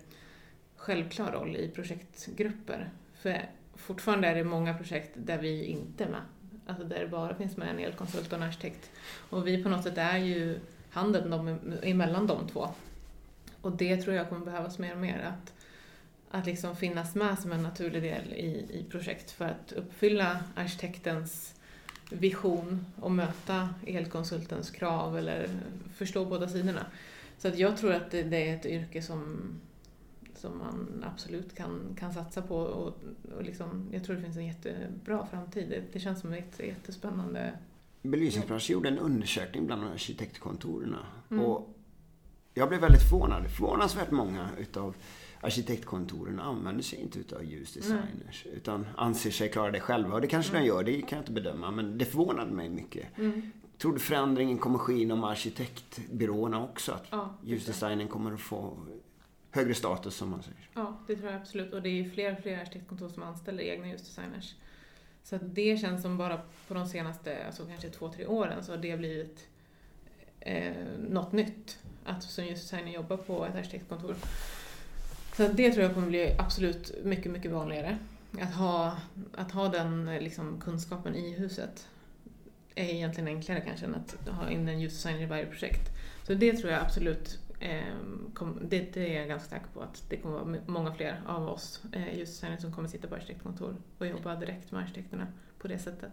självklar 0.85 1.33
roll 1.33 1.57
i 1.57 1.69
projektgrupper. 1.69 2.91
För 3.15 3.49
fortfarande 3.75 4.29
är 4.29 4.35
det 4.35 4.45
många 4.45 4.75
projekt 4.75 5.11
där 5.15 5.39
vi 5.39 5.65
inte 5.65 6.05
är 6.05 6.09
med. 6.09 6.21
Alltså 6.67 6.85
där 6.85 7.01
det 7.01 7.09
bara 7.09 7.35
finns 7.35 7.57
med 7.57 7.69
en 7.69 7.79
elkonsult 7.79 8.27
och 8.27 8.39
en 8.39 8.43
arkitekt. 8.43 8.91
Och 9.31 9.47
vi 9.47 9.63
på 9.63 9.69
något 9.69 9.83
sätt 9.83 9.99
är 9.99 10.19
ju 10.19 10.59
handen 10.91 11.31
de, 11.31 11.59
emellan 11.83 12.27
de 12.27 12.49
två. 12.49 12.69
Och 13.61 13.73
det 13.73 13.97
tror 13.97 14.17
jag 14.17 14.29
kommer 14.29 14.45
behövas 14.45 14.79
mer 14.79 14.93
och 14.93 15.01
mer. 15.01 15.19
Att, 15.19 15.53
att 16.31 16.47
liksom 16.47 16.77
finnas 16.77 17.15
med 17.15 17.39
som 17.39 17.53
en 17.53 17.63
naturlig 17.63 18.03
del 18.03 18.33
i, 18.33 18.67
i 18.71 18.87
projekt 18.91 19.31
för 19.31 19.45
att 19.45 19.73
uppfylla 19.73 20.41
arkitektens 20.55 21.55
vision 22.11 22.87
och 23.01 23.11
möta 23.11 23.69
elkonsultens 23.87 24.71
krav 24.71 25.19
eller 25.19 25.49
förstå 25.95 26.25
båda 26.25 26.49
sidorna. 26.49 26.87
Så 27.39 27.49
att 27.49 27.59
jag 27.59 27.77
tror 27.77 27.93
att 27.93 28.11
det, 28.11 28.23
det 28.23 28.49
är 28.49 28.57
ett 28.57 28.67
yrke 28.67 29.03
som, 29.03 29.41
som 30.45 30.59
man 30.59 31.05
absolut 31.13 31.55
kan, 31.55 31.97
kan 31.99 32.13
satsa 32.15 32.43
på 32.43 32.57
och, 32.57 32.99
och 33.37 33.43
liksom, 33.43 33.89
jag 33.93 34.05
tror 34.05 34.17
det 34.17 34.23
finns 34.23 34.37
en 34.37 34.47
jättebra 34.47 35.27
framtid. 35.27 35.69
Det, 35.69 35.83
det 35.93 36.01
känns 36.01 36.21
som 36.21 36.33
ett 36.33 36.61
jättespännande 36.61 37.53
Belysningsbranschen 38.03 38.73
gjorde 38.73 38.89
en 38.89 38.99
undersökning 38.99 39.67
bland 39.67 39.85
arkitektkontoren. 39.85 40.97
Mm. 41.31 41.45
Och 41.45 41.75
jag 42.55 42.69
blev 42.69 42.81
väldigt 42.81 43.03
förvånad. 43.03 43.51
Förvånansvärt 43.51 44.11
många 44.11 44.49
utav 44.59 44.95
arkitektkontoren 45.41 46.41
använder 46.41 46.83
sig 46.83 47.01
inte 47.01 47.19
utav 47.19 47.45
ljusdesigners. 47.45 48.45
Mm. 48.45 48.57
Utan 48.57 48.87
anser 48.97 49.31
sig 49.31 49.49
klara 49.49 49.71
det 49.71 49.81
själva. 49.81 50.15
Och 50.15 50.21
det 50.21 50.27
kanske 50.27 50.53
mm. 50.53 50.63
de 50.63 50.69
gör, 50.69 50.85
det 50.85 51.01
kan 51.01 51.17
jag 51.17 51.23
inte 51.23 51.33
bedöma. 51.33 51.71
Men 51.71 51.99
det 51.99 52.05
förvånade 52.05 52.53
mig 52.53 52.69
mycket. 52.69 53.19
Mm. 53.19 53.51
Tror 53.79 53.93
du 53.93 53.99
förändringen 53.99 54.59
kommer 54.59 54.79
ske 54.79 54.93
inom 54.95 55.25
arkitektbyråerna 55.25 56.65
också? 56.65 56.93
Att 56.93 57.07
ja, 57.11 57.35
ljusdesignen 57.45 58.09
kommer 58.09 58.33
att 58.33 58.41
få 58.41 58.77
högre 59.55 59.75
status 59.75 60.17
som 60.17 60.31
man 60.31 60.43
säger? 60.43 60.69
Ja, 60.75 60.99
det 61.07 61.17
tror 61.17 61.31
jag 61.31 61.41
absolut. 61.41 61.73
Och 61.73 61.83
det 61.83 61.89
är 61.89 62.11
fler 62.11 62.33
och 62.33 62.39
fler 62.39 62.59
arkitektkontor 62.59 63.09
som 63.09 63.23
anställer 63.23 63.63
egna 63.63 63.89
ljusdesigners. 63.89 64.55
Så 65.23 65.37
att 65.37 65.55
det 65.55 65.81
känns 65.81 66.03
som 66.03 66.19
bara 66.19 66.41
på 66.69 66.75
de 66.75 66.87
senaste, 66.87 67.47
alltså 67.47 67.67
kanske 67.67 67.91
två, 67.91 68.09
tre 68.09 68.27
åren 68.27 68.65
så 68.65 68.73
har 68.73 68.77
det 68.77 68.97
blivit 68.97 69.49
eh, 70.41 70.73
något 71.09 71.33
nytt. 71.33 71.79
Att 72.05 72.23
som 72.23 72.45
ljusdesigner 72.45 72.93
jobba 72.93 73.17
på 73.17 73.47
ett 73.47 73.55
arkitektkontor. 73.55 74.15
Så 75.37 75.49
det 75.49 75.73
tror 75.73 75.85
jag 75.85 75.95
kommer 75.95 76.09
bli 76.09 76.37
absolut 76.39 77.05
mycket, 77.05 77.33
mycket 77.33 77.51
vanligare. 77.51 77.99
Att 78.41 78.55
ha, 78.55 78.97
att 79.35 79.53
ha 79.53 79.69
den 79.69 80.09
eh, 80.09 80.21
liksom, 80.21 80.61
kunskapen 80.61 81.15
i 81.15 81.33
huset 81.33 81.89
är 82.75 82.89
egentligen 82.89 83.29
enklare 83.29 83.61
kanske 83.61 83.87
än 83.87 83.95
att 83.95 84.29
ha 84.29 84.51
in 84.51 84.69
en 84.69 84.81
ljusdesigner 84.81 85.23
i 85.23 85.27
varje 85.27 85.47
projekt. 85.47 85.91
Så 86.27 86.35
det 86.35 86.53
tror 86.53 86.73
jag 86.73 86.81
absolut, 86.83 87.39
det, 88.63 88.95
det, 88.95 89.15
är 89.15 89.19
jag 89.19 89.29
ganska 89.29 89.49
säker 89.49 89.67
på 89.75 89.81
att 89.81 90.05
det 90.09 90.17
kommer 90.17 90.35
vara 90.35 90.61
många 90.67 90.95
fler 90.95 91.23
av 91.27 91.49
oss 91.49 91.83
eh, 91.93 92.19
ljusdesigners 92.19 92.61
som 92.61 92.73
kommer 92.73 92.89
sitta 92.89 93.09
på 93.09 93.15
arkitektkontor 93.15 93.77
och 93.99 94.07
jobba 94.07 94.37
direkt 94.37 94.73
med 94.73 94.83
arkitekterna 94.83 95.27
på 95.59 95.69
det 95.69 95.79
sättet. 95.79 96.13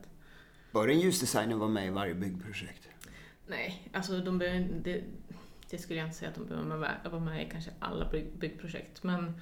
Bör 0.72 0.88
en 0.88 0.99
ljusdesigner 0.99 1.56
vara 1.56 1.70
med 1.70 1.88
i 1.88 1.89
varje 1.89 2.14
byggprojekt? 2.14 2.89
Nej, 3.47 3.89
alltså 3.93 4.20
de 4.20 4.38
behöver, 4.38 4.68
det, 4.84 5.04
det 5.70 5.78
skulle 5.78 5.99
jag 5.99 6.08
inte 6.08 6.18
säga 6.18 6.30
att 6.30 6.36
de 6.36 6.45
behöver 6.45 7.10
vara 7.10 7.20
med 7.20 7.47
i 7.47 7.49
kanske 7.49 7.72
alla 7.80 8.10
byggprojekt. 8.39 9.04
Men 9.04 9.41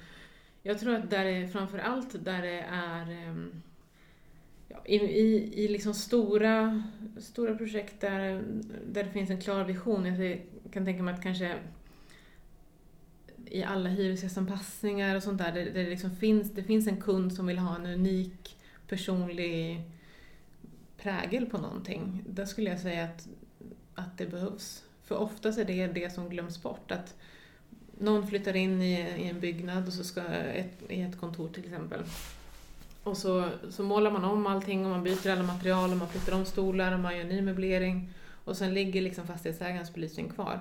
jag 0.62 0.78
tror 0.78 0.94
att 0.94 1.10
där 1.10 1.24
är 1.24 1.48
framför 1.48 1.78
allt 1.78 2.24
där 2.24 2.42
det 2.42 2.60
är 2.70 3.10
ehm, 3.10 3.62
ja, 4.68 4.82
i, 4.84 4.96
i, 4.96 5.64
i 5.64 5.68
liksom 5.68 5.94
stora, 5.94 6.82
stora 7.18 7.54
projekt 7.54 8.00
där, 8.00 8.42
där 8.86 9.04
det 9.04 9.10
finns 9.10 9.30
en 9.30 9.40
klar 9.40 9.64
vision. 9.64 10.06
Jag 10.06 10.42
kan 10.72 10.84
tänka 10.84 11.02
mig 11.02 11.14
att 11.14 11.22
kanske 11.22 11.58
i 13.50 13.62
alla 13.62 13.88
hyresgästanpassningar 13.88 15.16
och 15.16 15.22
sånt 15.22 15.38
där, 15.38 15.52
där, 15.52 15.64
det, 15.64 15.90
liksom 15.90 16.16
finns, 16.16 16.50
det 16.50 16.62
finns 16.62 16.86
en 16.86 17.00
kund 17.00 17.32
som 17.32 17.46
vill 17.46 17.58
ha 17.58 17.76
en 17.76 17.86
unik 17.86 18.56
personlig 18.88 19.82
prägel 20.96 21.46
på 21.46 21.58
någonting. 21.58 22.24
Där 22.28 22.44
skulle 22.44 22.70
jag 22.70 22.80
säga 22.80 23.04
att, 23.04 23.28
att 23.94 24.18
det 24.18 24.26
behövs. 24.26 24.84
För 25.04 25.16
oftast 25.16 25.58
är 25.58 25.64
det 25.64 25.86
det 25.86 26.14
som 26.14 26.28
glöms 26.28 26.62
bort. 26.62 26.90
Att 26.90 27.14
någon 27.98 28.26
flyttar 28.26 28.56
in 28.56 28.82
i, 28.82 29.00
i 29.00 29.28
en 29.28 29.40
byggnad 29.40 29.86
och 29.86 29.92
så 29.92 30.04
ska 30.04 30.22
ett, 30.22 30.78
i 30.88 31.02
ett 31.02 31.20
kontor 31.20 31.48
till 31.48 31.64
exempel. 31.64 32.00
Och 33.02 33.16
så, 33.16 33.48
så 33.70 33.82
målar 33.82 34.10
man 34.10 34.24
om 34.24 34.46
allting 34.46 34.84
och 34.84 34.90
man 34.90 35.04
byter 35.04 35.30
alla 35.30 35.42
material 35.42 35.90
och 35.90 35.96
man 35.96 36.08
flyttar 36.08 36.34
om 36.34 36.44
stolar 36.44 36.92
och 36.92 37.00
man 37.00 37.18
gör 37.18 37.24
ny 37.24 37.42
möblering. 37.42 38.12
Och 38.44 38.56
sen 38.56 38.74
ligger 38.74 39.02
liksom 39.02 39.26
fastighetsägarens 39.26 39.94
belysning 39.94 40.28
kvar. 40.28 40.60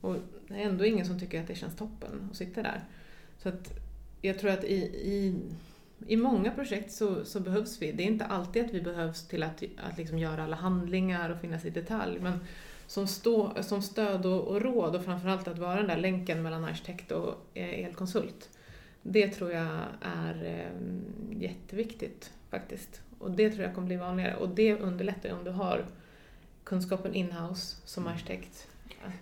Och 0.00 0.16
det 0.48 0.54
är 0.54 0.68
ändå 0.68 0.86
ingen 0.86 1.06
som 1.06 1.20
tycker 1.20 1.40
att 1.40 1.46
det 1.46 1.54
känns 1.54 1.76
toppen 1.76 2.28
att 2.30 2.36
sitta 2.36 2.62
där. 2.62 2.84
Så 3.38 3.48
att 3.48 3.72
jag 4.20 4.38
tror 4.38 4.50
att 4.50 4.64
i, 4.64 4.76
i, 4.84 5.34
i 6.06 6.16
många 6.16 6.50
projekt 6.50 6.92
så, 6.92 7.24
så 7.24 7.40
behövs 7.40 7.82
vi. 7.82 7.92
Det 7.92 8.02
är 8.02 8.06
inte 8.06 8.24
alltid 8.24 8.64
att 8.64 8.74
vi 8.74 8.80
behövs 8.80 9.28
till 9.28 9.42
att, 9.42 9.62
att 9.76 9.98
liksom 9.98 10.18
göra 10.18 10.44
alla 10.44 10.56
handlingar 10.56 11.30
och 11.30 11.40
finnas 11.40 11.64
i 11.64 11.70
detalj. 11.70 12.20
Men 12.20 12.40
som, 12.86 13.06
stå, 13.06 13.62
som 13.62 13.82
stöd 13.82 14.26
och, 14.26 14.48
och 14.48 14.62
råd 14.62 14.96
och 14.96 15.04
framförallt 15.04 15.48
att 15.48 15.58
vara 15.58 15.76
den 15.76 15.86
där 15.86 15.96
länken 15.96 16.42
mellan 16.42 16.64
arkitekt 16.64 17.12
och 17.12 17.34
eh, 17.54 17.84
elkonsult. 17.84 18.50
Det 19.02 19.28
tror 19.28 19.52
jag 19.52 19.78
är 20.00 20.44
eh, 20.44 21.42
jätteviktigt 21.42 22.32
faktiskt. 22.50 23.00
Och 23.18 23.30
det 23.30 23.50
tror 23.50 23.64
jag 23.64 23.74
kommer 23.74 23.86
bli 23.86 23.96
vanligare. 23.96 24.36
Och 24.36 24.48
det 24.48 24.74
underlättar 24.74 25.32
om 25.32 25.44
du 25.44 25.50
har 25.50 25.86
kunskapen 26.64 27.14
inhouse 27.14 27.76
som 27.84 28.02
mm. 28.02 28.14
arkitekt. 28.14 28.68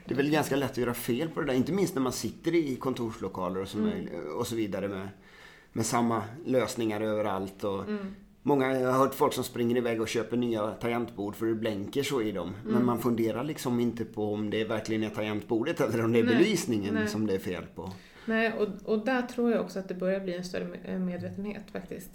Det 0.04 0.14
är 0.14 0.16
väl 0.16 0.30
ganska 0.30 0.56
lätt 0.56 0.70
att 0.70 0.76
göra 0.76 0.94
fel 0.94 1.28
på 1.28 1.40
det 1.40 1.46
där. 1.46 1.54
Inte 1.54 1.72
minst 1.72 1.94
när 1.94 2.02
man 2.02 2.12
sitter 2.12 2.54
i 2.54 2.76
kontorslokaler 2.76 3.60
och 3.60 3.68
så, 3.68 3.78
mm. 3.78 4.08
och 4.38 4.46
så 4.46 4.56
vidare 4.56 4.88
med, 4.88 5.08
med 5.72 5.86
samma 5.86 6.22
lösningar 6.44 7.00
överallt. 7.00 7.64
Och 7.64 7.88
mm. 7.88 8.14
Många, 8.42 8.80
jag 8.80 8.92
har 8.92 8.98
hört 8.98 9.14
folk 9.14 9.32
som 9.32 9.44
springer 9.44 9.76
iväg 9.76 10.00
och 10.00 10.08
köper 10.08 10.36
nya 10.36 10.70
tangentbord 10.70 11.36
för 11.36 11.46
det 11.46 11.54
blänker 11.54 12.02
så 12.02 12.22
i 12.22 12.32
dem. 12.32 12.48
Mm. 12.48 12.74
Men 12.74 12.84
man 12.84 12.98
funderar 12.98 13.44
liksom 13.44 13.80
inte 13.80 14.04
på 14.04 14.32
om 14.32 14.50
det 14.50 14.64
verkligen 14.64 15.02
är 15.02 15.10
tangentbordet 15.10 15.80
eller 15.80 16.04
om 16.04 16.12
det 16.12 16.18
är 16.18 16.24
nej, 16.24 16.34
belysningen 16.34 16.94
nej. 16.94 17.08
som 17.08 17.26
det 17.26 17.34
är 17.34 17.38
fel 17.38 17.66
på. 17.74 17.92
Nej, 18.24 18.52
och, 18.52 18.68
och 18.84 19.04
där 19.04 19.22
tror 19.22 19.50
jag 19.50 19.60
också 19.60 19.78
att 19.78 19.88
det 19.88 19.94
börjar 19.94 20.20
bli 20.20 20.36
en 20.36 20.44
större 20.44 20.98
medvetenhet 20.98 21.70
faktiskt. 21.72 22.10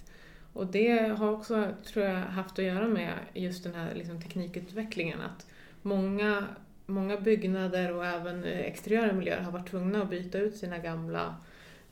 Och 0.53 0.67
det 0.67 1.17
har 1.17 1.31
också, 1.31 1.67
tror 1.93 2.05
jag, 2.05 2.19
haft 2.19 2.59
att 2.59 2.65
göra 2.65 2.87
med 2.87 3.13
just 3.33 3.63
den 3.63 3.75
här 3.75 3.95
liksom, 3.95 4.21
teknikutvecklingen. 4.21 5.21
Att 5.21 5.47
många, 5.81 6.43
många 6.91 7.17
byggnader 7.17 7.93
och 7.93 8.05
även 8.05 8.43
eh, 8.43 8.59
exteriöra 8.59 9.13
miljöer 9.13 9.41
har 9.41 9.51
varit 9.51 9.69
tvungna 9.69 10.01
att 10.01 10.09
byta 10.09 10.37
ut 10.37 10.55
sina 10.55 10.77
gamla 10.77 11.35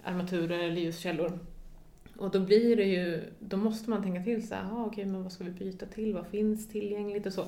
armaturer 0.04 0.60
eller 0.60 0.82
ljuskällor 0.82 1.40
och 2.20 2.32
då 2.32 2.40
blir 2.40 2.76
det 2.76 2.84
ju, 2.84 3.24
då 3.40 3.58
måste 3.58 3.90
man 3.90 4.04
tänka 4.04 4.24
till 4.24 4.48
så 4.48 4.56
här, 4.56 4.64
ah, 4.72 4.86
okej 4.86 5.06
men 5.06 5.24
vad 5.24 5.32
ska 5.32 5.44
vi 5.44 5.52
byta 5.52 5.86
till, 5.86 6.14
vad 6.14 6.28
finns 6.28 6.70
tillgängligt 6.70 7.26
och 7.26 7.34
så. 7.34 7.46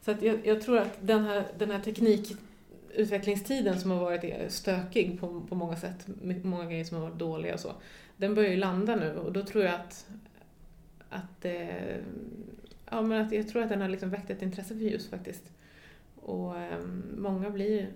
Så 0.00 0.10
att 0.10 0.22
jag, 0.22 0.46
jag 0.46 0.62
tror 0.62 0.78
att 0.78 0.98
den 1.00 1.24
här, 1.24 1.46
den 1.58 1.70
här 1.70 1.80
teknikutvecklingstiden 1.80 3.80
som 3.80 3.90
har 3.90 4.00
varit 4.00 4.24
eh, 4.24 4.48
stökig 4.48 5.20
på, 5.20 5.40
på 5.48 5.54
många 5.54 5.76
sätt, 5.76 6.06
många 6.42 6.64
grejer 6.64 6.84
som 6.84 6.96
har 6.96 7.08
varit 7.08 7.18
dåliga 7.18 7.54
och 7.54 7.60
så, 7.60 7.72
den 8.16 8.34
börjar 8.34 8.50
ju 8.50 8.56
landa 8.56 8.96
nu 8.96 9.16
och 9.16 9.32
då 9.32 9.44
tror 9.44 9.64
jag 9.64 9.74
att, 9.74 10.06
att, 11.08 11.44
eh, 11.44 11.96
ja, 12.90 13.02
men 13.02 13.26
att 13.26 13.32
jag 13.32 13.48
tror 13.48 13.62
att 13.62 13.68
den 13.68 13.80
har 13.80 13.88
liksom 13.88 14.10
väckt 14.10 14.30
ett 14.30 14.42
intresse 14.42 14.74
för 14.74 14.84
ljus 14.84 15.08
faktiskt. 15.08 15.44
Och 16.22 16.58
eh, 16.58 16.84
många 17.16 17.50
blir 17.50 17.92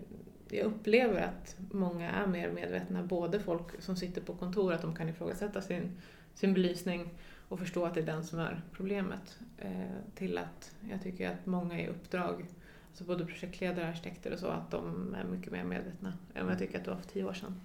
jag 0.50 0.66
upplever 0.66 1.20
att 1.20 1.56
många 1.70 2.10
är 2.10 2.26
mer 2.26 2.50
medvetna, 2.50 3.02
både 3.02 3.40
folk 3.40 3.82
som 3.82 3.96
sitter 3.96 4.20
på 4.20 4.34
kontor, 4.34 4.72
att 4.72 4.82
de 4.82 4.94
kan 4.94 5.08
ifrågasätta 5.08 5.62
sin, 5.62 5.90
sin 6.34 6.54
belysning 6.54 7.14
och 7.48 7.58
förstå 7.58 7.84
att 7.84 7.94
det 7.94 8.00
är 8.00 8.06
den 8.06 8.24
som 8.24 8.38
är 8.38 8.62
problemet, 8.72 9.38
eh, 9.58 9.70
till 10.14 10.38
att 10.38 10.74
jag 10.90 11.02
tycker 11.02 11.30
att 11.30 11.46
många 11.46 11.80
i 11.80 11.88
uppdrag, 11.88 12.46
alltså 12.88 13.04
både 13.04 13.26
projektledare, 13.26 13.88
arkitekter 13.88 14.32
och 14.32 14.38
så, 14.38 14.46
att 14.46 14.70
de 14.70 15.14
är 15.14 15.24
mycket 15.24 15.52
mer 15.52 15.64
medvetna 15.64 16.12
än 16.34 16.44
vad 16.44 16.52
jag 16.52 16.58
tycker 16.58 16.78
att 16.78 16.84
det 16.84 16.90
var 16.90 16.98
för 16.98 17.08
tio 17.08 17.24
år 17.24 17.32
sedan. 17.34 17.60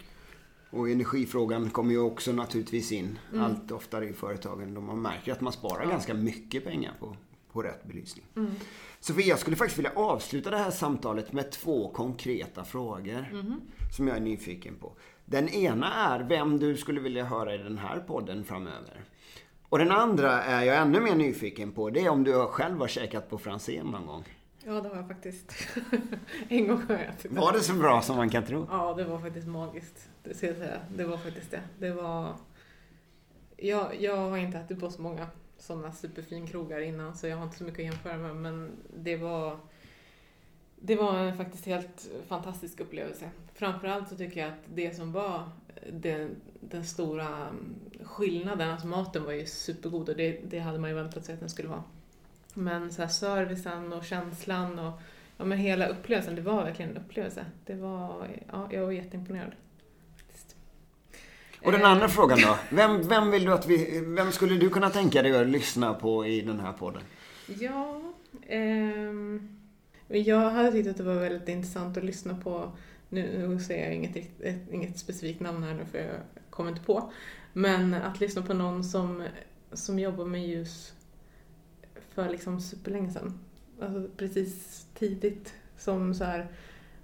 Och 0.70 0.89
energifrågan 0.89 1.70
kommer 1.70 1.91
ju 1.91 1.99
också 1.99 2.32
naturligtvis 2.32 2.91
in 2.91 3.20
mm. 3.34 3.45
allt 3.45 3.72
oftare 3.72 4.09
i 4.09 4.14
företagen. 4.14 4.74
De 4.74 4.86
man 4.86 5.01
märker 5.01 5.32
att 5.32 5.41
man 5.41 5.53
sparar 5.53 5.84
ja. 5.84 5.89
ganska 5.89 6.14
mycket 6.14 6.66
pengar 6.66 6.93
på, 6.99 7.16
på 7.54 7.64
rätt 7.64 7.84
belysning. 7.84 8.26
Mm. 8.36 8.52
Sofia, 8.99 9.26
jag 9.26 9.39
skulle 9.39 9.56
faktiskt 9.56 9.78
vilja 9.78 9.91
avsluta 9.95 10.49
det 10.49 10.58
här 10.58 10.72
samtalet 10.72 11.34
med 11.34 11.52
två 11.52 11.89
konkreta 11.89 12.64
frågor 12.64 13.26
mm. 13.32 13.62
som 13.97 14.08
jag 14.08 14.18
är 14.18 14.22
nyfiken 14.22 14.76
på. 14.76 14.93
Den 15.26 15.49
ena 15.49 15.93
är 15.93 16.20
vem 16.20 16.60
du 16.60 16.78
skulle 16.78 17.02
vilja 17.02 17.24
höra 17.24 17.56
i 17.56 17.58
den 17.58 17.78
här 17.78 17.99
podden 17.99 18.43
framöver. 18.43 19.04
Och 19.70 19.78
den 19.78 19.91
andra 19.91 20.43
är 20.43 20.64
jag 20.64 20.78
ännu 20.78 20.99
mer 20.99 21.16
nyfiken 21.16 21.72
på. 21.72 21.89
Det 21.89 21.99
är 21.99 22.10
om 22.10 22.24
du 22.24 22.34
själv 22.34 22.80
har 22.80 22.88
käkat 22.88 23.30
på 23.30 23.38
Franzén 23.38 23.86
någon 23.86 24.06
gång. 24.06 24.24
Ja, 24.66 24.82
det 24.82 24.89
har 24.89 24.95
jag 24.95 25.08
faktiskt. 25.08 25.54
en 26.49 26.68
gång 26.68 26.82
har 26.88 26.93
jag 26.95 27.04
ätit 27.04 27.32
Var 27.32 27.54
det 27.54 27.60
så 27.60 27.74
bra 27.74 28.02
som 28.02 28.16
man 28.16 28.30
kan 28.30 28.45
tro? 28.45 28.68
Ja, 28.72 28.93
det 28.93 29.04
var 29.04 29.20
faktiskt 29.20 29.47
magiskt. 29.47 30.10
Det 30.24 30.34
ska 30.34 30.47
jag 30.47 30.58
säga. 30.58 30.80
Det 30.95 31.06
var 31.06 31.18
faktiskt 31.18 31.52
det. 31.52 31.62
Det 31.80 31.91
var... 31.91 32.36
Jag, 33.58 34.02
jag 34.02 34.18
har 34.18 34.38
inte 34.38 34.58
ätit 34.58 34.80
på 34.80 34.89
så 34.89 35.02
många 35.02 35.28
sådana 35.62 35.91
superfinkrogar 35.91 36.82
innan 36.82 37.16
så 37.16 37.28
jag 37.28 37.38
har 37.38 37.43
inte 37.43 37.57
så 37.57 37.64
mycket 37.64 37.80
att 37.80 37.86
jämföra 37.86 38.18
med 38.18 38.36
men 38.36 38.72
det 38.97 39.18
var 39.18 39.59
det 40.84 40.95
var 40.95 41.18
en 41.18 41.38
faktiskt 41.38 41.66
helt 41.66 42.09
fantastisk 42.28 42.80
upplevelse. 42.80 43.30
Framförallt 43.53 44.09
så 44.09 44.16
tycker 44.16 44.39
jag 44.39 44.49
att 44.49 44.64
det 44.74 44.95
som 44.95 45.12
var 45.12 45.49
eh, 45.76 45.93
den, 45.93 46.36
den 46.59 46.86
stora 46.86 47.28
mm, 47.28 47.76
skillnaden, 48.03 48.70
alltså 48.70 48.88
maten 48.88 49.24
var 49.24 49.32
ju 49.32 49.45
supergod 49.45 50.09
och 50.09 50.16
det, 50.16 50.39
det 50.49 50.59
hade 50.59 50.80
man 50.80 50.89
ju 50.89 50.95
väntat 50.95 51.26
sig 51.26 51.34
att 51.34 51.39
den 51.39 51.49
skulle 51.49 51.70
vara. 51.70 51.84
Men 52.53 52.91
så 52.91 53.01
här, 53.01 53.09
servicen 53.09 53.93
och 53.93 54.05
känslan 54.05 54.80
och 54.80 55.01
ja, 55.38 55.45
men 55.45 55.57
hela 55.57 55.88
upplevelsen, 55.88 56.36
det 56.36 56.41
var 56.41 56.64
verkligen 56.64 56.91
en 56.91 56.97
upplevelse. 56.97 57.45
Det 57.66 57.76
var, 57.76 58.28
ja, 58.51 58.68
jag 58.72 58.86
var 58.86 58.91
jätteimponerad. 58.91 59.51
Och 61.64 61.72
den 61.72 61.86
andra 61.86 62.07
frågan 62.07 62.39
då? 62.41 62.57
Vem, 62.70 63.07
vem, 63.07 63.32
vill 63.32 63.45
du 63.45 63.53
att 63.53 63.68
vi, 63.68 64.03
vem 64.05 64.32
skulle 64.32 64.55
du 64.55 64.70
kunna 64.70 64.89
tänka 64.89 65.22
dig 65.22 65.41
att 65.41 65.47
lyssna 65.47 65.93
på 65.93 66.26
i 66.26 66.41
den 66.41 66.59
här 66.59 66.74
podden? 66.74 67.01
Ja, 67.59 68.01
ehm, 68.47 69.57
jag 70.07 70.49
hade 70.49 70.72
tyckt 70.72 70.89
att 70.89 70.97
det 70.97 71.03
var 71.03 71.16
väldigt 71.16 71.49
intressant 71.49 71.97
att 71.97 72.03
lyssna 72.03 72.36
på, 72.36 72.72
nu, 73.09 73.47
nu 73.47 73.59
säger 73.59 73.86
jag 73.86 73.95
inget, 73.95 74.16
inget 74.72 74.99
specifikt 74.99 75.39
namn 75.39 75.64
här 75.64 75.74
nu 75.74 75.86
för 75.91 75.97
jag 75.97 76.16
kommer 76.49 76.70
inte 76.70 76.84
på, 76.84 77.12
men 77.53 77.93
att 77.93 78.20
lyssna 78.20 78.41
på 78.41 78.53
någon 78.53 78.84
som, 78.84 79.24
som 79.74 79.99
jobbar 79.99 80.26
med 80.26 80.47
ljus 80.47 80.93
för 82.14 82.30
liksom 82.30 82.62
superlänge 82.62 83.12
sedan. 83.12 83.39
Alltså 83.82 84.09
precis 84.18 84.86
tidigt 84.93 85.53
som 85.78 86.14
så 86.14 86.24
här 86.24 86.47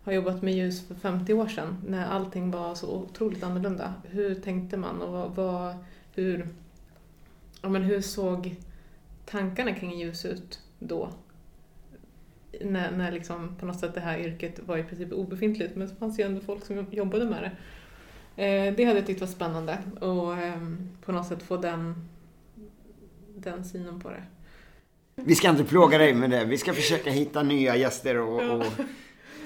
har 0.07 0.13
jobbat 0.13 0.41
med 0.41 0.53
ljus 0.53 0.87
för 0.87 0.95
50 0.95 1.33
år 1.33 1.47
sedan 1.47 1.77
när 1.87 2.05
allting 2.05 2.51
var 2.51 2.75
så 2.75 2.95
otroligt 2.95 3.43
annorlunda. 3.43 3.93
Hur 4.03 4.35
tänkte 4.35 4.77
man 4.77 5.01
och 5.01 5.11
vad, 5.11 5.35
vad, 5.35 5.75
hur, 6.15 6.47
ja, 7.61 7.69
men 7.69 7.83
hur 7.83 8.01
såg 8.01 8.55
tankarna 9.25 9.73
kring 9.73 9.99
ljus 9.99 10.25
ut 10.25 10.59
då? 10.79 11.09
När, 12.61 12.91
när 12.91 13.11
liksom 13.11 13.55
på 13.59 13.65
något 13.65 13.79
sätt 13.79 13.93
det 13.93 14.01
här 14.01 14.19
yrket 14.19 14.59
var 14.65 14.77
i 14.77 14.83
princip 14.83 15.11
obefintligt 15.11 15.75
men 15.75 15.89
så 15.89 15.95
fanns 15.95 16.19
ju 16.19 16.23
ändå 16.23 16.41
folk 16.41 16.65
som 16.65 16.85
jobbade 16.91 17.25
med 17.25 17.43
det. 17.43 17.51
Eh, 18.43 18.73
det 18.75 18.85
hade 18.85 18.99
jag 18.99 19.07
tyckt 19.07 19.21
var 19.21 19.27
spännande 19.27 19.77
och 19.99 20.37
eh, 20.37 20.61
på 21.05 21.11
något 21.11 21.27
sätt 21.27 21.43
få 21.43 21.57
den, 21.57 22.07
den 23.35 23.65
synen 23.65 23.99
på 23.99 24.09
det. 24.09 24.23
Vi 25.15 25.35
ska 25.35 25.49
inte 25.49 25.63
plåga 25.63 25.97
dig 25.97 26.13
med 26.13 26.29
det. 26.29 26.45
Vi 26.45 26.57
ska 26.57 26.73
försöka 26.73 27.09
hitta 27.09 27.43
nya 27.43 27.75
gäster 27.75 28.17
och, 28.17 28.57
och, 28.57 28.65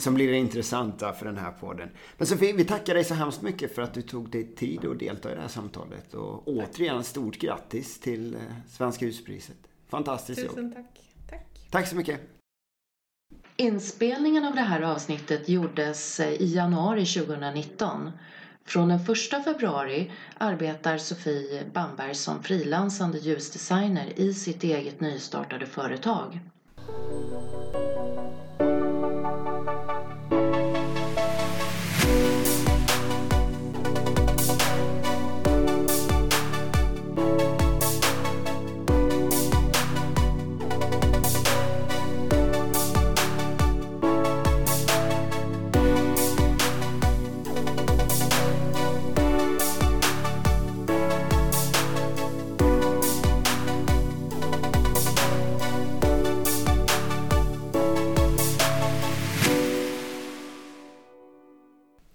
som 0.02 0.14
blir 0.14 0.34
intressanta 0.34 1.14
för 1.14 1.26
den 1.26 1.38
här 1.38 1.52
podden. 1.52 1.90
Men 2.18 2.28
Sofie, 2.28 2.54
vi 2.54 2.66
tackar 2.66 2.94
dig 2.94 3.04
så 3.04 3.14
hemskt 3.14 3.42
mycket 3.42 3.76
för 3.76 3.82
att 3.82 3.94
du 3.94 4.02
tog 4.02 4.30
dig 4.30 4.56
tid 4.56 4.86
att 4.86 5.00
delta 5.00 5.32
i 5.32 5.36
det 5.36 5.42
här 5.42 5.48
samtalet. 5.48 6.14
Och 6.14 6.48
återigen 6.48 7.04
stort 7.04 7.38
grattis 7.38 8.00
till 8.00 8.36
eh, 8.36 8.40
Svenska 8.70 9.06
huspriset. 9.06 9.58
Fantastiskt 9.90 10.40
jobb. 10.40 10.50
Tusen 10.50 10.74
tack. 10.74 11.02
Tack. 11.30 11.48
Tack 11.72 11.88
så 11.88 11.96
mycket. 11.96 12.20
Inspelningen 13.56 14.46
av 14.46 14.56
det 14.56 14.62
här 14.62 14.82
avsnittet 14.82 15.50
gjordes 15.50 16.20
eh, 16.20 16.32
i 16.32 16.56
januari 16.56 17.06
2019. 17.06 18.12
Från 18.66 18.88
den 18.88 19.00
1 19.00 19.44
februari 19.44 20.12
arbetar 20.38 20.98
Sofie 20.98 21.66
Bamberg 21.74 22.16
som 22.16 22.44
frilansande 22.44 23.18
ljusdesigner 23.18 24.20
i 24.20 24.34
sitt 24.34 24.64
eget 24.64 25.02
nystartade 25.02 25.66
företag. 25.66 26.40